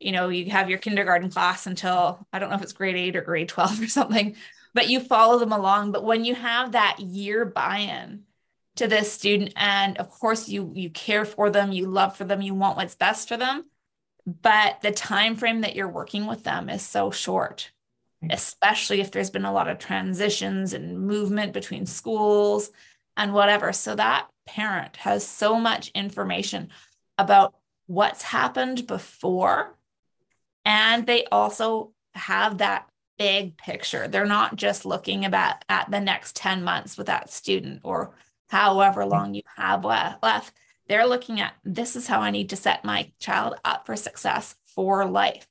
you 0.05 0.13
know, 0.13 0.29
you 0.29 0.51
have 0.51 0.69
your 0.69 0.79
kindergarten 0.79 1.31
class 1.31 1.67
until 1.67 2.27
I 2.33 2.39
don't 2.39 2.51
know 2.51 2.57
if 2.57 2.63
it's 2.63 2.73
grade 2.73 2.97
eight 2.97 3.17
or 3.17 3.23
grade 3.23 3.49
12 3.49 3.83
or 3.83 3.89
something, 3.89 4.37
but 4.75 4.89
you 4.89 5.01
follow 5.01 5.39
them 5.39 5.53
along. 5.53 5.93
But 5.93 6.05
when 6.05 6.25
you 6.25 6.35
have 6.35 6.73
that 6.73 7.01
year 7.01 7.45
buy-in 7.45 8.25
to 8.77 8.89
this 8.89 9.13
student, 9.13 9.53
and 9.57 9.99
of 9.99 10.11
course 10.11 10.49
you 10.49 10.73
you 10.75 10.91
care 10.91 11.25
for 11.25 11.51
them, 11.51 11.73
you 11.73 11.87
love 11.87 12.17
for 12.17 12.25
them, 12.25 12.43
you 12.43 12.55
want 12.55 12.77
what's 12.77 12.95
best 12.95 13.29
for 13.29 13.37
them, 13.37 13.65
but 14.27 14.81
the 14.83 14.91
time 14.91 15.37
frame 15.37 15.63
that 15.63 15.77
you're 15.77 15.89
working 15.89 16.27
with 16.27 16.45
them 16.45 16.69
is 16.69 16.83
so 16.83 17.11
short 17.11 17.71
mm-hmm. 18.23 18.33
especially 18.33 19.01
if 19.01 19.11
there's 19.11 19.31
been 19.31 19.45
a 19.45 19.53
lot 19.53 19.69
of 19.69 19.79
transitions 19.79 20.73
and 20.73 21.07
movement 21.07 21.53
between 21.53 21.87
schools 21.87 22.71
and 23.17 23.33
whatever 23.33 23.73
so 23.73 23.95
that 23.95 24.29
parent 24.47 24.97
has 24.97 25.27
so 25.27 25.59
much 25.59 25.91
information 25.95 26.71
about 27.19 27.55
what's 27.87 28.23
happened 28.23 28.87
before 28.87 29.77
and 30.65 31.07
they 31.07 31.25
also 31.27 31.93
have 32.15 32.59
that 32.59 32.89
big 33.19 33.57
picture. 33.57 34.09
They're 34.09 34.27
not 34.27 34.57
just 34.57 34.85
looking 34.85 35.25
about 35.25 35.65
at 35.69 35.91
the 35.91 36.01
next 36.01 36.37
10 36.37 36.63
months 36.65 36.97
with 36.97 37.07
that 37.07 37.31
student 37.31 37.81
or 37.85 38.15
however 38.49 39.03
mm-hmm. 39.03 39.11
long 39.11 39.35
you 39.35 39.43
have 39.57 39.85
left. 39.85 40.55
They're 40.89 41.07
looking 41.07 41.41
at 41.41 41.55
this 41.65 41.97
is 41.97 42.07
how 42.07 42.21
I 42.21 42.31
need 42.31 42.51
to 42.51 42.57
set 42.57 42.85
my 42.85 43.11
child 43.19 43.55
up 43.65 43.87
for 43.87 43.97
success 43.97 44.55
for 44.67 45.07
life. 45.07 45.47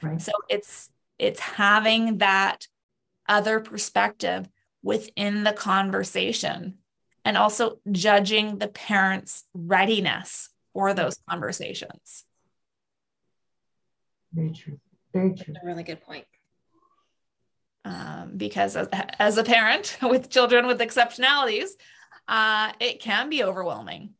Right. 0.00 0.20
So 0.20 0.32
it's 0.48 0.90
it's 1.18 1.40
having 1.40 2.18
that 2.18 2.68
other 3.28 3.60
perspective 3.60 4.48
within 4.82 5.42
the 5.44 5.52
conversation 5.52 6.78
and 7.24 7.36
also 7.36 7.80
judging 7.90 8.58
the 8.58 8.68
parents' 8.68 9.44
readiness 9.52 10.48
for 10.72 10.88
mm-hmm. 10.88 10.96
those 10.96 11.18
conversations. 11.28 12.24
Very 14.32 14.52
true. 14.52 14.78
Very 15.12 15.34
true. 15.34 15.54
That's 15.54 15.64
a 15.64 15.66
really 15.66 15.82
good 15.82 16.00
point. 16.00 16.24
Um, 17.84 18.32
because 18.36 18.76
as, 18.76 18.88
as, 19.18 19.38
a 19.38 19.44
parent 19.44 19.96
with 20.02 20.28
children 20.28 20.66
with 20.66 20.80
exceptionalities, 20.80 21.70
uh, 22.26 22.72
it 22.80 23.00
can 23.00 23.30
be 23.30 23.42
overwhelming, 23.42 24.10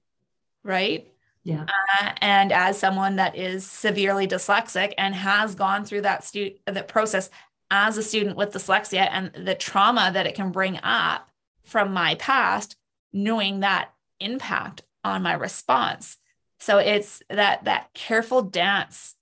right? 0.62 1.12
Yeah. 1.44 1.66
Uh, 2.00 2.12
and 2.20 2.52
as 2.52 2.78
someone 2.78 3.16
that 3.16 3.36
is 3.36 3.66
severely 3.66 4.26
dyslexic 4.26 4.94
and 4.96 5.14
has 5.14 5.54
gone 5.54 5.84
through 5.84 6.02
that 6.02 6.24
stu- 6.24 6.54
that 6.66 6.88
process 6.88 7.30
as 7.70 7.98
a 7.98 8.02
student 8.02 8.36
with 8.36 8.52
dyslexia 8.52 9.08
and 9.10 9.46
the 9.46 9.54
trauma 9.54 10.10
that 10.12 10.26
it 10.26 10.34
can 10.34 10.50
bring 10.50 10.78
up 10.82 11.28
from 11.64 11.92
my 11.92 12.14
past, 12.14 12.76
knowing 13.12 13.60
that 13.60 13.90
impact 14.20 14.82
on 15.04 15.22
my 15.22 15.34
response. 15.34 16.16
So 16.58 16.78
it's 16.78 17.22
that 17.28 17.64
that 17.64 17.92
careful 17.94 18.42
dance 18.42 19.14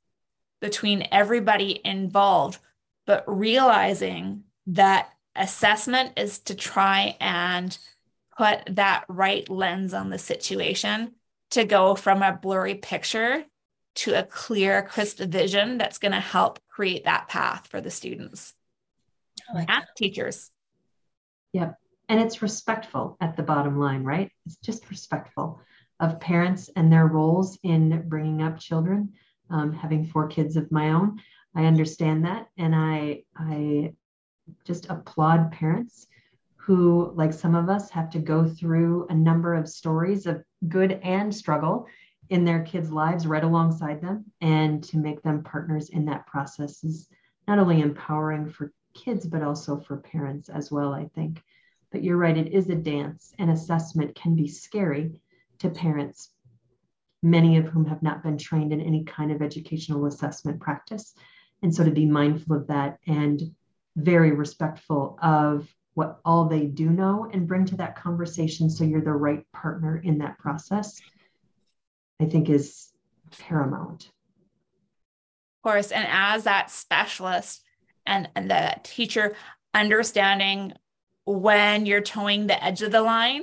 between 0.66 1.06
everybody 1.12 1.80
involved, 1.84 2.58
but 3.06 3.22
realizing 3.28 4.42
that 4.66 5.08
assessment 5.36 6.12
is 6.16 6.40
to 6.40 6.56
try 6.56 7.16
and 7.20 7.78
put 8.36 8.62
that 8.74 9.04
right 9.06 9.48
lens 9.48 9.94
on 9.94 10.10
the 10.10 10.18
situation 10.18 11.12
to 11.52 11.64
go 11.64 11.94
from 11.94 12.20
a 12.20 12.32
blurry 12.32 12.74
picture 12.74 13.44
to 13.94 14.18
a 14.18 14.24
clear, 14.24 14.82
crisp 14.82 15.18
vision 15.20 15.78
that's 15.78 15.98
going 15.98 16.10
to 16.10 16.18
help 16.18 16.58
create 16.68 17.04
that 17.04 17.28
path 17.28 17.68
for 17.68 17.80
the 17.80 17.90
students 17.90 18.52
like 19.54 19.70
and 19.70 19.84
teachers. 19.96 20.50
Yep. 21.52 21.76
And 22.08 22.18
it's 22.18 22.42
respectful 22.42 23.16
at 23.20 23.36
the 23.36 23.44
bottom 23.44 23.78
line, 23.78 24.02
right? 24.02 24.32
It's 24.46 24.56
just 24.56 24.90
respectful 24.90 25.60
of 26.00 26.18
parents 26.18 26.70
and 26.74 26.92
their 26.92 27.06
roles 27.06 27.56
in 27.62 28.08
bringing 28.08 28.42
up 28.42 28.58
children 28.58 29.12
um, 29.50 29.72
having 29.72 30.06
four 30.06 30.26
kids 30.28 30.56
of 30.56 30.70
my 30.72 30.90
own. 30.90 31.20
I 31.54 31.64
understand 31.64 32.24
that, 32.24 32.48
and 32.58 32.74
I 32.74 33.24
I 33.36 33.92
just 34.64 34.86
applaud 34.90 35.52
parents 35.52 36.06
who, 36.56 37.12
like 37.14 37.32
some 37.32 37.54
of 37.54 37.68
us, 37.68 37.90
have 37.90 38.10
to 38.10 38.18
go 38.18 38.44
through 38.48 39.06
a 39.08 39.14
number 39.14 39.54
of 39.54 39.68
stories 39.68 40.26
of 40.26 40.42
good 40.68 41.00
and 41.02 41.34
struggle 41.34 41.86
in 42.28 42.44
their 42.44 42.64
kids' 42.64 42.90
lives 42.90 43.26
right 43.26 43.44
alongside 43.44 44.00
them, 44.00 44.24
and 44.40 44.82
to 44.84 44.98
make 44.98 45.22
them 45.22 45.44
partners 45.44 45.90
in 45.90 46.04
that 46.06 46.26
process 46.26 46.82
is 46.84 47.08
not 47.46 47.58
only 47.58 47.80
empowering 47.80 48.48
for 48.48 48.72
kids 48.94 49.26
but 49.26 49.42
also 49.42 49.78
for 49.78 49.98
parents 49.98 50.48
as 50.48 50.70
well. 50.70 50.92
I 50.92 51.06
think. 51.14 51.42
But 51.92 52.02
you're 52.02 52.16
right; 52.16 52.36
it 52.36 52.52
is 52.52 52.68
a 52.68 52.74
dance, 52.74 53.32
and 53.38 53.50
assessment 53.50 54.14
can 54.14 54.34
be 54.34 54.48
scary 54.48 55.20
to 55.58 55.70
parents 55.70 56.30
many 57.26 57.56
of 57.56 57.66
whom 57.66 57.84
have 57.86 58.02
not 58.02 58.22
been 58.22 58.38
trained 58.38 58.72
in 58.72 58.80
any 58.80 59.04
kind 59.04 59.32
of 59.32 59.42
educational 59.42 60.06
assessment 60.06 60.60
practice. 60.60 61.14
And 61.62 61.74
so 61.74 61.84
to 61.84 61.90
be 61.90 62.06
mindful 62.06 62.56
of 62.56 62.68
that 62.68 62.98
and 63.06 63.42
very 63.96 64.30
respectful 64.30 65.18
of 65.20 65.68
what 65.94 66.20
all 66.24 66.44
they 66.44 66.66
do 66.66 66.88
know 66.90 67.28
and 67.32 67.48
bring 67.48 67.64
to 67.64 67.76
that 67.76 67.96
conversation 67.96 68.70
so 68.70 68.84
you're 68.84 69.00
the 69.00 69.10
right 69.10 69.44
partner 69.52 69.96
in 69.96 70.18
that 70.18 70.38
process, 70.38 71.00
I 72.20 72.26
think 72.26 72.48
is 72.48 72.92
paramount. 73.38 74.04
Of 74.04 75.70
course, 75.70 75.90
and 75.90 76.06
as 76.08 76.44
that 76.44 76.70
specialist 76.70 77.62
and, 78.04 78.28
and 78.36 78.50
the 78.50 78.76
teacher 78.84 79.34
understanding 79.74 80.74
when 81.24 81.86
you're 81.86 82.02
toeing 82.02 82.46
the 82.46 82.62
edge 82.62 82.82
of 82.82 82.92
the 82.92 83.02
line 83.02 83.42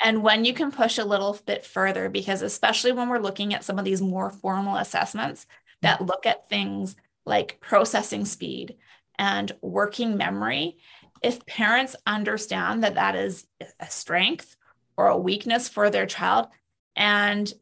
and 0.00 0.22
when 0.22 0.44
you 0.44 0.54
can 0.54 0.70
push 0.70 0.98
a 0.98 1.04
little 1.04 1.38
bit 1.46 1.64
further, 1.64 2.08
because 2.08 2.42
especially 2.42 2.92
when 2.92 3.08
we're 3.08 3.18
looking 3.18 3.54
at 3.54 3.64
some 3.64 3.78
of 3.78 3.84
these 3.84 4.00
more 4.00 4.30
formal 4.30 4.76
assessments 4.76 5.46
that 5.82 5.96
mm-hmm. 5.96 6.06
look 6.06 6.26
at 6.26 6.48
things 6.48 6.96
like 7.26 7.60
processing 7.60 8.24
speed 8.24 8.76
and 9.18 9.52
working 9.60 10.16
memory, 10.16 10.78
if 11.22 11.44
parents 11.46 11.96
understand 12.06 12.84
that 12.84 12.94
that 12.94 13.16
is 13.16 13.46
a 13.80 13.90
strength 13.90 14.56
or 14.96 15.08
a 15.08 15.18
weakness 15.18 15.68
for 15.68 15.90
their 15.90 16.06
child 16.06 16.48
and 16.94 17.52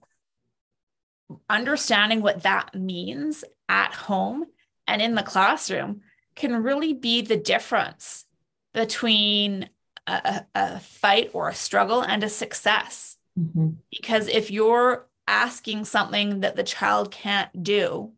understanding 1.49 2.21
what 2.21 2.43
that 2.43 2.75
means 2.75 3.45
at 3.69 3.93
home 3.93 4.45
and 4.87 5.03
in 5.03 5.15
the 5.15 5.23
classroom 5.23 6.03
can 6.35 6.63
really 6.63 6.93
be 6.93 7.23
the 7.23 7.37
difference 7.37 8.25
between 8.73 9.69
a, 10.07 10.47
a 10.55 10.81
fight 10.81 11.31
or 11.33 11.49
a 11.49 11.55
struggle 11.55 12.01
and 12.03 12.23
a 12.23 12.29
success. 12.29 13.17
Mm-hmm. 13.39 13.71
Because 13.91 14.29
if 14.29 14.51
you're 14.51 15.07
asking 15.29 15.85
something 15.85 16.41
that 16.41 16.57
the 16.57 16.63
child 16.63 17.11
can't 17.11 17.63
do, 17.63 18.13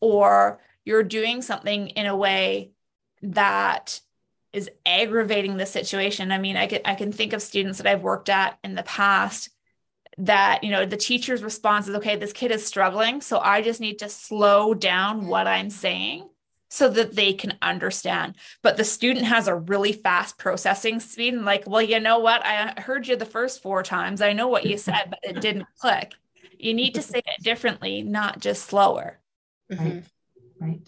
or 0.00 0.60
you're 0.84 1.02
doing 1.02 1.40
something 1.40 1.88
in 1.88 2.06
a 2.06 2.16
way 2.16 2.72
that 3.22 4.00
is 4.52 4.70
aggravating 4.84 5.56
the 5.56 5.66
situation. 5.66 6.30
I 6.30 6.38
mean, 6.38 6.56
I 6.56 6.66
can 6.66 6.80
I 6.84 6.94
can 6.94 7.10
think 7.10 7.32
of 7.32 7.42
students 7.42 7.78
that 7.78 7.86
I've 7.86 8.02
worked 8.02 8.28
at 8.28 8.58
in 8.62 8.74
the 8.74 8.82
past 8.82 9.50
that, 10.18 10.62
you 10.62 10.70
know, 10.70 10.86
the 10.86 10.96
teacher's 10.96 11.42
response 11.42 11.88
is, 11.88 11.94
okay, 11.96 12.16
this 12.16 12.32
kid 12.32 12.52
is 12.52 12.64
struggling. 12.64 13.20
So 13.20 13.38
I 13.38 13.62
just 13.62 13.80
need 13.80 13.98
to 13.98 14.08
slow 14.08 14.74
down 14.74 15.26
what 15.26 15.48
I'm 15.48 15.70
saying 15.70 16.28
so 16.74 16.88
that 16.88 17.14
they 17.14 17.32
can 17.32 17.56
understand. 17.62 18.34
But 18.60 18.76
the 18.76 18.82
student 18.82 19.26
has 19.26 19.46
a 19.46 19.54
really 19.54 19.92
fast 19.92 20.38
processing 20.38 20.98
speed 20.98 21.32
and 21.32 21.44
like, 21.44 21.68
well, 21.68 21.80
you 21.80 22.00
know 22.00 22.18
what? 22.18 22.44
I 22.44 22.74
heard 22.80 23.06
you 23.06 23.14
the 23.14 23.24
first 23.24 23.62
four 23.62 23.84
times. 23.84 24.20
I 24.20 24.32
know 24.32 24.48
what 24.48 24.66
you 24.66 24.76
said, 24.88 25.04
but 25.08 25.20
it 25.22 25.40
didn't 25.40 25.68
click. 25.78 26.14
You 26.58 26.74
need 26.74 26.96
to 26.96 27.02
say 27.02 27.18
it 27.24 27.44
differently, 27.44 28.02
not 28.02 28.40
just 28.40 28.64
slower. 28.64 29.20
Right. 29.70 30.02
Right. 30.58 30.80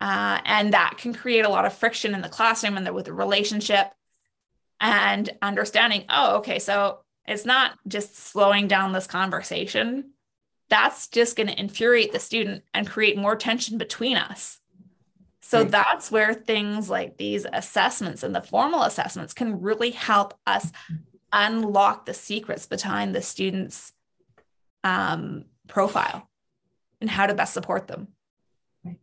Uh, 0.00 0.40
and 0.44 0.72
that 0.74 0.96
can 0.98 1.14
create 1.14 1.44
a 1.44 1.48
lot 1.48 1.64
of 1.64 1.74
friction 1.74 2.12
in 2.12 2.20
the 2.20 2.28
classroom 2.28 2.76
and 2.76 2.84
the, 2.84 2.92
with 2.92 3.04
the 3.04 3.12
relationship 3.12 3.92
and 4.80 5.30
understanding, 5.40 6.06
oh, 6.08 6.38
okay, 6.38 6.58
so 6.58 6.98
it's 7.24 7.44
not 7.44 7.78
just 7.86 8.16
slowing 8.16 8.66
down 8.66 8.92
this 8.92 9.06
conversation. 9.06 10.10
That's 10.70 11.06
just 11.06 11.36
going 11.36 11.46
to 11.46 11.60
infuriate 11.60 12.10
the 12.10 12.18
student 12.18 12.64
and 12.74 12.84
create 12.84 13.16
more 13.16 13.36
tension 13.36 13.78
between 13.78 14.16
us. 14.16 14.58
So 15.48 15.62
right. 15.62 15.70
that's 15.70 16.10
where 16.10 16.34
things 16.34 16.90
like 16.90 17.16
these 17.16 17.46
assessments 17.50 18.22
and 18.22 18.34
the 18.34 18.42
formal 18.42 18.82
assessments 18.82 19.32
can 19.32 19.62
really 19.62 19.92
help 19.92 20.34
us 20.46 20.70
unlock 21.32 22.04
the 22.04 22.12
secrets 22.12 22.66
behind 22.66 23.14
the 23.14 23.22
student's 23.22 23.94
um, 24.84 25.46
profile 25.66 26.28
and 27.00 27.08
how 27.08 27.26
to 27.26 27.32
best 27.32 27.54
support 27.54 27.88
them. 27.88 28.08
Right. 28.84 28.98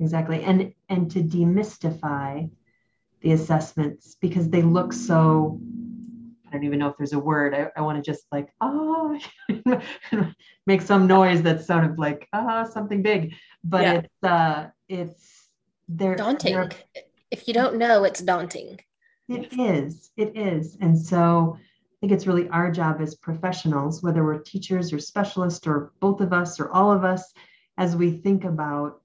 Exactly. 0.00 0.42
And 0.42 0.74
and 0.90 1.10
to 1.12 1.22
demystify 1.22 2.50
the 3.22 3.32
assessments 3.32 4.18
because 4.20 4.50
they 4.50 4.60
look 4.60 4.92
so 4.92 5.58
I 6.46 6.50
don't 6.52 6.64
even 6.64 6.78
know 6.78 6.88
if 6.88 6.98
there's 6.98 7.14
a 7.14 7.18
word. 7.18 7.54
I, 7.54 7.70
I 7.74 7.80
want 7.80 8.04
to 8.04 8.10
just 8.10 8.26
like, 8.30 8.52
oh, 8.60 9.18
make 10.66 10.82
some 10.82 11.06
noise 11.06 11.40
that's 11.40 11.66
sort 11.66 11.84
of 11.84 11.98
like, 11.98 12.28
ah, 12.34 12.66
oh, 12.66 12.70
something 12.70 13.00
big. 13.00 13.32
But 13.64 13.82
yeah. 13.82 13.92
it's 13.94 14.22
uh 14.22 14.68
it's 14.90 15.33
they're 15.88 16.16
daunting. 16.16 16.54
They're, 16.54 16.70
if 17.30 17.48
you 17.48 17.54
don't 17.54 17.76
know, 17.76 18.04
it's 18.04 18.20
daunting. 18.20 18.80
It 19.28 19.58
is. 19.58 20.10
It 20.16 20.36
is. 20.36 20.76
And 20.80 20.98
so 20.98 21.58
I 21.58 21.94
think 22.00 22.12
it's 22.12 22.26
really 22.26 22.48
our 22.50 22.70
job 22.70 23.00
as 23.00 23.14
professionals, 23.14 24.02
whether 24.02 24.24
we're 24.24 24.38
teachers 24.38 24.92
or 24.92 24.98
specialists 24.98 25.66
or 25.66 25.92
both 26.00 26.20
of 26.20 26.32
us 26.32 26.60
or 26.60 26.70
all 26.70 26.92
of 26.92 27.04
us, 27.04 27.32
as 27.78 27.96
we 27.96 28.10
think 28.10 28.44
about 28.44 29.00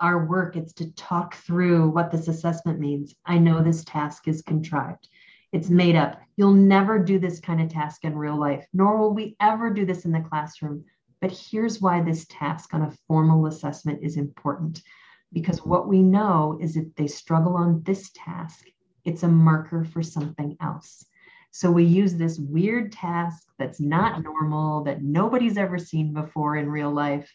our 0.00 0.26
work, 0.26 0.56
it's 0.56 0.74
to 0.74 0.92
talk 0.92 1.36
through 1.36 1.88
what 1.88 2.10
this 2.10 2.28
assessment 2.28 2.78
means. 2.78 3.14
I 3.24 3.38
know 3.38 3.62
this 3.62 3.84
task 3.84 4.28
is 4.28 4.42
contrived. 4.42 5.08
It's 5.52 5.70
made 5.70 5.96
up. 5.96 6.20
You'll 6.36 6.52
never 6.52 6.98
do 6.98 7.18
this 7.18 7.40
kind 7.40 7.62
of 7.62 7.70
task 7.70 8.04
in 8.04 8.16
real 8.16 8.36
life, 8.36 8.66
nor 8.74 8.98
will 8.98 9.14
we 9.14 9.36
ever 9.40 9.70
do 9.70 9.86
this 9.86 10.04
in 10.04 10.12
the 10.12 10.20
classroom. 10.20 10.84
But 11.20 11.32
here's 11.32 11.80
why 11.80 12.02
this 12.02 12.26
task 12.28 12.74
on 12.74 12.82
a 12.82 12.94
formal 13.08 13.46
assessment 13.46 14.00
is 14.02 14.18
important. 14.18 14.82
Because 15.36 15.66
what 15.66 15.86
we 15.86 16.02
know 16.02 16.56
is 16.62 16.78
if 16.78 16.94
they 16.94 17.06
struggle 17.06 17.56
on 17.56 17.82
this 17.82 18.10
task, 18.14 18.68
it's 19.04 19.22
a 19.22 19.28
marker 19.28 19.84
for 19.84 20.02
something 20.02 20.56
else. 20.62 21.04
So 21.50 21.70
we 21.70 21.84
use 21.84 22.14
this 22.14 22.38
weird 22.38 22.90
task 22.90 23.46
that's 23.58 23.78
not 23.78 24.22
normal, 24.22 24.84
that 24.84 25.02
nobody's 25.02 25.58
ever 25.58 25.78
seen 25.78 26.14
before 26.14 26.56
in 26.56 26.70
real 26.70 26.90
life, 26.90 27.30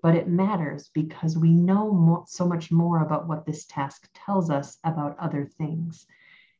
but 0.00 0.14
it 0.14 0.28
matters 0.28 0.90
because 0.94 1.36
we 1.36 1.50
know 1.50 2.24
so 2.28 2.46
much 2.46 2.70
more 2.70 3.02
about 3.02 3.26
what 3.26 3.44
this 3.44 3.66
task 3.66 4.08
tells 4.14 4.48
us 4.48 4.78
about 4.84 5.18
other 5.18 5.50
things. 5.58 6.06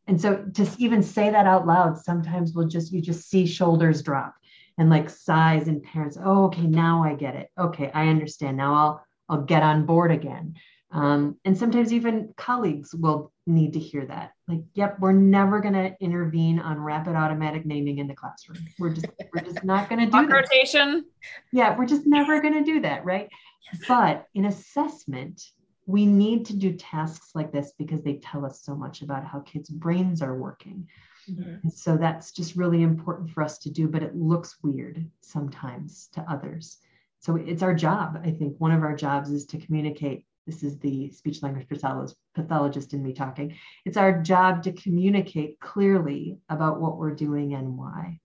And 0.09 0.21
so 0.21 0.45
to 0.55 0.69
even 0.79 1.05
say 1.05 1.31
that 1.31 1.47
out 1.47 1.69
loud, 1.69 1.99
sometimes 1.99 2.53
we'll 2.53 2.67
just, 2.67 2.93
you 2.93 3.01
just 3.01 3.31
see 3.31 3.47
shoulders 3.47 4.03
drop 4.03 4.35
and 4.77 4.91
like 4.91 5.09
sighs 5.09 5.69
and 5.69 5.85
parents, 5.85 6.19
oh, 6.21 6.47
okay, 6.47 6.67
now 6.67 7.05
I 7.05 7.15
get 7.15 7.37
it. 7.37 7.49
Okay, 7.57 7.93
I 7.95 8.09
understand. 8.09 8.57
Now 8.57 8.75
I'll, 8.75 9.07
I'll 9.29 9.43
get 9.43 9.63
on 9.63 9.87
board 9.87 10.11
again. 10.11 10.55
Um, 10.91 11.39
and 11.45 11.59
sometimes 11.59 11.93
even 11.93 12.33
colleagues 12.37 12.95
will 12.95 13.33
need 13.47 13.73
to 13.73 13.81
hear 13.81 14.07
that. 14.07 14.31
Like, 14.47 14.61
yep, 14.75 15.01
we're 15.01 15.13
never 15.13 15.61
going 15.61 15.75
to 15.75 15.93
intervene 16.01 16.61
on 16.61 16.79
rapid 16.79 17.17
automatic 17.17 17.67
naming 17.67 17.99
in 17.99 18.07
the 18.07 18.15
classroom. 18.15 18.59
We're 18.79 18.91
just 18.91 19.07
we're 19.35 19.43
just 19.43 19.65
not 19.65 19.89
going 19.89 19.99
to 20.01 20.07
do 20.07 20.27
that. 20.27 20.33
rotation. 20.33 21.05
Yeah, 21.53 21.77
we're 21.77 21.87
just 21.87 22.07
never 22.07 22.41
going 22.41 22.55
to 22.55 22.63
do 22.63 22.81
that, 22.83 23.05
right? 23.05 23.29
Yes. 23.73 23.83
But 23.89 24.27
in 24.35 24.45
assessment, 24.45 25.43
we 25.87 26.07
need 26.07 26.47
to 26.47 26.57
do 26.57 26.73
tasks 26.75 27.31
like 27.35 27.53
this 27.53 27.73
because 27.77 28.03
they 28.03 28.15
tell 28.15 28.47
us 28.47 28.63
so 28.63 28.77
much 28.77 29.03
about 29.03 29.27
how 29.27 29.41
kids' 29.41 29.69
brains 29.69 30.23
are 30.23 30.37
working. 30.37 30.87
Mm-hmm. 31.29 31.57
And 31.63 31.73
so 31.73 31.97
that's 31.97 32.33
just 32.33 32.57
really 32.57 32.83
important 32.83 33.31
for 33.31 33.43
us 33.43 33.59
to 33.61 33.71
do, 33.71 33.89
but 33.89 34.03
it 34.03 34.15
looks 34.15 34.57
weird 34.63 35.05
sometimes 35.21 36.09
to 36.13 36.25
others. 36.31 36.79
So 37.25 37.37
it's 37.37 37.63
our 37.63 37.75
job. 37.75 38.21
I 38.23 38.31
think 38.31 38.57
one 38.59 38.71
of 38.71 38.83
our 38.83 38.95
jobs 38.95 39.31
is 39.31 39.47
to 39.47 39.59
communicate 39.59 40.27
this 40.47 40.63
is 40.63 40.79
the 40.79 41.11
speech 41.11 41.43
language 41.43 41.67
pathologist 42.35 42.93
in 42.93 43.03
me 43.03 43.15
talking. 43.15 43.57
It's 43.87 43.97
our 43.97 44.21
job 44.21 44.63
to 44.65 44.73
communicate 44.73 45.59
clearly 45.59 46.37
about 46.51 46.83
what 46.83 46.99
we're 46.99 47.15
doing 47.15 47.55
and 47.55 47.79
why. 47.79 48.21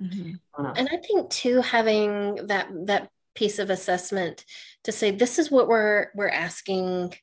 Mm-hmm. 0.00 0.64
And 0.64 0.88
I 0.90 0.96
think 0.96 1.30
too, 1.30 1.60
having 1.60 2.46
that 2.46 2.68
that 2.86 3.10
piece 3.36 3.60
of 3.60 3.70
assessment 3.70 4.44
to 4.82 4.90
say 4.90 5.12
this 5.12 5.38
is 5.38 5.48
what 5.48 5.68
we're 5.68 6.08
we're 6.16 6.28
asking, 6.28 7.14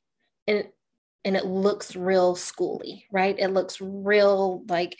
and 0.46 0.64
and 1.26 1.36
it 1.36 1.44
looks 1.44 1.94
real 1.94 2.36
schooly, 2.36 3.02
right? 3.12 3.38
It 3.38 3.48
looks 3.48 3.82
real 3.82 4.64
like 4.66 4.96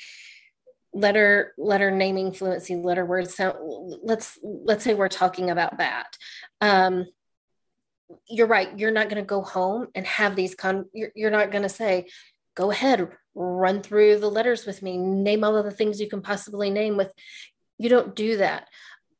letter 0.96 1.52
letter 1.58 1.90
naming 1.90 2.32
fluency, 2.32 2.74
letter 2.76 3.04
words 3.04 3.34
sound. 3.34 3.56
Let's 4.02 4.38
let's 4.42 4.82
say 4.82 4.94
we're 4.94 5.08
talking 5.08 5.50
about 5.50 5.78
that. 5.78 6.16
Um, 6.60 7.06
you're 8.28 8.46
right. 8.46 8.76
You're 8.78 8.92
not 8.92 9.08
going 9.08 9.22
to 9.22 9.26
go 9.26 9.42
home 9.42 9.88
and 9.94 10.06
have 10.06 10.34
these 10.36 10.54
con. 10.54 10.86
You're, 10.92 11.12
you're 11.14 11.30
not 11.30 11.50
going 11.50 11.62
to 11.62 11.68
say, 11.68 12.06
"Go 12.54 12.70
ahead, 12.70 13.08
run 13.34 13.82
through 13.82 14.18
the 14.18 14.30
letters 14.30 14.64
with 14.64 14.82
me. 14.82 14.96
Name 14.96 15.44
all 15.44 15.56
of 15.56 15.64
the 15.64 15.70
things 15.70 16.00
you 16.00 16.08
can 16.08 16.22
possibly 16.22 16.70
name 16.70 16.96
with." 16.96 17.12
You 17.78 17.90
don't 17.90 18.16
do 18.16 18.38
that. 18.38 18.68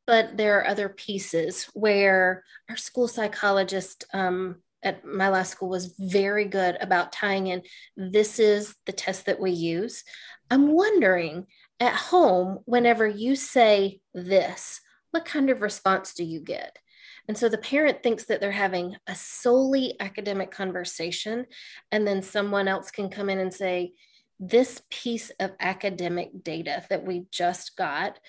But 0.07 0.37
there 0.37 0.59
are 0.59 0.67
other 0.67 0.89
pieces 0.89 1.65
where 1.73 2.43
our 2.69 2.77
school 2.77 3.07
psychologist 3.07 4.05
um, 4.13 4.61
at 4.81 5.05
my 5.05 5.29
last 5.29 5.51
school 5.51 5.69
was 5.69 5.93
very 5.99 6.45
good 6.45 6.77
about 6.79 7.11
tying 7.11 7.47
in. 7.47 7.61
This 7.97 8.39
is 8.39 8.73
the 8.85 8.93
test 8.93 9.25
that 9.25 9.39
we 9.39 9.51
use. 9.51 10.03
I'm 10.49 10.71
wondering 10.71 11.47
at 11.79 11.93
home, 11.93 12.59
whenever 12.65 13.07
you 13.07 13.35
say 13.35 14.01
this, 14.13 14.81
what 15.11 15.25
kind 15.25 15.49
of 15.49 15.61
response 15.61 16.13
do 16.13 16.23
you 16.23 16.39
get? 16.39 16.77
And 17.27 17.37
so 17.37 17.49
the 17.49 17.57
parent 17.57 18.01
thinks 18.01 18.25
that 18.25 18.39
they're 18.39 18.51
having 18.51 18.95
a 19.05 19.15
solely 19.15 19.95
academic 19.99 20.49
conversation, 20.49 21.45
and 21.91 22.07
then 22.07 22.21
someone 22.21 22.67
else 22.67 22.89
can 22.89 23.09
come 23.09 23.29
in 23.29 23.39
and 23.39 23.53
say, 23.53 23.93
This 24.39 24.81
piece 24.89 25.29
of 25.39 25.51
academic 25.59 26.43
data 26.43 26.83
that 26.89 27.05
we 27.05 27.25
just 27.31 27.75
got 27.75 28.19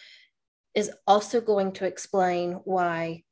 is 0.74 0.90
also 1.06 1.40
going 1.40 1.72
to 1.72 1.86
explain 1.86 2.52
why 2.64 3.22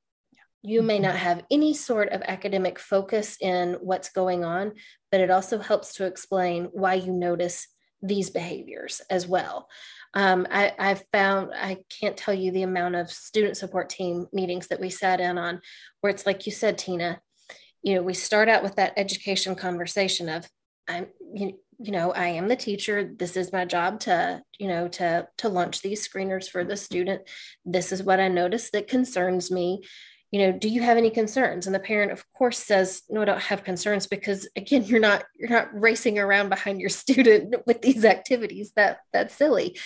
you 0.63 0.83
may 0.83 0.99
not 0.99 1.15
mm-hmm. 1.15 1.25
have 1.25 1.45
any 1.51 1.75
sort 1.75 2.11
of 2.11 2.23
academic 2.23 2.79
focus 2.79 3.37
in 3.41 3.75
what's 3.75 4.09
going 4.09 4.45
on, 4.45 4.73
but 5.11 5.21
it 5.21 5.31
also 5.31 5.59
helps 5.59 5.95
to 5.95 6.07
explain 6.07 6.65
why 6.73 6.95
you 6.95 7.13
notice 7.13 7.69
these 8.03 8.31
behaviors 8.31 9.01
as 9.09 9.27
well. 9.27 9.69
Um, 10.17 10.47
I, 10.51 10.73
I've 10.79 11.05
found, 11.13 11.51
I 11.55 11.77
can't 12.01 12.17
tell 12.17 12.33
you 12.33 12.51
the 12.51 12.63
amount 12.63 12.97
of 12.97 13.11
student 13.11 13.59
support 13.59 13.91
team 13.91 14.27
meetings 14.33 14.69
that 14.69 14.81
we 14.81 14.89
sat 14.89 15.21
in 15.21 15.37
on 15.37 15.61
where 16.01 16.11
it's 16.11 16.25
like 16.25 16.47
you 16.47 16.53
said, 16.53 16.79
Tina, 16.79 17.21
you 17.83 17.95
know, 17.95 18.03
we 18.03 18.15
start 18.15 18.49
out 18.49 18.63
with 18.63 18.77
that 18.77 18.95
education 18.97 19.55
conversation 19.55 20.31
of, 20.31 20.49
I'm, 20.89 21.09
you, 21.35 21.59
you 21.79 21.93
know, 21.93 22.13
I 22.13 22.29
am 22.29 22.49
the 22.49 22.57
teacher. 22.57 23.13
This 23.15 23.37
is 23.37 23.53
my 23.53 23.67
job 23.67 24.01
to, 24.01 24.43
you 24.59 24.69
know, 24.69 24.89
to, 24.89 25.29
to 25.37 25.49
launch 25.51 25.83
these 25.83 26.09
screeners 26.09 26.49
for 26.49 26.65
the 26.65 26.79
student. 26.79 27.29
This 27.67 27.93
is 27.93 28.03
what 28.03 28.19
I 28.19 28.29
noticed 28.29 28.73
that 28.73 28.89
concerns 28.89 29.51
me 29.51 29.83
you 30.37 30.53
know 30.53 30.59
do 30.59 30.69
you 30.69 30.83
have 30.83 30.99
any 30.99 31.09
concerns? 31.09 31.67
And 31.67 31.75
the 31.75 31.81
parent 31.81 32.13
of 32.13 32.31
course 32.35 32.59
says 32.59 33.03
no 33.09 33.23
i 33.23 33.25
don't 33.25 33.41
have 33.41 33.65
concerns 33.65 34.07
because 34.07 34.47
again 34.55 34.85
you're 34.85 35.01
not 35.01 35.25
you're 35.35 35.49
not 35.49 35.69
racing 35.73 36.19
around 36.19 36.51
behind 36.51 36.79
your 36.79 36.91
student 37.03 37.55
with 37.67 37.81
these 37.81 38.05
activities. 38.05 38.73
That 38.77 38.99
that's 39.15 39.35
silly. 39.35 39.79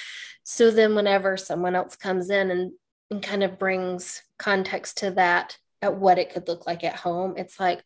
So 0.42 0.72
then 0.72 0.96
whenever 0.96 1.36
someone 1.36 1.76
else 1.76 1.94
comes 1.94 2.30
in 2.30 2.50
and, 2.50 2.72
and 3.10 3.22
kind 3.22 3.44
of 3.44 3.60
brings 3.60 4.22
context 4.38 4.98
to 4.98 5.12
that 5.12 5.56
at 5.82 5.96
what 5.96 6.18
it 6.18 6.32
could 6.32 6.48
look 6.48 6.66
like 6.66 6.84
at 6.84 6.96
home 6.96 7.34
it's 7.36 7.58
like 7.58 7.82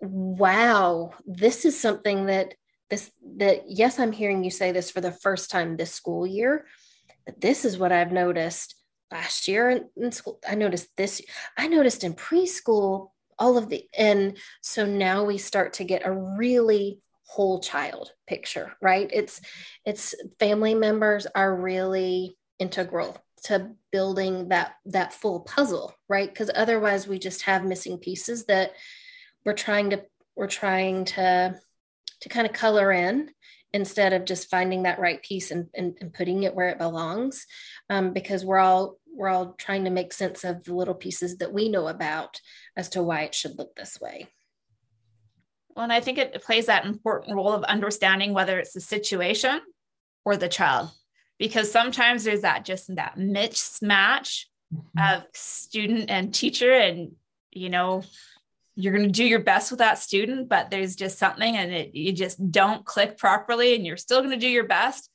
wow 0.00 1.12
this 1.26 1.64
is 1.64 1.78
something 1.78 2.26
that 2.26 2.54
this 2.90 3.10
that 3.36 3.62
yes 3.68 3.98
i'm 3.98 4.12
hearing 4.12 4.44
you 4.44 4.50
say 4.50 4.72
this 4.72 4.90
for 4.90 5.00
the 5.00 5.12
first 5.12 5.50
time 5.50 5.76
this 5.76 5.92
school 5.92 6.26
year 6.26 6.66
but 7.24 7.40
this 7.40 7.64
is 7.64 7.78
what 7.78 7.92
i've 7.92 8.12
noticed 8.12 8.74
last 9.12 9.46
year 9.46 9.70
in, 9.70 9.88
in 9.96 10.12
school. 10.12 10.40
I 10.48 10.54
noticed 10.54 10.88
this, 10.96 11.22
I 11.56 11.68
noticed 11.68 12.02
in 12.04 12.14
preschool, 12.14 13.10
all 13.38 13.58
of 13.58 13.68
the, 13.68 13.84
and 13.96 14.36
so 14.62 14.86
now 14.86 15.24
we 15.24 15.38
start 15.38 15.74
to 15.74 15.84
get 15.84 16.06
a 16.06 16.12
really 16.12 16.98
whole 17.26 17.60
child 17.60 18.12
picture, 18.26 18.72
right? 18.80 19.08
It's, 19.12 19.40
it's 19.84 20.14
family 20.38 20.74
members 20.74 21.26
are 21.34 21.54
really 21.54 22.36
integral 22.58 23.16
to 23.44 23.72
building 23.90 24.48
that 24.48 24.74
that 24.86 25.12
full 25.12 25.40
puzzle 25.40 25.92
right 26.08 26.28
because 26.28 26.50
otherwise 26.54 27.08
we 27.08 27.18
just 27.18 27.42
have 27.42 27.64
missing 27.64 27.98
pieces 27.98 28.44
that 28.46 28.72
we're 29.44 29.52
trying 29.52 29.90
to 29.90 30.04
we're 30.36 30.46
trying 30.46 31.04
to 31.04 31.58
to 32.20 32.28
kind 32.28 32.46
of 32.46 32.52
color 32.52 32.92
in 32.92 33.28
instead 33.72 34.12
of 34.12 34.24
just 34.24 34.50
finding 34.50 34.82
that 34.82 34.98
right 34.98 35.22
piece 35.22 35.50
and, 35.50 35.66
and, 35.74 35.96
and 36.00 36.12
putting 36.12 36.42
it 36.42 36.54
where 36.54 36.68
it 36.68 36.78
belongs 36.78 37.46
um, 37.90 38.12
because 38.12 38.44
we're 38.44 38.58
all 38.58 38.98
we're 39.14 39.28
all 39.28 39.54
trying 39.58 39.84
to 39.84 39.90
make 39.90 40.12
sense 40.12 40.42
of 40.42 40.64
the 40.64 40.74
little 40.74 40.94
pieces 40.94 41.38
that 41.38 41.52
we 41.52 41.68
know 41.68 41.88
about 41.88 42.40
as 42.76 42.88
to 42.90 43.02
why 43.02 43.22
it 43.22 43.34
should 43.34 43.58
look 43.58 43.74
this 43.76 44.00
way. 44.00 44.26
Well, 45.74 45.84
and 45.84 45.92
I 45.92 46.00
think 46.00 46.18
it 46.18 46.42
plays 46.42 46.66
that 46.66 46.84
important 46.84 47.36
role 47.36 47.52
of 47.52 47.64
understanding 47.64 48.34
whether 48.34 48.58
it's 48.58 48.72
the 48.72 48.80
situation 48.80 49.60
or 50.24 50.36
the 50.36 50.48
child, 50.48 50.90
because 51.38 51.70
sometimes 51.72 52.24
there's 52.24 52.42
that 52.42 52.64
just 52.64 52.94
that 52.94 53.16
mismatch 53.16 54.44
mm-hmm. 54.74 55.16
of 55.16 55.24
student 55.34 56.10
and 56.10 56.34
teacher, 56.34 56.72
and 56.72 57.12
you 57.50 57.70
know, 57.70 58.02
you're 58.76 58.94
going 58.94 59.06
to 59.06 59.12
do 59.12 59.24
your 59.24 59.40
best 59.40 59.70
with 59.70 59.78
that 59.78 59.98
student, 59.98 60.48
but 60.48 60.70
there's 60.70 60.96
just 60.96 61.18
something 61.18 61.56
and 61.56 61.72
it, 61.72 61.94
you 61.94 62.12
just 62.12 62.50
don't 62.50 62.84
click 62.84 63.18
properly, 63.18 63.74
and 63.74 63.86
you're 63.86 63.96
still 63.96 64.20
going 64.20 64.30
to 64.30 64.36
do 64.36 64.48
your 64.48 64.66
best. 64.66 65.10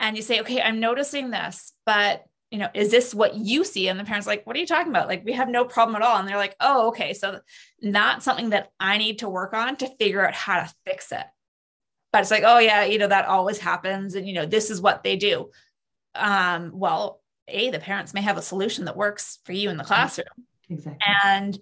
and 0.00 0.16
you 0.16 0.22
say, 0.22 0.40
okay, 0.40 0.60
I'm 0.60 0.80
noticing 0.80 1.30
this, 1.30 1.72
but 1.84 2.24
you 2.50 2.58
know, 2.58 2.68
is 2.74 2.90
this 2.90 3.14
what 3.14 3.36
you 3.36 3.64
see? 3.64 3.88
And 3.88 3.98
the 3.98 4.04
parents 4.04 4.26
like, 4.26 4.46
what 4.46 4.56
are 4.56 4.58
you 4.58 4.66
talking 4.66 4.90
about? 4.90 5.06
Like, 5.06 5.24
we 5.24 5.32
have 5.32 5.48
no 5.48 5.64
problem 5.64 5.96
at 5.96 6.02
all. 6.02 6.16
And 6.16 6.28
they're 6.28 6.36
like, 6.36 6.56
oh, 6.60 6.88
okay. 6.88 7.14
So 7.14 7.40
not 7.80 8.22
something 8.22 8.50
that 8.50 8.70
I 8.80 8.98
need 8.98 9.20
to 9.20 9.28
work 9.28 9.54
on 9.54 9.76
to 9.76 9.96
figure 9.96 10.26
out 10.26 10.34
how 10.34 10.60
to 10.60 10.74
fix 10.84 11.12
it. 11.12 11.24
But 12.12 12.22
it's 12.22 12.30
like, 12.30 12.42
oh 12.44 12.58
yeah, 12.58 12.84
you 12.84 12.98
know, 12.98 13.06
that 13.06 13.26
always 13.26 13.58
happens. 13.58 14.16
And 14.16 14.26
you 14.26 14.34
know, 14.34 14.46
this 14.46 14.70
is 14.70 14.80
what 14.80 15.04
they 15.04 15.16
do. 15.16 15.50
Um, 16.16 16.72
well, 16.74 17.20
A, 17.46 17.70
the 17.70 17.78
parents 17.78 18.12
may 18.14 18.22
have 18.22 18.36
a 18.36 18.42
solution 18.42 18.86
that 18.86 18.96
works 18.96 19.38
for 19.44 19.52
you 19.52 19.70
in 19.70 19.76
the 19.76 19.84
classroom. 19.84 20.26
Exactly. 20.68 20.98
And 21.24 21.58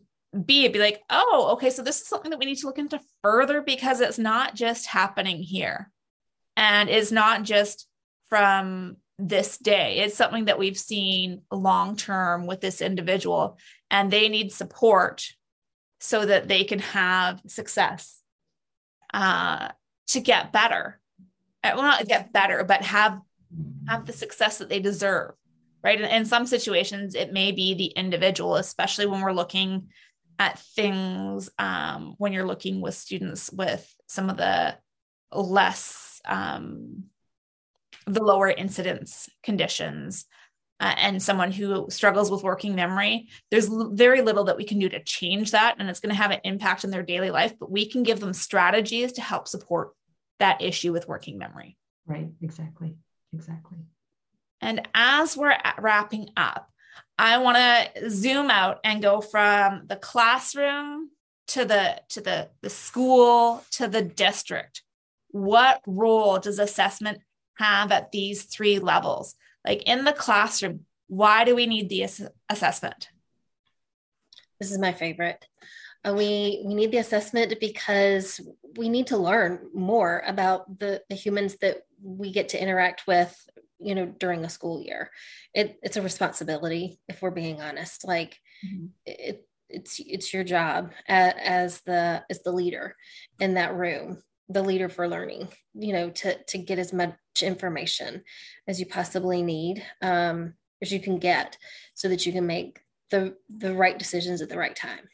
B, 0.47 0.65
it'd 0.65 0.73
be 0.73 0.79
like, 0.79 1.03
oh, 1.11 1.51
okay, 1.53 1.69
so 1.71 1.83
this 1.83 2.01
is 2.01 2.07
something 2.07 2.31
that 2.31 2.39
we 2.39 2.47
need 2.47 2.59
to 2.59 2.67
look 2.67 2.79
into 2.79 3.01
further 3.23 3.61
because 3.61 4.01
it's 4.01 4.19
not 4.19 4.55
just 4.55 4.87
happening 4.87 5.43
here. 5.43 5.91
And 6.57 6.89
it's 6.89 7.13
not 7.13 7.43
just 7.43 7.87
from 8.29 8.97
this 9.19 9.59
day. 9.59 9.99
It's 9.99 10.17
something 10.17 10.47
that 10.47 10.59
we've 10.59 10.79
seen 10.79 11.43
long 11.51 11.97
term 11.97 12.47
with 12.47 12.61
this 12.61 12.81
individual, 12.81 13.59
and 13.91 14.11
they 14.11 14.29
need 14.29 14.53
support 14.53 15.27
so 16.01 16.25
that 16.25 16.47
they 16.49 16.65
can 16.65 16.79
have 16.79 17.41
success 17.47 18.21
uh, 19.13 19.69
to 20.09 20.21
get 20.21 20.53
better. 20.53 21.01
Uh, 21.65 21.73
well, 21.75 21.83
not 21.83 22.07
get 22.07 22.33
better, 22.33 22.65
but 22.65 22.83
have 22.83 23.21
have 23.89 24.07
the 24.07 24.13
success 24.13 24.59
that 24.59 24.69
they 24.69 24.81
deserve. 24.81 25.33
Right. 25.83 26.01
And 26.01 26.13
in 26.13 26.25
some 26.25 26.47
situations, 26.47 27.15
it 27.15 27.33
may 27.33 27.53
be 27.53 27.75
the 27.75 27.87
individual, 27.87 28.57
especially 28.57 29.07
when 29.07 29.21
we're 29.21 29.33
looking 29.33 29.89
at 30.39 30.59
things 30.59 31.51
um, 31.59 32.15
when 32.19 32.33
you're 32.33 32.47
looking 32.47 32.81
with 32.81 32.95
students 32.95 33.51
with 33.53 33.89
some 34.07 34.31
of 34.31 34.37
the 34.37 34.77
less 35.33 36.21
um, 36.25 37.05
the 38.15 38.23
lower 38.23 38.51
incidence 38.51 39.29
conditions 39.43 40.27
uh, 40.81 40.95
and 40.97 41.23
someone 41.23 41.51
who 41.51 41.87
struggles 41.91 42.31
with 42.31 42.43
working 42.43 42.75
memory, 42.75 43.29
there's 43.51 43.69
l- 43.69 43.91
very 43.93 44.23
little 44.23 44.45
that 44.45 44.57
we 44.57 44.65
can 44.65 44.79
do 44.79 44.89
to 44.89 45.03
change 45.03 45.51
that. 45.51 45.77
And 45.79 45.91
it's 45.91 46.01
going 46.01 46.15
to 46.15 46.21
have 46.23 46.31
an 46.31 46.41
impact 46.45 46.85
in 46.85 46.91
their 46.91 47.03
daily 47.03 47.31
life, 47.31 47.55
but 47.59 47.71
we 47.71 47.87
can 47.87 48.05
give 48.05 48.21
them 48.21 48.33
strategies 48.33 49.13
to 49.13 49.21
help 49.21 49.49
support 49.49 49.91
that 50.39 50.63
issue 50.63 50.93
with 50.93 51.09
working 51.09 51.37
memory. 51.37 51.77
Right, 52.07 52.29
exactly. 52.41 52.97
Exactly. 53.35 53.79
And 54.61 54.89
as 54.95 55.37
we're 55.37 55.57
wrapping 55.79 56.31
up, 56.37 56.71
I 57.19 57.39
want 57.39 57.57
to 57.57 58.11
zoom 58.11 58.51
out 58.51 58.79
and 58.85 59.03
go 59.03 59.21
from 59.21 59.83
the 59.87 59.97
classroom 59.97 61.11
to 61.49 61.65
the 61.65 62.01
to 62.11 62.21
the 62.21 62.51
the 62.63 62.71
school 62.71 63.65
to 63.73 63.89
the 63.89 64.03
district. 64.03 64.83
What 65.31 65.81
role 65.87 66.39
does 66.39 66.59
assessment 66.59 67.21
have 67.59 67.93
at 67.93 68.13
these 68.13 68.45
three 68.45 68.79
levels. 68.79 69.35
Like 69.67 69.83
in 69.85 70.05
the 70.05 70.13
classroom, 70.13 70.87
why 71.09 71.45
do 71.45 71.55
we 71.55 71.67
need 71.67 71.89
the 71.89 72.05
ass- 72.05 72.23
assessment? 72.49 73.09
This 74.61 74.71
is 74.73 74.79
my 74.79 74.93
favorite. 74.93 75.45
Uh, 76.05 76.15
we 76.15 76.63
we 76.65 76.75
need 76.75 76.93
the 76.93 76.99
assessment 76.99 77.55
because 77.61 78.41
we 78.77 78.89
need 78.89 79.09
to 79.09 79.17
learn 79.17 79.69
more 79.75 80.23
about 80.27 80.79
the, 80.79 81.03
the 81.09 81.17
humans 81.17 81.57
that 81.61 81.83
we 82.03 82.31
get 82.31 82.51
to 82.51 82.63
interact 82.63 83.07
with 83.07 83.37
you 83.81 83.95
know 83.95 84.07
during 84.07 84.45
a 84.45 84.49
school 84.49 84.81
year 84.83 85.11
it, 85.55 85.79
it's 85.83 85.97
a 85.97 86.03
responsibility 86.03 86.99
if 87.09 87.23
we're 87.23 87.31
being 87.31 87.61
honest 87.61 88.05
like 88.05 88.39
mm-hmm. 88.65 88.87
it, 89.07 89.47
it's 89.69 90.01
it's 90.01 90.33
your 90.33 90.45
job 90.45 90.93
as, 91.07 91.35
as 91.43 91.81
the 91.83 92.25
as 92.31 92.43
the 92.43 92.53
leader 92.53 92.97
in 93.41 93.55
that 93.55 93.75
room 93.75 94.23
the 94.49 94.63
leader 94.63 94.89
for 94.89 95.09
learning 95.09 95.49
you 95.75 95.93
know 95.93 96.11
to 96.11 96.43
to 96.45 96.59
get 96.59 96.79
as 96.79 96.93
much 96.93 97.15
information 97.43 98.23
as 98.67 98.79
you 98.81 98.87
possibly 98.87 99.43
need 99.43 99.85
um, 100.03 100.55
as 100.83 100.93
you 100.93 101.01
can 101.01 101.19
get 101.19 101.57
so 101.95 102.09
that 102.09 102.27
you 102.27 102.33
can 102.33 102.47
make 102.47 102.81
the 103.11 103.35
the 103.49 103.75
right 103.75 103.99
decisions 103.99 104.43
at 104.43 104.49
the 104.49 104.59
right 104.59 104.77
time 104.77 105.09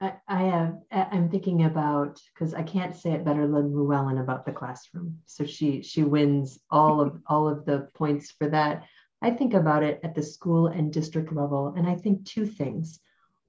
I, 0.00 0.12
I 0.28 0.42
have 0.42 0.78
I'm 0.92 1.28
thinking 1.28 1.64
about 1.64 2.20
because 2.32 2.54
I 2.54 2.62
can't 2.62 2.94
say 2.94 3.12
it 3.12 3.24
better 3.24 3.48
than 3.48 3.74
Lou 3.74 3.92
Ellen 3.92 4.18
about 4.18 4.46
the 4.46 4.52
classroom. 4.52 5.18
So 5.26 5.44
she 5.44 5.82
she 5.82 6.04
wins 6.04 6.60
all 6.70 7.00
of 7.00 7.20
all 7.26 7.48
of 7.48 7.64
the 7.64 7.88
points 7.94 8.30
for 8.30 8.48
that. 8.48 8.84
I 9.20 9.32
think 9.32 9.54
about 9.54 9.82
it 9.82 9.98
at 10.04 10.14
the 10.14 10.22
school 10.22 10.68
and 10.68 10.92
district 10.92 11.32
level, 11.32 11.74
and 11.76 11.88
I 11.88 11.96
think 11.96 12.24
two 12.24 12.46
things. 12.46 13.00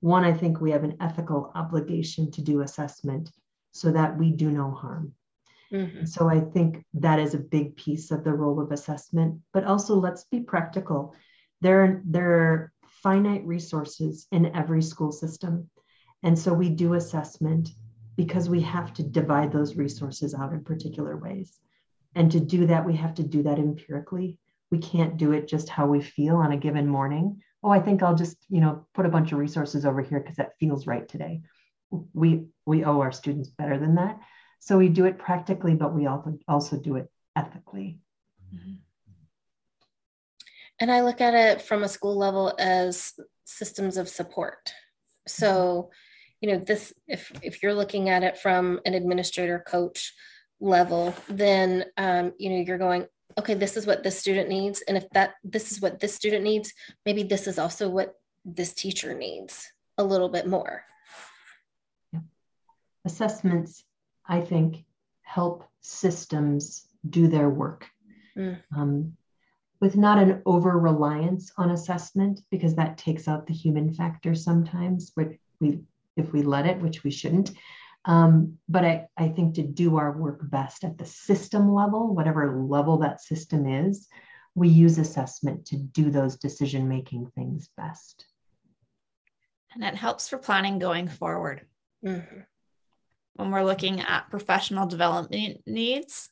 One, 0.01 0.23
I 0.23 0.33
think 0.33 0.59
we 0.59 0.71
have 0.71 0.83
an 0.83 0.97
ethical 0.99 1.51
obligation 1.53 2.31
to 2.31 2.41
do 2.41 2.61
assessment 2.61 3.29
so 3.71 3.91
that 3.91 4.17
we 4.17 4.31
do 4.31 4.49
no 4.49 4.71
harm. 4.71 5.13
Mm-hmm. 5.73 6.05
So 6.05 6.29
I 6.29 6.39
think 6.39 6.83
that 6.95 7.19
is 7.19 7.33
a 7.33 7.39
big 7.39 7.75
piece 7.75 8.11
of 8.11 8.23
the 8.23 8.33
role 8.33 8.59
of 8.59 8.71
assessment. 8.71 9.39
But 9.53 9.65
also, 9.65 9.95
let's 9.95 10.23
be 10.25 10.39
practical. 10.39 11.13
There, 11.61 12.01
there 12.05 12.31
are 12.31 12.73
finite 13.03 13.45
resources 13.45 14.27
in 14.31 14.55
every 14.55 14.81
school 14.81 15.11
system. 15.11 15.69
And 16.23 16.37
so 16.37 16.53
we 16.53 16.69
do 16.69 16.95
assessment 16.95 17.69
because 18.15 18.49
we 18.49 18.61
have 18.61 18.93
to 18.95 19.03
divide 19.03 19.51
those 19.51 19.77
resources 19.77 20.33
out 20.33 20.51
in 20.51 20.63
particular 20.63 21.15
ways. 21.15 21.57
And 22.15 22.31
to 22.31 22.39
do 22.39 22.65
that, 22.67 22.85
we 22.85 22.95
have 22.95 23.13
to 23.15 23.23
do 23.23 23.43
that 23.43 23.59
empirically. 23.59 24.37
We 24.71 24.79
can't 24.79 25.17
do 25.17 25.31
it 25.31 25.47
just 25.47 25.69
how 25.69 25.87
we 25.87 26.01
feel 26.01 26.35
on 26.35 26.51
a 26.51 26.57
given 26.57 26.87
morning. 26.87 27.41
Oh, 27.63 27.69
I 27.69 27.79
think 27.79 28.03
I'll 28.03 28.15
just, 28.15 28.37
you 28.49 28.61
know, 28.61 28.85
put 28.93 29.05
a 29.05 29.09
bunch 29.09 29.31
of 29.31 29.39
resources 29.39 29.85
over 29.85 30.01
here 30.01 30.19
because 30.19 30.37
that 30.37 30.57
feels 30.59 30.87
right 30.87 31.07
today. 31.07 31.41
We 32.13 32.45
we 32.65 32.83
owe 32.83 33.01
our 33.01 33.11
students 33.11 33.49
better 33.49 33.77
than 33.77 33.95
that. 33.95 34.19
So 34.59 34.77
we 34.77 34.89
do 34.89 35.05
it 35.05 35.17
practically, 35.17 35.73
but 35.73 35.93
we 35.93 36.05
also 36.05 36.37
also 36.47 36.77
do 36.77 36.95
it 36.97 37.09
ethically. 37.35 37.99
Mm-hmm. 38.53 38.73
And 40.79 40.91
I 40.91 41.01
look 41.01 41.21
at 41.21 41.33
it 41.33 41.61
from 41.61 41.83
a 41.83 41.89
school 41.89 42.17
level 42.17 42.53
as 42.57 43.13
systems 43.45 43.97
of 43.97 44.07
support. 44.07 44.73
So, 45.27 45.91
you 46.41 46.51
know, 46.51 46.59
this 46.59 46.93
if 47.07 47.31
if 47.41 47.63
you're 47.63 47.73
looking 47.73 48.09
at 48.09 48.23
it 48.23 48.37
from 48.37 48.79
an 48.85 48.93
administrator 48.93 49.63
coach 49.65 50.13
level, 50.59 51.15
then 51.27 51.85
um, 51.97 52.33
you 52.37 52.49
know 52.49 52.57
you're 52.57 52.77
going, 52.77 53.07
okay, 53.37 53.53
this 53.53 53.77
is 53.77 53.85
what 53.85 54.03
this 54.03 54.19
student 54.19 54.49
needs, 54.49 54.81
and 54.87 54.97
if 54.97 55.09
that 55.11 55.35
this 55.43 55.71
is 55.71 55.81
what 55.81 55.99
this 55.99 56.15
student 56.15 56.43
needs, 56.43 56.73
maybe 57.05 57.23
this 57.23 57.47
is 57.47 57.59
also 57.59 57.89
what 57.89 58.15
this 58.45 58.73
teacher 58.73 59.13
needs 59.13 59.71
a 59.97 60.03
little 60.03 60.29
bit 60.29 60.47
more. 60.47 60.83
Yeah. 62.13 62.21
Assessments 63.05 63.83
I 64.29 64.41
think, 64.41 64.85
help 65.23 65.63
systems 65.81 66.87
do 67.07 67.27
their 67.27 67.49
work. 67.49 67.87
Mm. 68.37 68.61
Um, 68.75 69.17
with 69.81 69.95
not 69.95 70.17
an 70.17 70.41
over 70.45 70.77
reliance 70.77 71.51
on 71.57 71.71
assessment, 71.71 72.41
because 72.51 72.75
that 72.75 72.97
takes 72.97 73.27
out 73.27 73.47
the 73.47 73.53
human 73.53 73.93
factor 73.93 74.35
sometimes, 74.35 75.11
which 75.15 75.39
we, 75.59 75.79
if 76.17 76.31
we 76.33 76.41
let 76.43 76.65
it, 76.65 76.79
which 76.79 77.03
we 77.03 77.11
shouldn't. 77.11 77.51
Um, 78.05 78.57
but 78.67 78.85
I, 78.85 79.07
I 79.17 79.29
think 79.29 79.55
to 79.55 79.63
do 79.63 79.97
our 79.97 80.11
work 80.11 80.39
best 80.49 80.83
at 80.83 80.97
the 80.97 81.05
system 81.05 81.73
level, 81.73 82.13
whatever 82.13 82.61
level 82.61 82.97
that 82.99 83.21
system 83.21 83.67
is, 83.67 84.07
we 84.55 84.67
use 84.67 84.97
assessment 84.97 85.65
to 85.67 85.77
do 85.77 86.09
those 86.09 86.37
decision 86.37 86.89
making 86.89 87.31
things 87.35 87.69
best. 87.77 88.25
And 89.73 89.83
it 89.83 89.95
helps 89.95 90.27
for 90.27 90.37
planning 90.37 90.79
going 90.79 91.07
forward. 91.07 91.65
Mm-hmm 92.05 92.39
when 93.39 93.51
we're 93.51 93.63
looking 93.63 94.01
at 94.01 94.29
professional 94.29 94.85
development 94.85 95.61
needs 95.65 96.29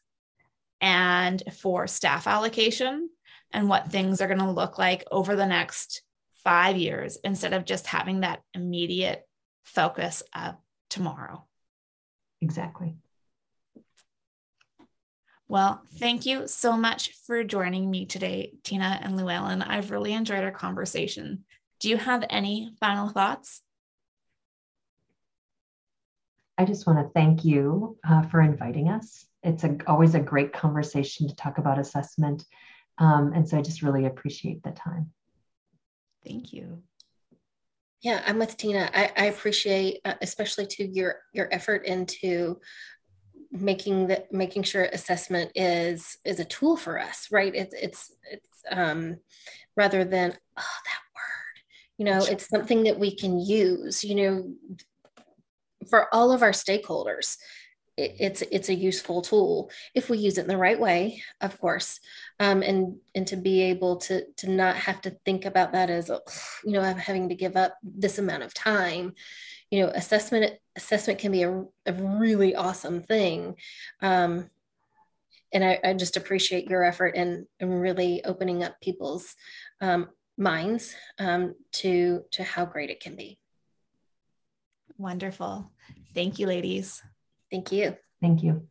and 0.82 1.42
for 1.54 1.88
staff 1.88 2.28
allocation 2.28 3.10
and 3.54 3.70
what 3.70 3.90
things 3.90 4.20
are 4.20 4.28
going 4.28 4.40
to 4.40 4.52
look 4.52 4.78
like 4.78 5.06
over 5.10 5.38
the 5.38 5.46
next 5.46 6.02
five 6.44 6.76
years 6.76 7.18
instead 7.24 7.54
of 7.54 7.64
just 7.64 7.88
having 7.88 8.20
that 8.20 8.42
immediate 8.54 9.26
focus 9.64 10.22
of 10.36 10.56
tomorrow. 10.90 11.46
Exactly. 12.42 12.98
Well, 15.48 15.82
thank 15.94 16.26
you 16.26 16.46
so 16.46 16.76
much 16.76 17.14
for 17.26 17.46
joining 17.46 17.90
me 17.90 18.06
today, 18.06 18.52
Tina 18.66 19.00
and 19.02 19.16
Lou 19.16 19.30
Ellen. 19.30 19.62
I've 19.62 19.92
really 19.92 20.12
enjoyed 20.12 20.44
our 20.44 20.52
conversation. 20.52 21.46
Do 21.80 21.88
you 21.88 21.96
have 21.96 22.26
any 22.30 22.74
final 22.82 23.08
thoughts? 23.08 23.62
I 26.58 26.66
just 26.66 26.88
want 26.88 27.00
to 27.00 27.12
thank 27.14 27.46
you 27.46 27.98
uh, 28.08 28.24
for 28.24 28.42
inviting 28.42 28.90
us. 28.90 29.26
It's 29.44 29.64
a, 29.64 29.78
always 29.88 30.16
a 30.16 30.20
great 30.20 30.54
conversation 30.54 31.28
to 31.28 31.36
talk 31.36 31.58
about 31.58 31.80
assessment. 31.80 32.44
Um, 32.98 33.32
and 33.34 33.48
so 33.48 33.58
I 33.58 33.62
just 33.62 33.84
really 33.84 34.06
appreciate 34.06 34.64
the 34.64 34.72
time. 34.72 35.12
Thank 36.26 36.52
you. 36.54 36.82
Yeah, 38.02 38.22
I'm 38.26 38.40
with 38.40 38.58
Tina. 38.58 38.90
I, 38.94 39.12
I 39.18 39.26
appreciate, 39.26 40.02
uh, 40.06 40.16
especially 40.22 40.68
to 40.68 40.86
your 40.86 41.18
your 41.34 41.48
effort 41.52 41.86
into 41.86 42.60
making 43.52 44.08
that 44.08 44.32
making 44.32 44.64
sure 44.64 44.84
assessment 44.84 45.52
is 45.56 46.18
is 46.26 46.40
a 46.40 46.46
tool 46.46 46.78
for 46.78 47.00
us, 47.00 47.28
right? 47.32 47.54
It's 47.56 47.74
it's 47.74 48.12
it's 48.32 48.64
um, 48.72 49.18
rather 49.76 50.04
than 50.04 50.32
oh 50.32 50.78
that 50.86 51.02
word, 51.16 51.64
you 51.98 52.06
know, 52.06 52.24
it's 52.24 52.50
something 52.50 52.84
that 52.84 53.00
we 53.00 53.16
can 53.16 53.40
use. 53.40 54.04
You 54.04 54.16
know, 54.16 54.54
for 55.90 56.14
all 56.14 56.32
of 56.32 56.42
our 56.42 56.52
stakeholders 56.52 57.38
it, 57.98 58.16
it's 58.20 58.42
it's 58.44 58.70
a 58.70 58.76
useful 58.76 59.22
tool 59.22 59.72
if 59.94 60.10
we 60.10 60.20
use 60.20 60.38
it 60.38 60.42
in 60.42 60.48
the 60.48 60.58
right 60.58 60.80
way, 60.80 61.24
of 61.42 61.60
course, 61.60 62.00
um, 62.40 62.62
and 62.62 62.98
and 63.16 63.28
to 63.28 63.36
be 63.36 63.64
able 63.64 63.98
to 63.98 64.26
to 64.38 64.50
not 64.50 64.76
have 64.76 65.02
to 65.02 65.18
think 65.26 65.46
about 65.46 65.74
that 65.74 65.90
as 65.90 66.10
you 66.64 66.72
know 66.72 66.82
having 66.82 67.30
to 67.30 67.36
give 67.36 67.58
up 67.58 67.78
this 67.84 68.20
amount 68.20 68.44
of 68.44 68.54
time. 68.54 69.14
You 69.72 69.82
know, 69.82 69.90
assessment 69.90 70.54
assessment 70.76 71.20
can 71.20 71.32
be 71.32 71.44
a, 71.44 71.64
a 71.86 71.94
really 71.94 72.56
awesome 72.56 73.02
thing. 73.02 73.56
Um, 74.02 74.50
and 75.54 75.64
I, 75.64 75.80
I, 75.84 75.94
just 75.94 76.18
appreciate 76.18 76.70
your 76.70 76.84
effort 76.84 77.16
and, 77.16 77.48
and 77.62 77.82
really 77.82 78.22
opening 78.26 78.64
up 78.64 78.80
people's 78.82 79.34
um, 79.80 80.10
minds 80.38 80.94
um, 81.20 81.56
to 81.74 82.24
to 82.32 82.44
how 82.44 82.66
great 82.66 82.90
it 82.90 83.02
can 83.02 83.16
be. 83.16 83.40
Wonderful. 84.98 85.72
Thank 86.14 86.40
you, 86.40 86.48
ladies. 86.48 87.04
Thank 87.52 87.72
you. 87.72 87.96
Thank 88.22 88.44
you. 88.44 88.68